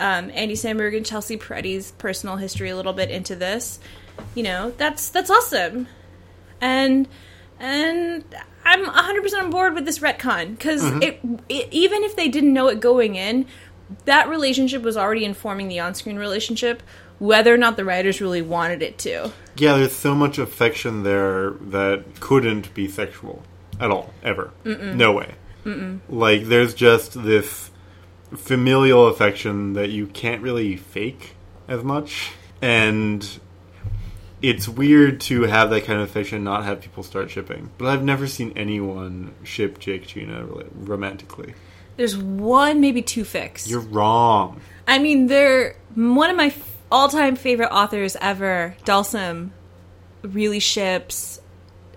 um, 0.00 0.30
Andy 0.32 0.54
Samberg 0.54 0.96
and 0.96 1.04
Chelsea 1.04 1.36
Peretti's 1.36 1.92
personal 1.92 2.36
history 2.36 2.70
a 2.70 2.76
little 2.76 2.94
bit 2.94 3.10
into 3.10 3.36
this. 3.36 3.80
You 4.34 4.44
know, 4.44 4.72
that's 4.78 5.10
that's 5.10 5.28
awesome, 5.28 5.88
and 6.62 7.06
and 7.58 8.24
I'm 8.64 8.80
100 8.80 9.22
percent 9.22 9.42
on 9.42 9.50
board 9.50 9.74
with 9.74 9.84
this 9.84 9.98
retcon 9.98 10.56
because 10.56 10.82
it, 11.02 11.20
it 11.50 11.68
even 11.70 12.02
if 12.02 12.16
they 12.16 12.28
didn't 12.28 12.54
know 12.54 12.68
it 12.68 12.80
going 12.80 13.14
in, 13.14 13.44
that 14.06 14.30
relationship 14.30 14.80
was 14.82 14.96
already 14.96 15.26
informing 15.26 15.68
the 15.68 15.80
on-screen 15.80 16.16
relationship, 16.16 16.82
whether 17.20 17.54
or 17.54 17.56
not 17.56 17.76
the 17.76 17.84
writers 17.84 18.20
really 18.20 18.42
wanted 18.42 18.82
it 18.82 18.98
to. 18.98 19.30
Yeah, 19.56 19.76
there's 19.76 19.94
so 19.94 20.14
much 20.14 20.38
affection 20.38 21.04
there 21.04 21.50
that 21.50 22.18
couldn't 22.18 22.74
be 22.74 22.88
sexual 22.88 23.44
at 23.78 23.92
all, 23.92 24.12
ever. 24.24 24.50
No 24.64 25.12
way. 25.12 25.34
Like, 26.08 26.44
there's 26.46 26.74
just 26.74 27.22
this 27.22 27.70
familial 28.34 29.06
affection 29.06 29.74
that 29.74 29.90
you 29.90 30.06
can't 30.06 30.42
really 30.42 30.76
fake 30.76 31.34
as 31.68 31.84
much. 31.84 32.32
And 32.62 33.28
it's 34.42 34.68
weird 34.68 35.20
to 35.22 35.42
have 35.42 35.70
that 35.70 35.84
kind 35.84 36.00
of 36.00 36.08
affection 36.08 36.36
and 36.36 36.44
not 36.44 36.64
have 36.64 36.80
people 36.80 37.02
start 37.02 37.30
shipping. 37.30 37.70
But 37.76 37.88
I've 37.88 38.02
never 38.02 38.26
seen 38.26 38.52
anyone 38.56 39.34
ship 39.44 39.78
Jake 39.78 40.06
Gina 40.06 40.44
really 40.44 40.66
romantically. 40.74 41.54
There's 41.96 42.16
one, 42.16 42.80
maybe 42.80 43.02
two 43.02 43.24
fics. 43.24 43.68
You're 43.68 43.80
wrong. 43.80 44.62
I 44.88 44.98
mean, 44.98 45.26
they're 45.26 45.76
one 45.94 46.30
of 46.30 46.36
my 46.36 46.48
f- 46.90 46.92
all-time 46.92 47.36
favorite 47.36 47.70
authors 47.70 48.16
ever. 48.20 48.76
Dalsum 48.84 49.50
really 50.22 50.60
ships 50.60 51.40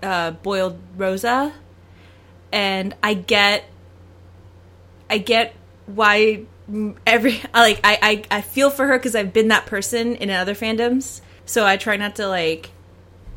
uh, 0.02 0.32
boiled 0.32 0.78
Rosa, 0.96 1.52
and 2.52 2.94
I 3.02 3.14
get, 3.14 3.64
I 5.10 5.18
get 5.18 5.54
why 5.86 6.44
every 7.06 7.40
like 7.54 7.80
I 7.84 8.24
I, 8.30 8.38
I 8.38 8.40
feel 8.40 8.70
for 8.70 8.86
her 8.86 8.98
because 8.98 9.14
I've 9.14 9.32
been 9.32 9.48
that 9.48 9.66
person 9.66 10.14
in 10.16 10.30
other 10.30 10.54
fandoms. 10.54 11.20
So 11.46 11.66
I 11.66 11.76
try 11.76 11.96
not 11.96 12.16
to 12.16 12.26
like 12.28 12.70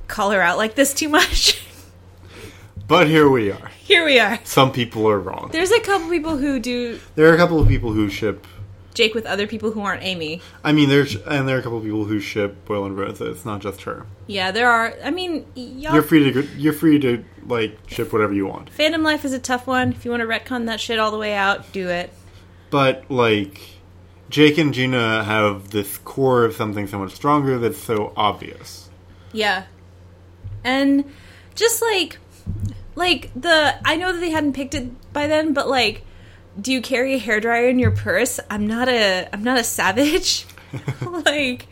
call 0.08 0.32
her 0.32 0.42
out 0.42 0.58
like 0.58 0.76
this 0.76 0.94
too 0.94 1.10
much. 1.10 1.62
But 2.88 3.08
here 3.08 3.30
we 3.30 3.52
are. 3.52 3.68
Here 3.80 4.06
we 4.06 4.18
are. 4.18 4.40
Some 4.46 4.72
people 4.72 5.10
are 5.10 5.20
wrong. 5.20 5.50
There's 5.52 5.72
a 5.72 5.80
couple 5.82 6.10
people 6.10 6.38
who 6.38 6.58
do 6.58 6.98
There 7.16 7.30
are 7.30 7.34
a 7.34 7.38
couple 7.38 7.60
of 7.60 7.68
people 7.68 7.92
who 7.92 8.10
ship 8.10 8.48
Jake 8.98 9.14
with 9.14 9.28
other 9.28 9.46
people 9.46 9.72
who 9.72 9.82
aren't 9.82 10.04
Amy. 10.04 10.42
I 10.64 10.74
mean, 10.74 10.90
there's 10.90 11.16
and 11.16 11.48
there 11.48 11.56
are 11.56 11.60
a 11.60 11.64
couple 11.64 11.78
of 11.78 11.84
people 11.84 12.06
who 12.06 12.20
ship 12.20 12.66
Boyle 12.66 12.86
and 12.86 12.98
Rosa. 12.98 13.30
It's 13.30 13.46
not 13.46 13.62
just 13.62 13.84
her. 13.84 14.08
Yeah, 14.26 14.52
there 14.52 14.70
are. 14.70 14.96
I 15.04 15.12
mean, 15.12 15.46
y'all 15.56 15.94
You're 15.94 16.02
free 16.02 16.32
to 16.34 16.42
you're 16.58 16.74
free 16.74 17.00
to 17.00 17.24
like 17.46 17.78
ship 17.88 18.12
whatever 18.12 18.34
you 18.34 18.48
want. 18.48 18.72
Fandom 18.72 19.04
life 19.04 19.24
is 19.24 19.34
a 19.34 19.40
tough 19.40 19.68
one. 19.68 19.94
If 19.94 20.04
you 20.04 20.12
want 20.12 20.22
to 20.22 20.28
retcon 20.28 20.66
that 20.66 20.82
shit 20.82 20.98
all 20.98 21.12
the 21.12 21.18
way 21.18 21.36
out, 21.36 21.72
do 21.72 21.88
it. 21.90 22.12
But 22.72 23.10
like, 23.10 23.62
Jake 24.30 24.58
and 24.58 24.74
Gina 24.74 25.24
have 25.24 25.70
this 25.70 26.00
core 26.00 26.44
of 26.44 26.56
something 26.56 26.88
so 26.88 26.98
much 26.98 27.14
stronger 27.14 27.60
that's 27.60 27.78
so 27.78 28.14
obvious. 28.18 28.90
Yeah. 29.32 29.66
And 30.64 31.06
just 31.54 31.84
like 31.84 32.18
like 32.96 33.30
the 33.36 33.78
I 33.86 33.96
know 33.96 34.12
that 34.12 34.20
they 34.20 34.32
hadn't 34.32 34.54
picked 34.54 34.74
it 34.74 35.14
by 35.14 35.28
then, 35.28 35.54
but 35.54 35.70
like 35.70 36.04
do 36.60 36.72
you 36.72 36.82
carry 36.82 37.14
a 37.16 37.20
hairdryer 37.20 37.70
in 37.70 37.80
your 37.80 37.92
purse? 37.92 38.40
I'm 38.50 38.66
not 38.68 38.88
a 38.90 39.28
I'm 39.34 39.44
not 39.44 39.58
a 39.60 39.64
savage. 39.64 40.46
like 41.26 41.68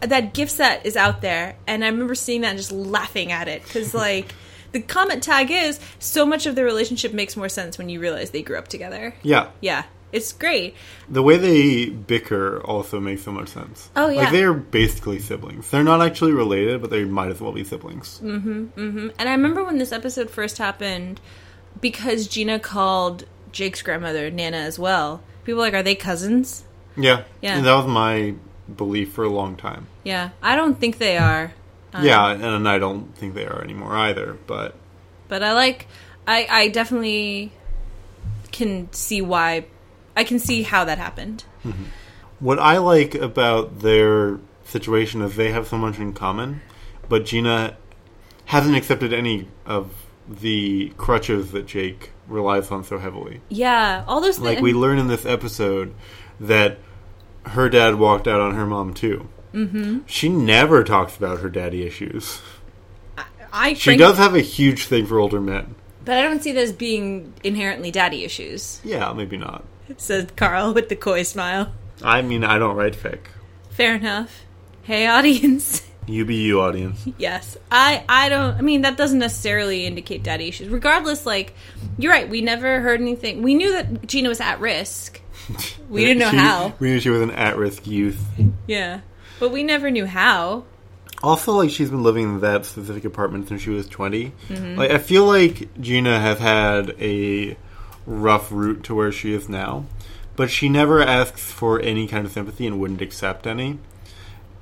that 0.00 0.32
gift 0.34 0.52
set 0.52 0.86
is 0.86 0.96
out 0.96 1.20
there 1.20 1.56
and 1.66 1.84
I 1.84 1.88
remember 1.88 2.14
seeing 2.14 2.40
that 2.40 2.48
and 2.50 2.58
just 2.58 2.72
laughing 2.72 3.32
at 3.32 3.48
it 3.48 3.64
cuz 3.68 3.92
like 3.94 4.34
the 4.72 4.80
comment 4.80 5.22
tag 5.22 5.50
is 5.50 5.78
so 5.98 6.24
much 6.24 6.46
of 6.46 6.54
their 6.54 6.64
relationship 6.64 7.12
makes 7.12 7.36
more 7.36 7.48
sense 7.48 7.76
when 7.76 7.88
you 7.88 8.00
realize 8.00 8.30
they 8.30 8.42
grew 8.42 8.56
up 8.56 8.68
together. 8.68 9.14
Yeah, 9.22 9.48
Yeah. 9.60 9.84
It's 10.12 10.32
great. 10.32 10.74
the 11.08 11.22
way 11.22 11.36
they 11.36 11.86
bicker 11.88 12.60
also 12.64 12.98
makes 12.98 13.22
so 13.22 13.30
much 13.30 13.48
sense. 13.50 13.90
Oh, 13.94 14.08
yeah. 14.08 14.22
like 14.22 14.32
they're 14.32 14.52
basically 14.52 15.20
siblings. 15.20 15.70
They're 15.70 15.84
not 15.84 16.00
actually 16.02 16.32
related, 16.32 16.80
but 16.80 16.90
they 16.90 17.04
might 17.04 17.30
as 17.30 17.40
well 17.40 17.52
be 17.52 17.62
siblings. 17.62 18.20
Mhm. 18.20 19.12
And 19.16 19.28
I 19.28 19.30
remember 19.30 19.62
when 19.62 19.78
this 19.78 19.92
episode 19.92 20.28
first 20.28 20.58
happened, 20.58 21.20
because 21.80 22.26
Gina 22.26 22.58
called 22.58 23.24
Jake's 23.52 23.82
grandmother 23.82 24.30
Nana 24.30 24.58
as 24.58 24.78
well. 24.78 25.22
People 25.44 25.58
were 25.58 25.66
like, 25.66 25.74
are 25.74 25.82
they 25.82 25.94
cousins? 25.94 26.64
Yeah, 26.96 27.24
Yeah. 27.40 27.56
And 27.56 27.66
that 27.66 27.74
was 27.74 27.86
my 27.86 28.34
belief 28.74 29.12
for 29.12 29.24
a 29.24 29.28
long 29.28 29.56
time. 29.56 29.86
Yeah, 30.04 30.30
I 30.42 30.56
don't 30.56 30.78
think 30.78 30.98
they 30.98 31.16
are, 31.18 31.52
um, 31.92 32.04
yeah, 32.04 32.30
and 32.30 32.68
I 32.68 32.78
don't 32.78 33.14
think 33.16 33.34
they 33.34 33.46
are 33.46 33.62
anymore 33.62 33.96
either. 33.96 34.38
But 34.46 34.74
but 35.28 35.42
I 35.42 35.52
like. 35.52 35.86
I 36.26 36.46
I 36.50 36.68
definitely 36.68 37.52
can 38.52 38.92
see 38.92 39.20
why. 39.22 39.66
I 40.16 40.24
can 40.24 40.38
see 40.38 40.62
how 40.62 40.84
that 40.84 40.98
happened. 40.98 41.44
Mm-hmm. 41.64 41.84
What 42.40 42.58
I 42.58 42.78
like 42.78 43.14
about 43.14 43.80
their 43.80 44.38
situation 44.64 45.22
is 45.22 45.36
they 45.36 45.52
have 45.52 45.66
so 45.68 45.76
much 45.78 45.98
in 45.98 46.12
common, 46.12 46.60
but 47.08 47.24
Gina 47.24 47.76
hasn't 48.46 48.76
accepted 48.76 49.12
any 49.12 49.48
of 49.66 49.92
the 50.28 50.92
crutches 50.96 51.52
that 51.52 51.66
Jake 51.66 52.10
relies 52.30 52.70
on 52.70 52.84
so 52.84 52.98
heavily. 52.98 53.40
Yeah, 53.48 54.04
all 54.06 54.20
those 54.20 54.38
Like 54.38 54.60
we 54.60 54.72
learn 54.72 54.98
in 54.98 55.08
this 55.08 55.26
episode 55.26 55.94
that 56.38 56.78
her 57.46 57.68
dad 57.68 57.96
walked 57.96 58.26
out 58.28 58.40
on 58.40 58.54
her 58.54 58.66
mom 58.66 58.94
too. 58.94 59.28
Mm-hmm. 59.52 60.00
She 60.06 60.28
never 60.28 60.84
talks 60.84 61.16
about 61.16 61.40
her 61.40 61.48
daddy 61.48 61.84
issues. 61.84 62.40
I 63.52 63.74
She 63.74 63.96
does 63.96 64.16
have 64.16 64.34
a 64.34 64.40
huge 64.40 64.86
thing 64.86 65.06
for 65.06 65.18
older 65.18 65.40
men. 65.40 65.74
but 66.04 66.16
I 66.16 66.22
don't 66.22 66.42
see 66.42 66.52
those 66.52 66.72
being 66.72 67.32
inherently 67.42 67.90
daddy 67.90 68.24
issues. 68.24 68.80
Yeah, 68.84 69.12
maybe 69.12 69.36
not. 69.36 69.64
Said 69.96 70.36
Carl 70.36 70.72
with 70.72 70.88
the 70.88 70.94
coy 70.96 71.24
smile. 71.24 71.72
I 72.02 72.22
mean, 72.22 72.44
I 72.44 72.58
don't 72.58 72.76
write 72.76 72.94
fic. 72.94 73.18
Fair 73.70 73.96
enough. 73.96 74.42
Hey, 74.82 75.06
audience. 75.06 75.82
You 76.12 76.24
be 76.24 76.36
you, 76.36 76.60
audience. 76.60 77.06
Yes. 77.18 77.56
I 77.70 78.04
I 78.08 78.28
don't 78.28 78.56
I 78.56 78.60
mean 78.62 78.82
that 78.82 78.96
doesn't 78.96 79.18
necessarily 79.18 79.86
indicate 79.86 80.22
daddy 80.22 80.48
issues. 80.48 80.68
Regardless 80.68 81.24
like 81.26 81.54
you're 81.98 82.12
right, 82.12 82.28
we 82.28 82.40
never 82.40 82.80
heard 82.80 83.00
anything. 83.00 83.42
We 83.42 83.54
knew 83.54 83.72
that 83.72 84.06
Gina 84.06 84.28
was 84.28 84.40
at 84.40 84.60
risk. 84.60 85.20
We 85.88 86.04
didn't 86.04 86.20
know 86.20 86.30
She- 86.30 86.36
how. 86.36 86.74
We 86.78 86.90
knew 86.90 87.00
she 87.00 87.10
was 87.10 87.20
an 87.22 87.32
at-risk 87.32 87.84
youth. 87.86 88.24
Yeah. 88.68 89.00
But 89.40 89.50
we 89.50 89.64
never 89.64 89.90
knew 89.90 90.06
how. 90.06 90.64
Also, 91.22 91.52
like 91.52 91.70
she's 91.70 91.90
been 91.90 92.02
living 92.04 92.24
in 92.24 92.40
that 92.40 92.64
specific 92.64 93.04
apartment 93.04 93.48
since 93.48 93.60
she 93.62 93.70
was 93.70 93.88
20 93.88 94.32
Mm-hmm. 94.48 94.78
Like 94.78 94.90
I 94.92 94.98
feel 94.98 95.24
like 95.26 95.68
Gina 95.80 96.20
has 96.20 96.38
had 96.38 96.90
a 97.00 97.56
rough 98.06 98.50
route 98.52 98.84
to 98.84 98.94
where 98.94 99.10
she 99.12 99.32
is 99.34 99.48
now, 99.48 99.84
but 100.36 100.50
she 100.50 100.68
never 100.68 101.02
asks 101.02 101.50
for 101.52 101.80
any 101.80 102.06
kind 102.06 102.24
of 102.24 102.32
sympathy 102.32 102.66
and 102.66 102.78
wouldn't 102.80 103.02
accept 103.02 103.46
any. 103.46 103.78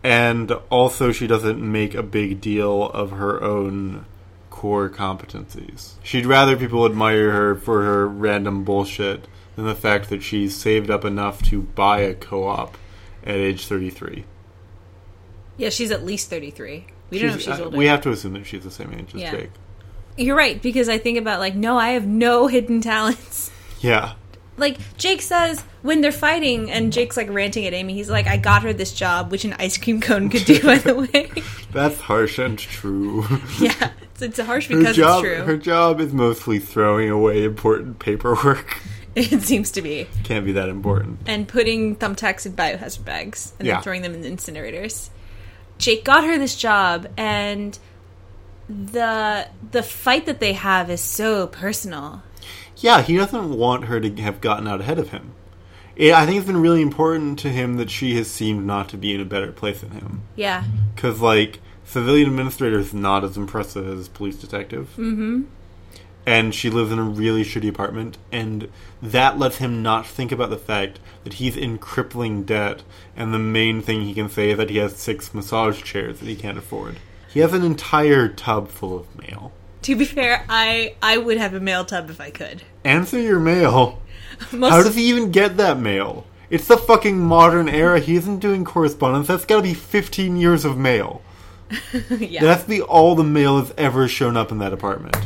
And 0.02 0.52
also, 0.70 1.10
she 1.12 1.26
doesn't 1.26 1.60
make 1.60 1.94
a 1.94 2.02
big 2.02 2.40
deal 2.40 2.84
of 2.90 3.10
her 3.10 3.42
own 3.42 4.06
core 4.50 4.88
competencies. 4.88 5.94
She'd 6.02 6.26
rather 6.26 6.56
people 6.56 6.84
admire 6.86 7.30
her 7.32 7.54
for 7.54 7.82
her 7.82 8.06
random 8.06 8.64
bullshit 8.64 9.26
than 9.56 9.66
the 9.66 9.74
fact 9.74 10.08
that 10.10 10.22
she's 10.22 10.56
saved 10.56 10.90
up 10.90 11.04
enough 11.04 11.42
to 11.44 11.62
buy 11.62 12.00
a 12.00 12.14
co-op 12.14 12.76
at 13.24 13.34
age 13.34 13.66
33. 13.66 14.24
Yeah, 15.56 15.70
she's 15.70 15.90
at 15.90 16.04
least 16.04 16.30
33. 16.30 16.86
We 17.10 17.18
don't 17.18 17.28
know 17.28 17.34
if 17.34 17.40
she's 17.40 17.48
uh, 17.58 17.64
older. 17.64 17.76
We 17.76 17.86
have 17.86 18.00
to 18.02 18.10
assume 18.10 18.34
that 18.34 18.46
she's 18.46 18.64
the 18.64 18.70
same 18.70 18.92
age 18.94 19.14
as 19.14 19.20
Yeah. 19.20 19.30
Jake. 19.32 19.50
You're 20.16 20.36
right 20.36 20.60
because 20.60 20.88
I 20.88 20.98
think 20.98 21.18
about 21.18 21.38
like 21.38 21.54
no, 21.54 21.78
I 21.78 21.90
have 21.90 22.06
no 22.06 22.46
hidden 22.48 22.80
talents. 22.80 23.50
Yeah. 23.80 24.14
Like 24.58 24.78
Jake 24.98 25.22
says 25.22 25.62
when 25.82 26.00
they're 26.00 26.12
fighting 26.12 26.70
and 26.70 26.92
Jake's 26.92 27.16
like 27.16 27.30
ranting 27.30 27.64
at 27.66 27.72
Amy, 27.72 27.94
he's 27.94 28.10
like, 28.10 28.26
"I 28.26 28.36
got 28.36 28.62
her 28.64 28.72
this 28.72 28.92
job, 28.92 29.30
which 29.30 29.44
an 29.44 29.54
ice 29.58 29.78
cream 29.78 30.00
cone 30.00 30.28
could 30.28 30.44
do." 30.44 30.60
By 30.62 30.78
the 30.78 30.94
way, 30.96 31.30
That's 31.72 32.00
harsh 32.00 32.38
and 32.38 32.58
true. 32.58 33.24
yeah, 33.60 33.90
it's, 34.12 34.22
it's 34.22 34.40
harsh 34.40 34.68
her 34.68 34.78
because 34.78 34.96
job, 34.96 35.24
it's 35.24 35.34
true. 35.36 35.44
her 35.44 35.56
job 35.56 36.00
is 36.00 36.12
mostly 36.12 36.58
throwing 36.58 37.08
away 37.10 37.44
important 37.44 37.98
paperwork. 37.98 38.78
It 39.14 39.42
seems 39.42 39.72
to 39.72 39.82
be, 39.82 40.06
Can't 40.22 40.44
be 40.44 40.52
that 40.52 40.68
important. 40.68 41.18
and 41.26 41.48
putting 41.48 41.96
thumbtacks 41.96 42.46
in 42.46 42.52
biohazard 42.52 43.04
bags 43.04 43.52
and 43.58 43.66
Yeah. 43.66 43.74
then 43.76 43.82
throwing 43.82 44.02
them 44.02 44.14
in 44.14 44.20
the 44.22 44.30
incinerators. 44.30 45.08
Jake 45.78 46.04
got 46.04 46.22
her 46.24 46.38
this 46.38 46.54
job, 46.54 47.08
and 47.16 47.76
the 48.68 49.48
the 49.72 49.82
fight 49.82 50.26
that 50.26 50.40
they 50.40 50.52
have 50.52 50.90
is 50.90 51.00
so 51.00 51.46
personal. 51.48 52.22
Yeah, 52.80 53.02
he 53.02 53.16
doesn't 53.16 53.56
want 53.56 53.84
her 53.84 54.00
to 54.00 54.22
have 54.22 54.40
gotten 54.40 54.66
out 54.66 54.80
ahead 54.80 54.98
of 54.98 55.10
him. 55.10 55.32
It, 55.96 56.12
I 56.12 56.26
think 56.26 56.38
it's 56.38 56.46
been 56.46 56.62
really 56.62 56.80
important 56.80 57.38
to 57.40 57.48
him 57.48 57.76
that 57.76 57.90
she 57.90 58.14
has 58.16 58.30
seemed 58.30 58.64
not 58.64 58.88
to 58.90 58.96
be 58.96 59.14
in 59.14 59.20
a 59.20 59.24
better 59.24 59.50
place 59.50 59.80
than 59.80 59.90
him. 59.90 60.22
Yeah, 60.36 60.64
Because, 60.94 61.20
like, 61.20 61.58
civilian 61.84 62.28
administrator 62.28 62.78
is 62.78 62.94
not 62.94 63.24
as 63.24 63.36
impressive 63.36 63.98
as 63.98 64.08
police 64.08 64.36
detective. 64.36 64.90
Mm-hmm. 64.92 65.42
And 66.24 66.54
she 66.54 66.70
lives 66.70 66.92
in 66.92 66.98
a 66.98 67.02
really 67.02 67.42
shitty 67.42 67.68
apartment, 67.68 68.18
and 68.30 68.70
that 69.02 69.38
lets 69.38 69.56
him 69.56 69.82
not 69.82 70.06
think 70.06 70.30
about 70.30 70.50
the 70.50 70.58
fact 70.58 71.00
that 71.24 71.34
he's 71.34 71.56
in 71.56 71.78
crippling 71.78 72.44
debt, 72.44 72.82
and 73.16 73.32
the 73.32 73.38
main 73.38 73.80
thing 73.82 74.02
he 74.02 74.14
can 74.14 74.28
say 74.28 74.50
is 74.50 74.58
that 74.58 74.70
he 74.70 74.76
has 74.76 74.96
six 74.96 75.32
massage 75.34 75.82
chairs 75.82 76.20
that 76.20 76.28
he 76.28 76.36
can't 76.36 76.58
afford. 76.58 76.98
He 77.32 77.40
has 77.40 77.54
an 77.54 77.64
entire 77.64 78.28
tub 78.28 78.68
full 78.68 78.96
of 78.96 79.18
mail. 79.18 79.52
To 79.82 79.96
be 79.96 80.04
fair, 80.04 80.44
I 80.48 80.94
I 81.02 81.18
would 81.18 81.38
have 81.38 81.54
a 81.54 81.60
mail 81.60 81.84
tub 81.84 82.10
if 82.10 82.20
I 82.20 82.30
could. 82.30 82.62
Answer 82.84 83.20
your 83.20 83.40
mail. 83.40 84.00
Most 84.52 84.70
How 84.70 84.82
does 84.82 84.94
he 84.94 85.08
even 85.08 85.30
get 85.30 85.56
that 85.56 85.78
mail? 85.78 86.26
It's 86.50 86.66
the 86.66 86.78
fucking 86.78 87.18
modern 87.18 87.68
era. 87.68 88.00
He 88.00 88.16
isn't 88.16 88.38
doing 88.38 88.64
correspondence. 88.64 89.28
That's 89.28 89.44
gotta 89.44 89.62
be 89.62 89.74
15 89.74 90.36
years 90.36 90.64
of 90.64 90.78
mail. 90.78 91.22
yeah. 92.18 92.40
That's 92.40 92.64
the 92.64 92.82
all 92.82 93.14
the 93.14 93.24
mail 93.24 93.60
that's 93.60 93.74
ever 93.76 94.08
shown 94.08 94.36
up 94.36 94.50
in 94.50 94.58
that 94.58 94.72
apartment. 94.72 95.16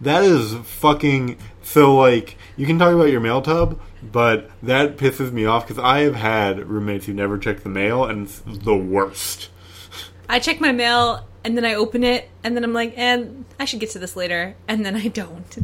That 0.00 0.24
is 0.24 0.54
fucking 0.54 1.38
so 1.62 1.94
like 1.94 2.36
you 2.56 2.66
can 2.66 2.78
talk 2.78 2.94
about 2.94 3.10
your 3.10 3.20
mail 3.20 3.42
tub, 3.42 3.78
but 4.02 4.50
that 4.62 4.96
pisses 4.96 5.32
me 5.32 5.44
off 5.44 5.66
because 5.66 5.82
I 5.82 6.00
have 6.00 6.16
had 6.16 6.68
roommates 6.68 7.06
who 7.06 7.14
never 7.14 7.38
check 7.38 7.62
the 7.62 7.68
mail 7.68 8.04
and 8.04 8.26
it's 8.26 8.40
the 8.46 8.76
worst. 8.76 9.50
I 10.28 10.38
check 10.38 10.60
my 10.60 10.72
mail 10.72 11.26
and 11.44 11.56
then 11.56 11.64
I 11.64 11.74
open 11.74 12.04
it 12.04 12.28
and 12.44 12.56
then 12.56 12.64
I'm 12.64 12.72
like, 12.72 12.94
and 12.96 13.44
I 13.58 13.64
should 13.64 13.80
get 13.80 13.90
to 13.90 13.98
this 13.98 14.16
later, 14.16 14.54
and 14.68 14.84
then 14.84 14.96
I 14.96 15.08
don't. 15.08 15.58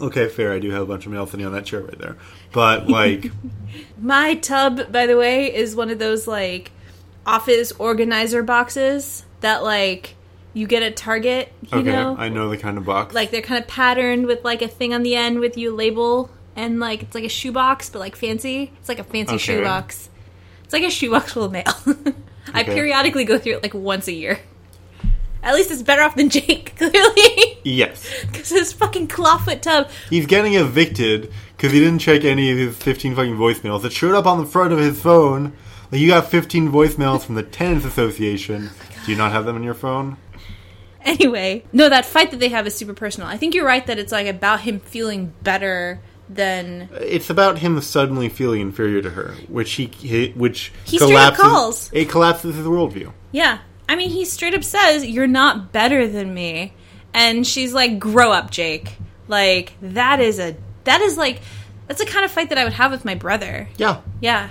Okay, 0.00 0.28
fair. 0.28 0.52
I 0.52 0.58
do 0.58 0.70
have 0.72 0.82
a 0.82 0.86
bunch 0.86 1.06
of 1.06 1.12
mail 1.12 1.26
sitting 1.26 1.46
on 1.46 1.52
that 1.52 1.64
chair 1.64 1.80
right 1.80 1.98
there, 1.98 2.16
but 2.52 2.88
like, 2.88 3.30
My 4.00 4.34
tub, 4.34 4.92
by 4.92 5.06
the 5.06 5.16
way, 5.16 5.54
is 5.54 5.74
one 5.74 5.90
of 5.90 5.98
those 5.98 6.26
like 6.26 6.70
office 7.24 7.72
organizer 7.72 8.42
boxes 8.42 9.24
that 9.40 9.62
like 9.62 10.14
you 10.52 10.66
get 10.66 10.82
at 10.82 10.96
Target, 10.96 11.52
you 11.72 11.78
okay, 11.78 11.90
know? 11.90 12.14
I 12.18 12.28
know 12.28 12.48
the 12.50 12.56
kind 12.58 12.78
of 12.78 12.84
box. 12.84 13.14
Like 13.14 13.30
they're 13.30 13.42
kind 13.42 13.62
of 13.62 13.68
patterned 13.68 14.26
with 14.26 14.44
like 14.44 14.62
a 14.62 14.68
thing 14.68 14.94
on 14.94 15.02
the 15.02 15.14
end 15.16 15.40
with 15.40 15.56
you 15.58 15.74
label 15.74 16.30
and 16.54 16.80
like 16.80 17.02
it's 17.02 17.14
like 17.14 17.24
a 17.24 17.28
shoebox 17.28 17.90
but 17.90 17.98
like 17.98 18.16
fancy. 18.16 18.72
It's 18.80 18.88
like 18.88 18.98
a 18.98 19.04
fancy 19.04 19.34
Okay. 19.34 19.38
shoebox. 19.38 20.08
It's 20.64 20.72
like 20.72 20.84
a 20.84 20.90
shoebox 20.90 21.32
full 21.32 21.44
of 21.44 21.52
mail. 21.52 21.64
I 22.54 22.62
Okay. 22.62 22.74
periodically 22.74 23.24
go 23.24 23.38
through 23.38 23.54
it 23.54 23.62
like 23.62 23.74
once 23.74 24.08
a 24.08 24.12
year. 24.12 24.40
At 25.46 25.54
least 25.54 25.70
it's 25.70 25.82
better 25.82 26.02
off 26.02 26.16
than 26.16 26.28
Jake, 26.28 26.74
clearly. 26.78 27.58
yes, 27.64 28.06
Because 28.26 28.48
his 28.50 28.72
fucking 28.72 29.06
clawfoot 29.08 29.62
tub. 29.62 29.88
he's 30.10 30.26
getting 30.26 30.54
evicted 30.54 31.32
because 31.56 31.72
he 31.72 31.78
didn't 31.80 32.00
check 32.00 32.24
any 32.24 32.50
of 32.50 32.58
his 32.58 32.76
15 32.76 33.14
fucking 33.14 33.36
voicemails. 33.36 33.84
It 33.84 33.92
showed 33.92 34.14
up 34.14 34.26
on 34.26 34.38
the 34.38 34.46
front 34.46 34.72
of 34.72 34.78
his 34.80 35.00
phone. 35.00 35.52
Like 35.92 36.00
you 36.00 36.08
got 36.08 36.26
15 36.30 36.70
voicemails 36.70 37.22
from 37.24 37.36
the 37.36 37.42
Tenants 37.44 37.86
Association. 37.86 38.70
Oh 38.72 39.02
Do 39.06 39.12
you 39.12 39.16
not 39.16 39.30
have 39.32 39.44
them 39.46 39.56
in 39.56 39.62
your 39.62 39.74
phone? 39.74 40.16
Anyway, 41.02 41.62
no, 41.72 41.88
that 41.88 42.04
fight 42.04 42.32
that 42.32 42.40
they 42.40 42.48
have 42.48 42.66
is 42.66 42.74
super 42.74 42.92
personal. 42.94 43.28
I 43.28 43.36
think 43.36 43.54
you're 43.54 43.64
right 43.64 43.86
that 43.86 43.98
it's 43.98 44.10
like 44.10 44.26
about 44.26 44.60
him 44.62 44.80
feeling 44.80 45.32
better 45.44 46.00
than. 46.28 46.88
It's 46.94 47.30
about 47.30 47.58
him 47.58 47.80
suddenly 47.80 48.28
feeling 48.28 48.60
inferior 48.60 49.00
to 49.02 49.10
her, 49.10 49.34
which 49.48 49.70
he, 49.74 49.86
he 49.86 50.30
which 50.32 50.72
He 50.84 50.98
collapses. 50.98 51.40
calls. 51.44 51.90
It 51.92 52.08
collapses 52.10 52.56
his 52.56 52.66
worldview. 52.66 53.12
Yeah. 53.30 53.58
I 53.88 53.96
mean, 53.96 54.10
he 54.10 54.24
straight 54.24 54.54
up 54.54 54.64
says, 54.64 55.04
You're 55.06 55.26
not 55.26 55.72
better 55.72 56.06
than 56.08 56.34
me. 56.34 56.72
And 57.14 57.46
she's 57.46 57.72
like, 57.72 57.98
Grow 57.98 58.32
up, 58.32 58.50
Jake. 58.50 58.96
Like, 59.28 59.74
that 59.82 60.20
is 60.20 60.38
a. 60.38 60.56
That 60.84 61.00
is 61.00 61.16
like. 61.16 61.40
That's 61.86 62.00
the 62.00 62.06
kind 62.06 62.24
of 62.24 62.30
fight 62.30 62.48
that 62.48 62.58
I 62.58 62.64
would 62.64 62.72
have 62.74 62.90
with 62.90 63.04
my 63.04 63.14
brother. 63.14 63.68
Yeah, 63.76 64.00
Yeah. 64.20 64.50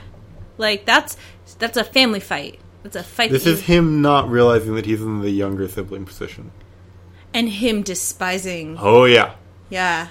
Like, 0.57 0.86
that's. 0.86 1.17
That's 1.59 1.77
a 1.77 1.83
family 1.83 2.19
fight. 2.19 2.59
That's 2.83 2.95
a 2.95 3.03
fight. 3.03 3.31
this 3.31 3.45
is 3.45 3.61
him 3.61 4.01
not 4.01 4.29
realizing 4.29 4.75
that 4.75 4.86
he's 4.86 5.01
in 5.01 5.21
the 5.21 5.29
younger 5.31 5.67
sibling 5.67 6.05
position. 6.05 6.51
and 7.33 7.49
him 7.49 7.81
despising. 7.81 8.77
Oh 8.79 9.05
yeah, 9.05 9.36
Yeah. 9.69 10.07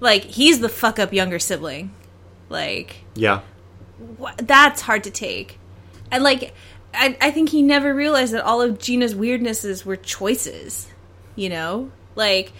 Like, 0.00 0.24
he's 0.24 0.60
the 0.60 0.68
fuck 0.68 0.98
up 0.98 1.12
younger 1.12 1.38
sibling. 1.38 1.92
Like. 2.48 3.04
yeah. 3.14 3.40
wha- 4.18 4.34
that's 4.38 4.82
hard 4.82 5.04
to 5.04 5.10
take. 5.10 5.58
And 6.10 6.22
like, 6.24 6.52
I, 6.94 7.16
I 7.20 7.30
think 7.30 7.48
he 7.50 7.62
never 7.62 7.92
realized 7.94 8.32
that 8.34 8.44
all 8.44 8.60
of 8.62 8.78
Gina's 8.78 9.14
weirdnesses 9.14 9.84
were 9.84 9.96
choices. 9.96 10.88
You 11.36 11.48
know, 11.48 11.90
like 12.14 12.52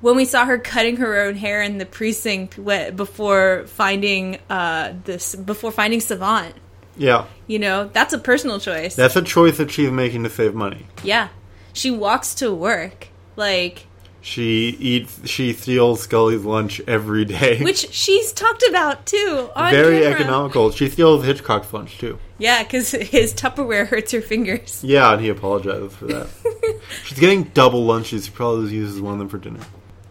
when 0.00 0.16
we 0.16 0.24
saw 0.24 0.44
her 0.46 0.58
cutting 0.58 0.96
her 0.96 1.20
own 1.20 1.34
hair 1.34 1.60
in 1.62 1.78
the 1.78 1.86
precinct 1.86 2.56
before 2.96 3.64
finding 3.66 4.38
uh 4.48 4.94
this 5.04 5.34
before 5.34 5.72
finding 5.72 6.00
Savant. 6.00 6.54
Yeah, 6.96 7.26
You 7.46 7.58
know, 7.58 7.88
that's 7.92 8.12
a 8.12 8.18
personal 8.18 8.58
choice. 8.60 8.94
that's 8.94 9.16
a 9.16 9.22
choice 9.22 9.56
that 9.58 9.70
she's 9.70 9.90
making 9.90 10.24
to 10.24 10.30
save 10.30 10.54
money. 10.54 10.86
yeah, 11.02 11.28
she 11.72 11.90
walks 11.90 12.34
to 12.36 12.52
work 12.54 13.08
like. 13.36 13.86
She 14.22 14.76
eats. 14.78 15.26
She 15.26 15.54
steals 15.54 16.02
Scully's 16.02 16.44
lunch 16.44 16.78
every 16.86 17.24
day. 17.24 17.62
Which 17.62 17.90
she's 17.90 18.34
talked 18.34 18.62
about 18.68 19.06
too. 19.06 19.48
Very 19.56 20.00
camera. 20.00 20.14
economical. 20.14 20.70
She 20.72 20.90
steals 20.90 21.24
Hitchcock's 21.24 21.72
lunch 21.72 21.96
too. 21.96 22.18
Yeah, 22.40 22.62
because 22.62 22.90
his 22.90 23.32
Tupperware 23.34 23.86
hurts 23.86 24.10
her 24.12 24.20
fingers. 24.20 24.82
Yeah, 24.82 25.12
and 25.12 25.20
he 25.22 25.28
apologizes 25.28 25.94
for 25.94 26.06
that. 26.06 26.26
She's 27.04 27.18
getting 27.18 27.44
double 27.44 27.84
lunches. 27.84 28.26
He 28.26 28.32
probably 28.32 28.72
uses 28.74 29.00
one 29.00 29.12
of 29.12 29.18
them 29.20 29.28
for 29.28 29.38
dinner. 29.38 29.60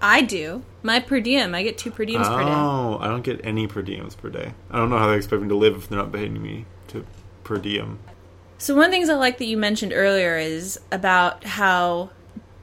I 0.02 0.22
do. 0.22 0.64
My 0.84 1.00
per 1.02 1.20
diem. 1.20 1.54
I 1.54 1.64
get 1.64 1.78
two 1.78 1.92
per 1.92 2.06
diems 2.06 2.26
per 2.26 2.44
day. 2.44 2.52
Oh, 2.52 2.98
I 3.02 3.08
don't 3.08 3.24
get 3.24 3.42
any 3.44 3.68
per 3.68 3.82
diems 3.84 4.16
per 4.16 4.30
day. 4.30 4.54
I 4.72 4.78
don't 4.78 4.90
know 4.90 4.98
how 4.98 5.08
they 5.10 5.18
expect 5.18 5.42
me 5.42 5.50
to 5.50 5.56
live 5.56 5.76
if 5.76 5.90
they're 5.90 5.98
not 6.00 6.14
paying 6.14 6.42
me 6.42 6.66
to 6.90 7.06
per 7.44 7.58
diem. 7.58 8.00
So 8.60 8.76
one 8.76 8.86
of 8.86 8.92
the 8.92 8.96
things 8.98 9.10
I 9.10 9.16
like 9.16 9.40
that 9.40 9.46
you 9.46 9.58
mentioned 9.58 9.92
earlier 9.94 10.38
is 10.38 10.80
about 10.92 11.44
how 11.44 12.12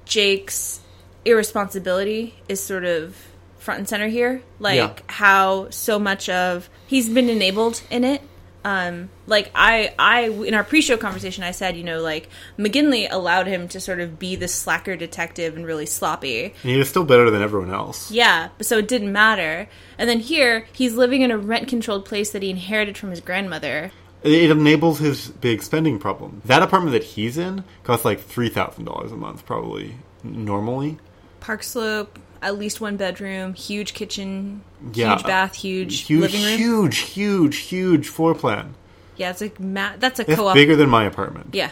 Jake's 0.07 0.81
irresponsibility 1.25 2.35
is 2.49 2.63
sort 2.63 2.85
of 2.85 3.17
front 3.59 3.79
and 3.81 3.89
center 3.89 4.09
here. 4.09 4.43
Like 4.59 4.77
Yeah. 4.77 4.93
how 5.09 5.71
so 5.71 5.99
much 5.99 6.29
of 6.29 6.71
he's 6.87 7.09
been 7.09 7.29
enabled 7.29 7.83
in 7.91 8.05
it. 8.05 8.23
Um, 8.67 9.11
like 9.29 9.53
I, 9.55 9.95
I 9.97 10.23
in 10.23 10.53
our 10.53 10.65
pre-show 10.65 10.97
conversation, 10.97 11.45
I 11.45 11.53
said, 11.53 11.77
you 11.77 11.85
know, 11.85 12.01
like 12.01 12.29
McGintley 12.59 13.07
allowed 13.09 13.47
him 13.47 13.69
to 13.69 13.79
sort 13.79 14.01
of 14.01 14.19
be 14.19 14.35
the 14.35 14.49
slacker 14.49 14.97
detective 14.97 15.55
and 15.55 15.65
really 15.65 15.87
sloppy. 15.87 16.47
And 16.47 16.73
he 16.73 16.77
was 16.77 16.89
still 16.89 17.05
better 17.05 17.31
than 17.31 17.43
everyone 17.43 17.73
else. 17.73 18.11
Yeah, 18.11 18.49
but 18.59 18.67
so 18.67 18.79
it 18.79 18.89
didn't 18.89 19.13
matter. 19.13 19.69
And 19.99 20.11
then 20.11 20.19
here, 20.19 20.67
he's 20.73 20.95
living 20.95 21.23
in 21.23 21.31
a 21.31 21.39
rent-controlled 21.39 22.05
place 22.05 22.33
that 22.33 22.43
he 22.43 22.51
inherited 22.51 22.99
from 22.99 23.11
his 23.11 23.21
grandmother. 23.21 23.93
It 24.25 24.51
enables 24.51 24.99
his 24.99 25.29
big 25.29 25.63
spending 25.63 26.01
problem. 26.01 26.43
That 26.45 26.63
apartment 26.63 26.95
that 26.95 27.05
he's 27.05 27.39
in 27.39 27.63
costs 27.85 28.05
like 28.05 28.19
three 28.19 28.49
thousand 28.49 28.87
dollars 28.87 29.13
a 29.13 29.17
month, 29.17 29.47
probably 29.47 29.95
normally. 30.25 30.99
Park 31.39 31.63
Slope, 31.63 32.19
at 32.47 32.57
least 32.59 32.81
one 32.81 32.97
bedroom, 32.97 33.55
huge 33.55 33.93
kitchen, 33.93 34.63
Yeah. 34.93 35.11
huge 35.17 35.25
uh, 35.25 35.29
bath, 35.29 35.55
huge, 35.57 36.01
Huge, 36.03 36.21
living 36.23 36.43
room. 36.45 36.57
huge, 36.59 36.99
huge, 36.99 37.57
huge 37.57 38.09
floor 38.09 38.35
plan. 38.35 38.75
Yeah, 39.17 39.31
it's 39.31 39.41
like 39.41 39.59
ma- 39.59 39.95
that's 39.99 40.21
a 40.21 40.25
co-op. 40.25 40.55
bigger 40.55 40.77
than 40.77 40.89
my 40.89 41.05
apartment. 41.05 41.49
yeah, 41.53 41.71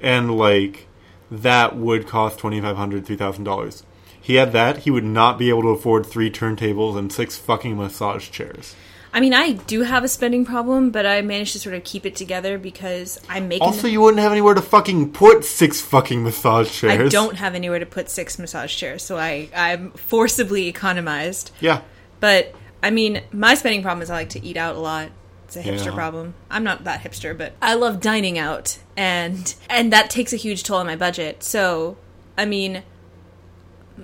and 0.00 0.36
like 0.36 0.86
that 1.30 1.76
would 1.76 2.06
cost 2.06 2.38
twenty 2.38 2.60
five 2.60 2.76
hundred, 2.76 3.06
three 3.06 3.16
thousand 3.16 3.44
dollars. 3.44 3.84
He 4.20 4.34
had 4.34 4.52
that, 4.52 4.78
he 4.78 4.90
would 4.90 5.04
not 5.04 5.38
be 5.38 5.48
able 5.48 5.62
to 5.62 5.68
afford 5.68 6.04
three 6.04 6.30
turntables 6.30 6.98
and 6.98 7.10
six 7.12 7.36
fucking 7.38 7.76
massage 7.76 8.30
chairs. 8.30 8.74
I 9.12 9.20
mean, 9.20 9.32
I 9.32 9.52
do 9.52 9.82
have 9.82 10.04
a 10.04 10.08
spending 10.08 10.44
problem, 10.44 10.90
but 10.90 11.06
I 11.06 11.22
managed 11.22 11.52
to 11.54 11.58
sort 11.58 11.74
of 11.74 11.82
keep 11.84 12.04
it 12.04 12.14
together 12.14 12.58
because 12.58 13.18
I'm 13.28 13.48
making. 13.48 13.66
Also, 13.66 13.86
you 13.88 14.00
wouldn't 14.00 14.22
have 14.22 14.32
anywhere 14.32 14.54
to 14.54 14.60
fucking 14.62 15.12
put 15.12 15.44
six 15.44 15.80
fucking 15.80 16.22
massage 16.22 16.70
chairs. 16.70 16.92
I 17.00 17.08
don't 17.08 17.36
have 17.36 17.54
anywhere 17.54 17.78
to 17.78 17.86
put 17.86 18.10
six 18.10 18.38
massage 18.38 18.74
chairs, 18.76 19.02
so 19.02 19.16
I 19.16 19.48
I'm 19.56 19.92
forcibly 19.92 20.68
economized. 20.68 21.50
Yeah. 21.60 21.80
But 22.20 22.54
I 22.82 22.90
mean, 22.90 23.22
my 23.32 23.54
spending 23.54 23.82
problem 23.82 24.02
is 24.02 24.10
I 24.10 24.14
like 24.14 24.30
to 24.30 24.44
eat 24.44 24.56
out 24.56 24.76
a 24.76 24.80
lot. 24.80 25.10
It's 25.46 25.56
a 25.56 25.62
hipster 25.62 25.86
Yeah. 25.86 25.94
problem. 25.94 26.34
I'm 26.50 26.62
not 26.62 26.84
that 26.84 27.00
hipster, 27.02 27.36
but 27.36 27.54
I 27.62 27.74
love 27.74 28.00
dining 28.00 28.38
out, 28.38 28.78
and 28.96 29.54
and 29.70 29.90
that 29.92 30.10
takes 30.10 30.34
a 30.34 30.36
huge 30.36 30.62
toll 30.64 30.76
on 30.78 30.86
my 30.86 30.96
budget. 30.96 31.42
So, 31.42 31.96
I 32.36 32.44
mean, 32.44 32.82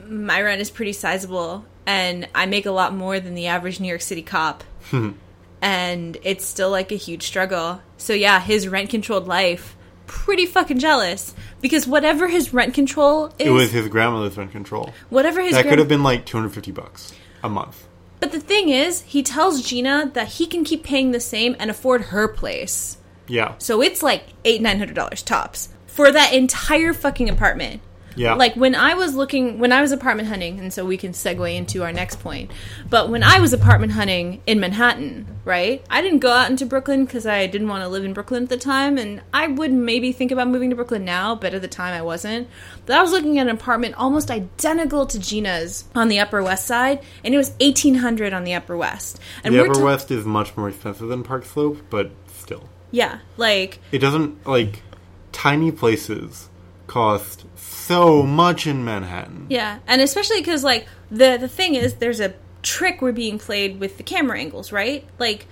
my 0.08 0.40
rent 0.40 0.60
is 0.62 0.70
pretty 0.70 0.94
sizable, 0.94 1.66
and 1.86 2.26
I 2.34 2.46
make 2.46 2.64
a 2.66 2.70
lot 2.70 2.94
more 2.94 3.20
than 3.20 3.34
the 3.34 3.46
average 3.46 3.78
New 3.78 3.88
York 3.88 4.00
City 4.00 4.22
cop, 4.22 4.64
and 5.62 6.16
it's 6.22 6.44
still 6.44 6.70
like 6.70 6.92
a 6.92 6.96
huge 6.96 7.24
struggle. 7.26 7.80
So 7.96 8.12
yeah, 8.12 8.40
his 8.40 8.68
rent 8.68 8.90
controlled 8.90 9.26
life. 9.26 9.76
Pretty 10.06 10.44
fucking 10.44 10.78
jealous 10.80 11.34
because 11.62 11.86
whatever 11.86 12.28
his 12.28 12.52
rent 12.52 12.74
control 12.74 13.26
is, 13.38 13.46
It 13.46 13.50
was 13.50 13.72
his 13.72 13.88
grandmother's 13.88 14.36
rent 14.36 14.52
control. 14.52 14.92
whatever 15.08 15.40
his 15.40 15.52
That 15.52 15.62
gran- 15.62 15.72
could 15.72 15.78
have 15.78 15.88
been 15.88 16.02
like 16.02 16.26
two 16.26 16.36
hundred 16.36 16.50
fifty 16.50 16.72
bucks 16.72 17.14
a 17.42 17.48
month. 17.48 17.86
But 18.20 18.30
the 18.30 18.40
thing 18.40 18.68
is, 18.68 19.00
he 19.02 19.22
tells 19.22 19.62
Gina 19.62 20.10
that 20.14 20.28
he 20.28 20.46
can 20.46 20.62
keep 20.64 20.84
paying 20.84 21.10
the 21.12 21.20
same 21.20 21.56
and 21.58 21.70
afford 21.70 22.02
her 22.02 22.28
place. 22.28 22.98
Yeah. 23.26 23.54
So 23.58 23.80
it's 23.80 24.02
like 24.02 24.24
eight, 24.44 24.60
nine 24.60 24.78
hundred 24.78 24.94
dollars 24.94 25.22
tops 25.22 25.70
for 25.86 26.12
that 26.12 26.34
entire 26.34 26.92
fucking 26.92 27.30
apartment. 27.30 27.80
Yeah. 28.16 28.34
Like 28.34 28.54
when 28.54 28.74
I 28.74 28.94
was 28.94 29.14
looking, 29.14 29.58
when 29.58 29.72
I 29.72 29.80
was 29.80 29.92
apartment 29.92 30.28
hunting, 30.28 30.58
and 30.60 30.72
so 30.72 30.84
we 30.84 30.96
can 30.96 31.12
segue 31.12 31.54
into 31.54 31.82
our 31.82 31.92
next 31.92 32.20
point. 32.20 32.50
But 32.88 33.08
when 33.08 33.22
I 33.22 33.40
was 33.40 33.52
apartment 33.52 33.92
hunting 33.92 34.40
in 34.46 34.60
Manhattan, 34.60 35.26
right? 35.44 35.84
I 35.90 36.00
didn't 36.02 36.20
go 36.20 36.30
out 36.30 36.50
into 36.50 36.64
Brooklyn 36.66 37.04
because 37.04 37.26
I 37.26 37.46
didn't 37.46 37.68
want 37.68 37.82
to 37.82 37.88
live 37.88 38.04
in 38.04 38.12
Brooklyn 38.12 38.44
at 38.44 38.48
the 38.48 38.56
time, 38.56 38.98
and 38.98 39.20
I 39.32 39.46
would 39.48 39.72
maybe 39.72 40.12
think 40.12 40.30
about 40.30 40.48
moving 40.48 40.70
to 40.70 40.76
Brooklyn 40.76 41.04
now, 41.04 41.34
but 41.34 41.54
at 41.54 41.62
the 41.62 41.68
time 41.68 41.94
I 41.94 42.02
wasn't. 42.02 42.48
But 42.86 42.96
I 42.96 43.02
was 43.02 43.10
looking 43.10 43.38
at 43.38 43.46
an 43.48 43.54
apartment 43.54 43.94
almost 43.96 44.30
identical 44.30 45.06
to 45.06 45.18
Gina's 45.18 45.84
on 45.94 46.08
the 46.08 46.18
Upper 46.20 46.42
West 46.42 46.66
Side, 46.66 47.02
and 47.24 47.34
it 47.34 47.38
was 47.38 47.52
eighteen 47.60 47.96
hundred 47.96 48.32
on 48.32 48.44
the 48.44 48.54
Upper 48.54 48.76
West. 48.76 49.20
And 49.42 49.54
the 49.54 49.62
Upper 49.64 49.74
ta- 49.74 49.84
West 49.84 50.10
is 50.10 50.24
much 50.24 50.56
more 50.56 50.68
expensive 50.68 51.08
than 51.08 51.22
Park 51.24 51.44
Slope, 51.44 51.78
but 51.90 52.10
still. 52.32 52.68
yeah, 52.90 53.18
like 53.36 53.80
It 53.90 53.98
doesn't 53.98 54.46
like 54.46 54.82
tiny 55.32 55.72
places 55.72 56.48
cost 56.86 57.44
so 57.86 58.22
much 58.22 58.66
in 58.66 58.84
Manhattan. 58.84 59.46
Yeah, 59.48 59.78
and 59.86 60.00
especially 60.00 60.40
because 60.40 60.64
like 60.64 60.86
the 61.10 61.36
the 61.38 61.48
thing 61.48 61.74
is, 61.74 61.94
there's 61.96 62.20
a 62.20 62.34
trick 62.62 63.02
we're 63.02 63.12
being 63.12 63.38
played 63.38 63.78
with 63.78 63.96
the 63.96 64.02
camera 64.02 64.38
angles, 64.38 64.72
right? 64.72 65.06
Like 65.18 65.46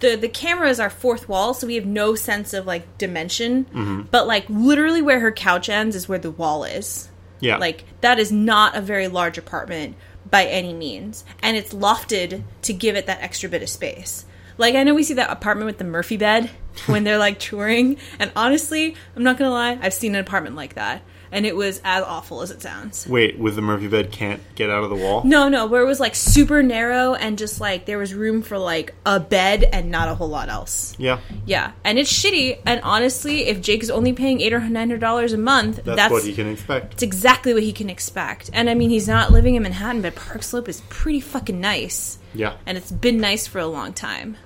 the 0.00 0.16
the 0.16 0.28
camera 0.28 0.68
is 0.68 0.80
our 0.80 0.90
fourth 0.90 1.28
wall, 1.28 1.54
so 1.54 1.66
we 1.66 1.76
have 1.76 1.86
no 1.86 2.14
sense 2.14 2.52
of 2.52 2.66
like 2.66 2.98
dimension. 2.98 3.64
Mm-hmm. 3.66 4.02
But 4.10 4.26
like 4.26 4.44
literally, 4.48 5.02
where 5.02 5.20
her 5.20 5.32
couch 5.32 5.68
ends 5.68 5.96
is 5.96 6.08
where 6.08 6.18
the 6.18 6.30
wall 6.30 6.64
is. 6.64 7.08
Yeah. 7.40 7.56
Like 7.56 7.84
that 8.00 8.18
is 8.18 8.30
not 8.30 8.76
a 8.76 8.80
very 8.80 9.08
large 9.08 9.38
apartment 9.38 9.96
by 10.30 10.44
any 10.44 10.74
means, 10.74 11.24
and 11.42 11.56
it's 11.56 11.72
lofted 11.72 12.42
to 12.62 12.72
give 12.72 12.96
it 12.96 13.06
that 13.06 13.22
extra 13.22 13.48
bit 13.48 13.62
of 13.62 13.68
space. 13.68 14.24
Like 14.58 14.74
I 14.74 14.82
know 14.82 14.94
we 14.94 15.02
see 15.02 15.14
that 15.14 15.30
apartment 15.30 15.66
with 15.66 15.78
the 15.78 15.84
Murphy 15.84 16.16
bed 16.16 16.50
when 16.86 17.04
they're 17.04 17.18
like 17.18 17.38
touring, 17.38 17.96
and 18.18 18.30
honestly, 18.36 18.94
I'm 19.16 19.22
not 19.22 19.38
gonna 19.38 19.50
lie, 19.50 19.78
I've 19.80 19.94
seen 19.94 20.14
an 20.14 20.20
apartment 20.20 20.56
like 20.56 20.74
that, 20.74 21.02
and 21.32 21.46
it 21.46 21.54
was 21.54 21.80
as 21.84 22.02
awful 22.02 22.42
as 22.42 22.50
it 22.50 22.60
sounds. 22.62 23.06
Wait, 23.06 23.38
with 23.38 23.54
the 23.56 23.62
Murphy 23.62 23.88
bed 23.88 24.10
can't 24.10 24.40
get 24.54 24.68
out 24.70 24.82
of 24.84 24.90
the 24.90 24.96
wall? 24.96 25.22
No, 25.24 25.48
no, 25.48 25.66
where 25.66 25.82
it 25.82 25.86
was 25.86 26.00
like 26.00 26.14
super 26.14 26.62
narrow 26.62 27.14
and 27.14 27.38
just 27.38 27.60
like 27.60 27.86
there 27.86 27.98
was 27.98 28.12
room 28.14 28.42
for 28.42 28.58
like 28.58 28.94
a 29.06 29.20
bed 29.20 29.62
and 29.64 29.90
not 29.90 30.08
a 30.08 30.14
whole 30.14 30.28
lot 30.28 30.48
else. 30.48 30.94
Yeah. 30.98 31.20
Yeah, 31.46 31.72
and 31.84 31.98
it's 31.98 32.12
shitty. 32.12 32.60
And 32.66 32.80
honestly, 32.82 33.44
if 33.48 33.60
Jake 33.60 33.82
is 33.82 33.90
only 33.90 34.12
paying 34.12 34.40
eight 34.40 34.52
or 34.52 34.60
nine 34.60 34.74
hundred 34.74 35.00
dollars 35.00 35.32
a 35.32 35.38
month, 35.38 35.76
That's, 35.84 35.96
that's, 35.96 36.12
what 36.12 36.24
he 36.24 36.34
can 36.34 36.48
expect. 36.48 36.94
it's 36.94 37.02
exactly 37.02 37.54
what 37.54 37.62
he 37.62 37.72
can 37.72 37.88
expect. 37.90 38.50
And 38.52 38.68
I 38.68 38.74
mean, 38.74 38.90
he's 38.90 39.08
not 39.08 39.30
living 39.30 39.54
in 39.54 39.62
Manhattan, 39.62 40.02
but 40.02 40.14
Park 40.14 40.42
Slope 40.42 40.68
is 40.68 40.82
pretty 40.88 41.20
fucking 41.20 41.60
nice, 41.60 42.18
Yeah. 42.34 42.56
and 42.66 42.76
it's 42.76 42.90
been 42.90 43.18
nice 43.18 43.46
for 43.46 43.58
a 43.58 43.66
long 43.66 43.92
time. 43.92 44.36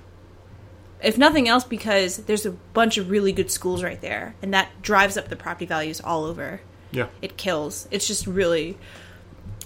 If 1.03 1.17
nothing 1.17 1.47
else, 1.47 1.63
because 1.63 2.17
there's 2.17 2.45
a 2.45 2.51
bunch 2.51 2.97
of 2.97 3.09
really 3.11 3.31
good 3.31 3.51
schools 3.51 3.83
right 3.83 3.99
there, 4.01 4.35
and 4.41 4.53
that 4.53 4.81
drives 4.81 5.17
up 5.17 5.27
the 5.27 5.35
property 5.35 5.65
values 5.65 6.01
all 6.01 6.23
over. 6.25 6.61
Yeah. 6.95 7.07
It 7.21 7.37
kills. 7.37 7.87
It's 7.91 8.07
just 8.07 8.25
really 8.27 8.77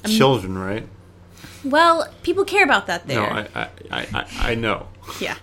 Children, 0.05 0.57
right? 0.57 0.88
well. 1.63 2.07
People 2.23 2.45
care 2.45 2.63
about 2.63 2.88
that 2.88 3.07
there. 3.07 3.19
No, 3.21 3.25
I, 3.25 3.47
I, 3.55 3.69
I, 3.91 4.07
I- 4.13 4.51
I 4.51 4.55
know. 4.55 4.88
Yeah. 5.19 5.36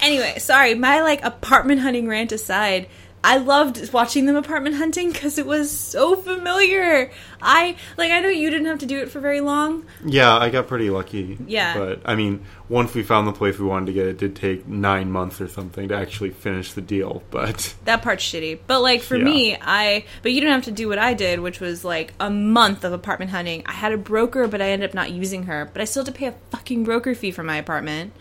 Anyway, 0.00 0.38
sorry, 0.38 0.74
my 0.74 1.02
like 1.02 1.22
apartment 1.24 1.80
hunting 1.80 2.08
rant 2.08 2.32
aside, 2.32 2.88
I 3.26 3.38
loved 3.38 3.90
watching 3.94 4.26
them 4.26 4.36
apartment 4.36 4.76
hunting 4.76 5.10
because 5.10 5.38
it 5.38 5.46
was 5.46 5.70
so 5.70 6.14
familiar. 6.14 7.10
I 7.40 7.74
like 7.96 8.12
I 8.12 8.20
know 8.20 8.28
you 8.28 8.50
didn't 8.50 8.66
have 8.66 8.80
to 8.80 8.86
do 8.86 8.98
it 9.00 9.10
for 9.10 9.18
very 9.18 9.40
long. 9.40 9.86
Yeah, 10.04 10.36
I 10.36 10.50
got 10.50 10.68
pretty 10.68 10.90
lucky. 10.90 11.38
Yeah. 11.46 11.78
But, 11.78 12.02
I 12.04 12.16
mean, 12.16 12.44
once 12.68 12.92
we 12.92 13.02
found 13.02 13.26
the 13.26 13.32
place 13.32 13.58
we 13.58 13.64
wanted 13.66 13.86
to 13.86 13.92
get, 13.94 14.06
it 14.08 14.18
did 14.18 14.36
take 14.36 14.68
nine 14.68 15.10
months 15.10 15.40
or 15.40 15.48
something 15.48 15.88
to 15.88 15.96
actually 15.96 16.30
finish 16.30 16.74
the 16.74 16.82
deal. 16.82 17.22
But, 17.30 17.74
That 17.86 18.02
part's 18.02 18.22
shitty. 18.22 18.58
But 18.66 18.82
like 18.82 19.00
for 19.00 19.16
Yeah. 19.16 19.24
me, 19.24 19.56
I 19.58 20.04
but 20.22 20.32
you 20.32 20.40
didn't 20.42 20.52
have 20.56 20.64
to 20.64 20.72
do 20.72 20.88
what 20.88 20.98
I 20.98 21.14
did, 21.14 21.40
which 21.40 21.60
was 21.60 21.82
like 21.82 22.12
a 22.20 22.28
month 22.28 22.84
of 22.84 22.92
apartment 22.92 23.30
hunting. 23.30 23.62
I 23.64 23.72
had 23.72 23.92
a 23.92 23.96
broker, 23.98 24.46
but 24.48 24.60
I 24.60 24.68
ended 24.68 24.90
up 24.90 24.94
not 24.94 25.12
using 25.12 25.44
her. 25.44 25.70
But 25.72 25.80
I 25.80 25.86
still 25.86 26.04
had 26.04 26.12
to 26.12 26.18
pay 26.18 26.26
a 26.26 26.34
fucking 26.50 26.84
broker 26.84 27.14
fee 27.14 27.30
for 27.30 27.42
my 27.42 27.56
apartment, 27.56 28.12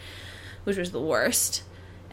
which 0.64 0.78
was 0.78 0.93
the 0.93 1.01
worst. 1.01 1.64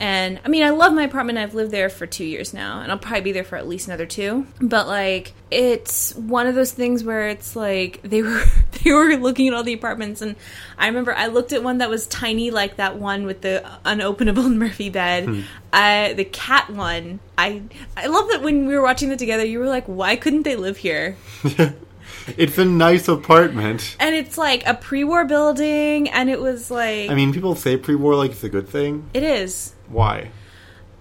And 0.00 0.40
I 0.42 0.48
mean, 0.48 0.62
I 0.62 0.70
love 0.70 0.94
my 0.94 1.02
apartment. 1.02 1.36
I've 1.36 1.52
lived 1.52 1.70
there 1.70 1.90
for 1.90 2.06
two 2.06 2.24
years 2.24 2.54
now, 2.54 2.80
and 2.80 2.90
I'll 2.90 2.98
probably 2.98 3.20
be 3.20 3.32
there 3.32 3.44
for 3.44 3.56
at 3.56 3.68
least 3.68 3.86
another 3.86 4.06
two. 4.06 4.46
But 4.58 4.86
like, 4.86 5.34
it's 5.50 6.14
one 6.14 6.46
of 6.46 6.54
those 6.54 6.72
things 6.72 7.04
where 7.04 7.28
it's 7.28 7.54
like 7.54 8.00
they 8.04 8.22
were 8.22 8.42
they 8.82 8.92
were 8.92 9.14
looking 9.16 9.48
at 9.48 9.54
all 9.54 9.62
the 9.62 9.74
apartments, 9.74 10.22
and 10.22 10.36
I 10.78 10.86
remember 10.86 11.14
I 11.14 11.26
looked 11.26 11.52
at 11.52 11.62
one 11.62 11.78
that 11.78 11.90
was 11.90 12.06
tiny, 12.06 12.50
like 12.50 12.76
that 12.76 12.96
one 12.96 13.26
with 13.26 13.42
the 13.42 13.62
unopenable 13.84 14.50
Murphy 14.56 14.88
bed. 14.88 15.26
Hmm. 15.26 15.40
I 15.70 16.14
the 16.14 16.24
cat 16.24 16.70
one. 16.70 17.20
I 17.36 17.62
I 17.94 18.06
love 18.06 18.30
that 18.30 18.42
when 18.42 18.66
we 18.66 18.74
were 18.74 18.82
watching 18.82 19.10
that 19.10 19.18
together, 19.18 19.44
you 19.44 19.58
were 19.58 19.68
like, 19.68 19.84
"Why 19.84 20.16
couldn't 20.16 20.44
they 20.44 20.56
live 20.56 20.78
here?" 20.78 21.16
it's 22.36 22.58
a 22.58 22.64
nice 22.64 23.08
apartment. 23.08 23.96
And 24.00 24.14
it's 24.14 24.36
like 24.38 24.66
a 24.66 24.74
pre-war 24.74 25.24
building, 25.24 26.08
and 26.10 26.30
it 26.30 26.40
was 26.40 26.70
like 26.70 27.10
I 27.10 27.14
mean, 27.14 27.32
people 27.32 27.54
say 27.54 27.76
pre 27.76 27.94
war 27.94 28.14
like 28.14 28.32
it's 28.32 28.44
a 28.44 28.48
good 28.48 28.68
thing. 28.68 29.08
it 29.14 29.22
is. 29.22 29.74
Why? 29.88 30.30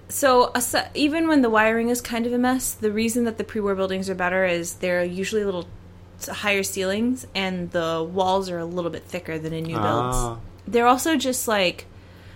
So 0.09 0.51
even 0.95 1.27
when 1.27 1.43
the 1.43 1.49
wiring 1.51 1.89
is 1.89 2.01
kind 2.01 2.25
of 2.25 2.33
a 2.33 2.37
mess, 2.39 2.71
the 2.73 2.91
reason 2.91 3.25
that 3.25 3.37
the 3.37 3.43
pre-war 3.43 3.75
buildings 3.75 4.09
are 4.09 4.15
better 4.15 4.43
is 4.43 4.75
they're 4.75 5.03
usually 5.03 5.43
a 5.43 5.45
little 5.45 5.67
t- 6.19 6.31
higher 6.31 6.63
ceilings 6.63 7.27
and 7.35 7.69
the 7.71 8.07
walls 8.11 8.49
are 8.49 8.57
a 8.57 8.65
little 8.65 8.89
bit 8.89 9.03
thicker 9.03 9.37
than 9.37 9.53
in 9.53 9.65
new 9.65 9.75
builds. 9.77 10.17
Ah. 10.17 10.39
They're 10.67 10.87
also 10.87 11.15
just 11.15 11.47
like 11.47 11.85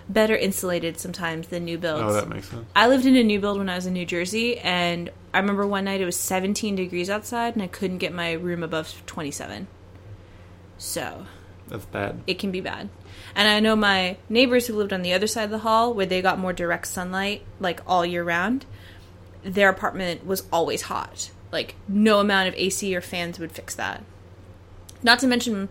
better 0.09 0.35
insulated 0.35 0.99
sometimes 0.99 1.47
than 1.47 1.65
new 1.65 1.77
builds. 1.77 2.03
Oh, 2.03 2.13
that 2.13 2.27
makes 2.29 2.49
sense. 2.49 2.65
I 2.75 2.87
lived 2.87 3.05
in 3.05 3.15
a 3.15 3.23
new 3.23 3.39
build 3.39 3.57
when 3.57 3.69
I 3.69 3.75
was 3.75 3.85
in 3.85 3.93
New 3.93 4.05
Jersey, 4.05 4.57
and 4.59 5.09
I 5.33 5.39
remember 5.39 5.65
one 5.65 5.85
night 5.85 6.01
it 6.01 6.05
was 6.05 6.17
17 6.17 6.75
degrees 6.75 7.09
outside, 7.09 7.53
and 7.55 7.63
I 7.63 7.67
couldn't 7.67 7.99
get 7.99 8.13
my 8.13 8.33
room 8.33 8.63
above 8.63 9.01
27. 9.05 9.67
So 10.77 11.25
That's 11.67 11.85
bad. 11.85 12.21
it 12.27 12.39
can 12.39 12.51
be 12.51 12.61
bad. 12.61 12.89
And 13.35 13.47
I 13.47 13.59
know 13.59 13.75
my 13.75 14.17
neighbors 14.29 14.67
who 14.67 14.75
lived 14.75 14.93
on 14.93 15.01
the 15.01 15.13
other 15.13 15.27
side 15.27 15.45
of 15.45 15.49
the 15.51 15.59
hall, 15.59 15.93
where 15.93 16.05
they 16.05 16.21
got 16.21 16.39
more 16.39 16.53
direct 16.53 16.87
sunlight, 16.87 17.43
like 17.59 17.81
all 17.87 18.05
year 18.05 18.23
round. 18.23 18.65
their 19.43 19.67
apartment 19.69 20.25
was 20.25 20.43
always 20.53 20.83
hot. 20.83 21.29
Like 21.51 21.75
no 21.87 22.19
amount 22.19 22.47
of 22.47 22.55
AC 22.55 22.95
or 22.95 23.01
fans 23.01 23.39
would 23.39 23.51
fix 23.51 23.75
that. 23.75 24.03
Not 25.03 25.19
to 25.19 25.27
mention, 25.27 25.67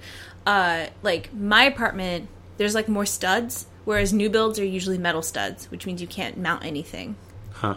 uh, 0.47 0.87
like 1.03 1.33
my 1.35 1.65
apartment, 1.65 2.29
there's 2.59 2.75
like 2.75 2.87
more 2.89 3.07
studs, 3.07 3.67
whereas 3.85 4.13
new 4.13 4.29
builds 4.31 4.59
are 4.59 4.65
usually 4.65 4.99
metal 4.99 5.23
studs, 5.23 5.71
which 5.71 5.87
means 5.87 6.01
you 6.01 6.07
can't 6.09 6.37
mount 6.39 6.65
anything 6.65 7.17
Huh. 7.53 7.77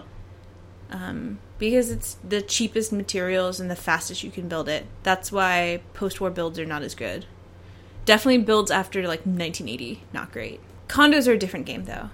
because 1.59 1.89
it's 1.91 2.17
the 2.27 2.41
cheapest 2.41 2.91
materials 2.91 3.59
and 3.59 3.69
the 3.71 3.75
fastest 3.75 4.23
you 4.23 4.31
can 4.31 4.47
build 4.47 4.67
it. 4.69 4.85
That's 5.03 5.31
why 5.31 5.81
post-war 5.93 6.29
builds 6.31 6.59
are 6.59 6.65
not 6.65 6.81
as 6.83 6.95
good. 6.95 7.25
Definitely 8.05 8.39
builds 8.43 8.71
after 8.71 9.01
like 9.07 9.25
1980, 9.25 10.03
not 10.13 10.31
great. 10.31 10.59
Condos 10.87 11.27
are 11.27 11.33
a 11.33 11.37
different 11.37 11.65
game 11.65 11.85
though. 11.85 12.09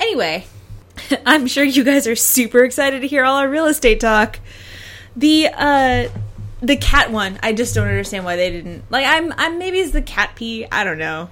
Anyway, 0.00 0.46
I'm 1.26 1.46
sure 1.46 1.64
you 1.64 1.84
guys 1.84 2.06
are 2.06 2.16
super 2.16 2.64
excited 2.64 3.00
to 3.02 3.08
hear 3.08 3.24
all 3.24 3.36
our 3.36 3.48
real 3.48 3.66
estate 3.66 4.00
talk. 4.00 4.40
The 5.16 5.48
uh 5.52 6.08
the 6.62 6.76
cat 6.76 7.10
one, 7.10 7.38
I 7.42 7.52
just 7.52 7.74
don't 7.74 7.88
understand 7.88 8.24
why 8.24 8.36
they 8.36 8.50
didn't. 8.50 8.84
Like 8.90 9.04
I'm 9.06 9.32
I'm 9.36 9.58
maybe 9.58 9.78
it's 9.78 9.92
the 9.92 10.00
cat 10.02 10.32
pee, 10.36 10.66
I 10.72 10.84
don't 10.84 10.98
know. 10.98 11.28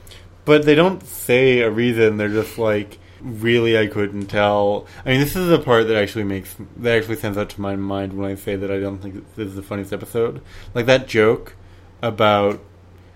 But 0.50 0.64
they 0.64 0.74
don't 0.74 1.06
say 1.06 1.60
a 1.60 1.70
reason. 1.70 2.16
They're 2.16 2.28
just 2.28 2.58
like, 2.58 2.98
really, 3.20 3.78
I 3.78 3.86
couldn't 3.86 4.26
tell. 4.26 4.84
I 5.06 5.10
mean, 5.10 5.20
this 5.20 5.36
is 5.36 5.48
the 5.48 5.60
part 5.60 5.86
that 5.86 5.96
actually 5.96 6.24
makes 6.24 6.56
that 6.78 6.98
actually 6.98 7.18
stands 7.18 7.38
out 7.38 7.50
to 7.50 7.60
my 7.60 7.76
mind 7.76 8.14
when 8.14 8.28
I 8.28 8.34
say 8.34 8.56
that 8.56 8.68
I 8.68 8.80
don't 8.80 8.98
think 8.98 9.24
this 9.36 9.46
is 9.46 9.54
the 9.54 9.62
funniest 9.62 9.92
episode. 9.92 10.42
Like 10.74 10.86
that 10.86 11.06
joke 11.06 11.54
about, 12.02 12.58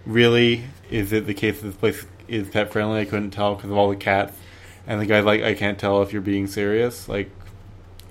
really, 0.07 0.63
is 0.93 1.13
it 1.13 1.27
the 1.27 1.35
case 1.35 1.61
that 1.61 1.67
this 1.67 1.77
place 1.77 2.07
is 2.29 2.49
pet 2.51 2.71
friendly? 2.71 3.01
I 3.01 3.05
couldn't 3.05 3.33
tell 3.33 3.57
because 3.57 3.73
of 3.73 3.77
all 3.77 3.91
the 3.91 3.97
cats. 3.97 4.39
And 4.87 5.01
the 5.01 5.07
guy's 5.07 5.25
like, 5.25 5.43
I 5.43 5.55
can't 5.55 5.77
tell 5.77 6.03
if 6.03 6.13
you're 6.13 6.23
being 6.23 6.47
serious. 6.47 7.09
Like, 7.09 7.33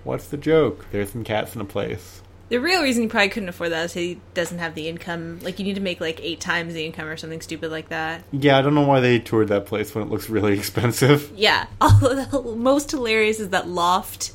what's 0.03 0.27
the 0.27 0.35
joke? 0.35 0.85
There's 0.91 1.11
some 1.11 1.23
cats 1.23 1.55
in 1.55 1.61
a 1.61 1.65
place. 1.65 2.22
The 2.53 2.59
real 2.59 2.83
reason 2.83 3.01
he 3.01 3.09
probably 3.09 3.29
couldn't 3.29 3.49
afford 3.49 3.71
that 3.71 3.85
is 3.85 3.93
he 3.93 4.21
doesn't 4.35 4.59
have 4.59 4.75
the 4.75 4.87
income. 4.87 5.39
Like 5.41 5.57
you 5.57 5.65
need 5.65 5.73
to 5.73 5.81
make 5.81 5.99
like 5.99 6.19
eight 6.21 6.39
times 6.39 6.75
the 6.75 6.85
income 6.85 7.07
or 7.07 7.17
something 7.17 7.41
stupid 7.41 7.71
like 7.71 7.89
that. 7.89 8.23
Yeah, 8.31 8.59
I 8.59 8.61
don't 8.61 8.75
know 8.75 8.85
why 8.85 8.99
they 8.99 9.17
toured 9.17 9.47
that 9.47 9.65
place 9.65 9.95
when 9.95 10.03
it 10.05 10.11
looks 10.11 10.29
really 10.29 10.53
expensive. 10.59 11.31
Yeah. 11.35 11.65
All 11.81 11.97
the 11.97 12.53
most 12.55 12.91
hilarious 12.91 13.39
is 13.39 13.49
that 13.49 13.67
loft, 13.67 14.33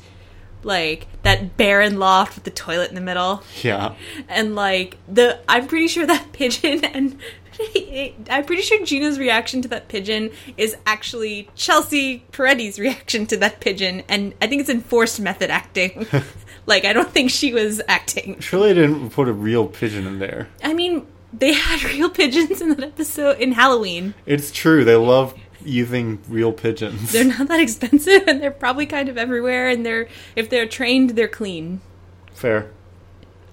like 0.63 1.07
that 1.23 1.55
barren 1.55 1.97
loft 1.97 2.35
with 2.35 2.43
the 2.43 2.51
toilet 2.51 2.89
in 2.89 2.95
the 2.95 2.99
middle, 2.99 3.41
Yeah. 3.63 3.95
and 4.27 4.53
like 4.53 4.97
the. 5.07 5.39
I'm 5.47 5.67
pretty 5.67 5.87
sure 5.87 6.05
that 6.05 6.27
pigeon 6.33 6.83
and. 6.83 7.17
I'm 8.29 8.45
pretty 8.45 8.61
sure 8.63 8.85
Gina's 8.85 9.17
reaction 9.19 9.61
to 9.63 9.67
that 9.69 9.87
pigeon 9.87 10.31
is 10.57 10.75
actually 10.85 11.49
Chelsea 11.55 12.23
Peretti's 12.33 12.79
reaction 12.79 13.25
to 13.27 13.37
that 13.37 13.61
pigeon, 13.61 14.03
and 14.09 14.33
I 14.41 14.47
think 14.47 14.59
it's 14.59 14.69
enforced 14.69 15.19
method 15.21 15.49
acting. 15.49 16.05
Like, 16.69 16.85
I 16.85 16.93
don't 16.93 17.09
think 17.13 17.31
she 17.31 17.53
was 17.53 17.81
acting. 17.87 18.39
Surely 18.39 18.73
they 18.73 18.81
didn't 18.81 19.09
put 19.09 19.27
a 19.27 19.33
real 19.33 19.67
pigeon 19.67 20.07
in 20.07 20.19
there. 20.19 20.47
I 20.63 20.73
mean, 20.73 21.05
they 21.33 21.53
had 21.53 21.83
real 21.91 22.09
pigeons 22.09 22.61
in 22.61 22.69
that 22.69 22.83
episode 22.83 23.39
in 23.39 23.51
Halloween. 23.51 24.13
It's 24.25 24.51
true. 24.51 24.85
They 24.85 24.95
love 24.95 25.33
using 25.65 26.19
real 26.29 26.53
pigeons. 26.53 27.11
They're 27.11 27.25
not 27.25 27.49
that 27.49 27.59
expensive, 27.67 28.23
and 28.27 28.41
they're 28.41 28.51
probably 28.51 28.85
kind 28.85 29.09
of 29.09 29.17
everywhere. 29.17 29.67
And 29.67 29.85
they're 29.85 30.07
if 30.35 30.49
they're 30.49 30.67
trained, 30.67 31.11
they're 31.11 31.27
clean. 31.27 31.81
Fair. 32.33 32.71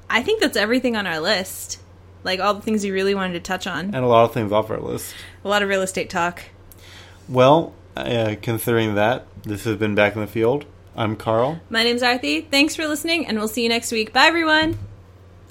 I 0.08 0.22
think 0.22 0.40
that's 0.40 0.56
everything 0.56 0.94
on 0.96 1.06
our 1.06 1.18
list. 1.18 1.80
Like 2.22 2.38
all 2.40 2.54
the 2.54 2.60
things 2.62 2.84
you 2.84 2.92
really 2.92 3.14
wanted 3.14 3.34
to 3.34 3.40
touch 3.40 3.66
on. 3.66 3.86
And 3.86 3.96
a 3.96 4.06
lot 4.06 4.24
of 4.24 4.32
things 4.32 4.52
off 4.52 4.70
our 4.70 4.80
list. 4.80 5.14
A 5.44 5.48
lot 5.48 5.62
of 5.62 5.68
real 5.68 5.82
estate 5.82 6.10
talk. 6.10 6.42
Well, 7.28 7.72
uh, 7.96 8.36
considering 8.42 8.94
that, 8.94 9.26
this 9.42 9.64
has 9.64 9.76
been 9.76 9.94
Back 9.94 10.14
in 10.14 10.20
the 10.20 10.26
Field. 10.26 10.64
I'm 10.96 11.14
Carl. 11.14 11.60
My 11.68 11.82
name's 11.82 12.02
Arthi. 12.02 12.48
Thanks 12.50 12.74
for 12.74 12.86
listening, 12.86 13.26
and 13.26 13.38
we'll 13.38 13.48
see 13.48 13.62
you 13.62 13.68
next 13.68 13.92
week. 13.92 14.14
Bye, 14.14 14.26
everyone. 14.26 14.78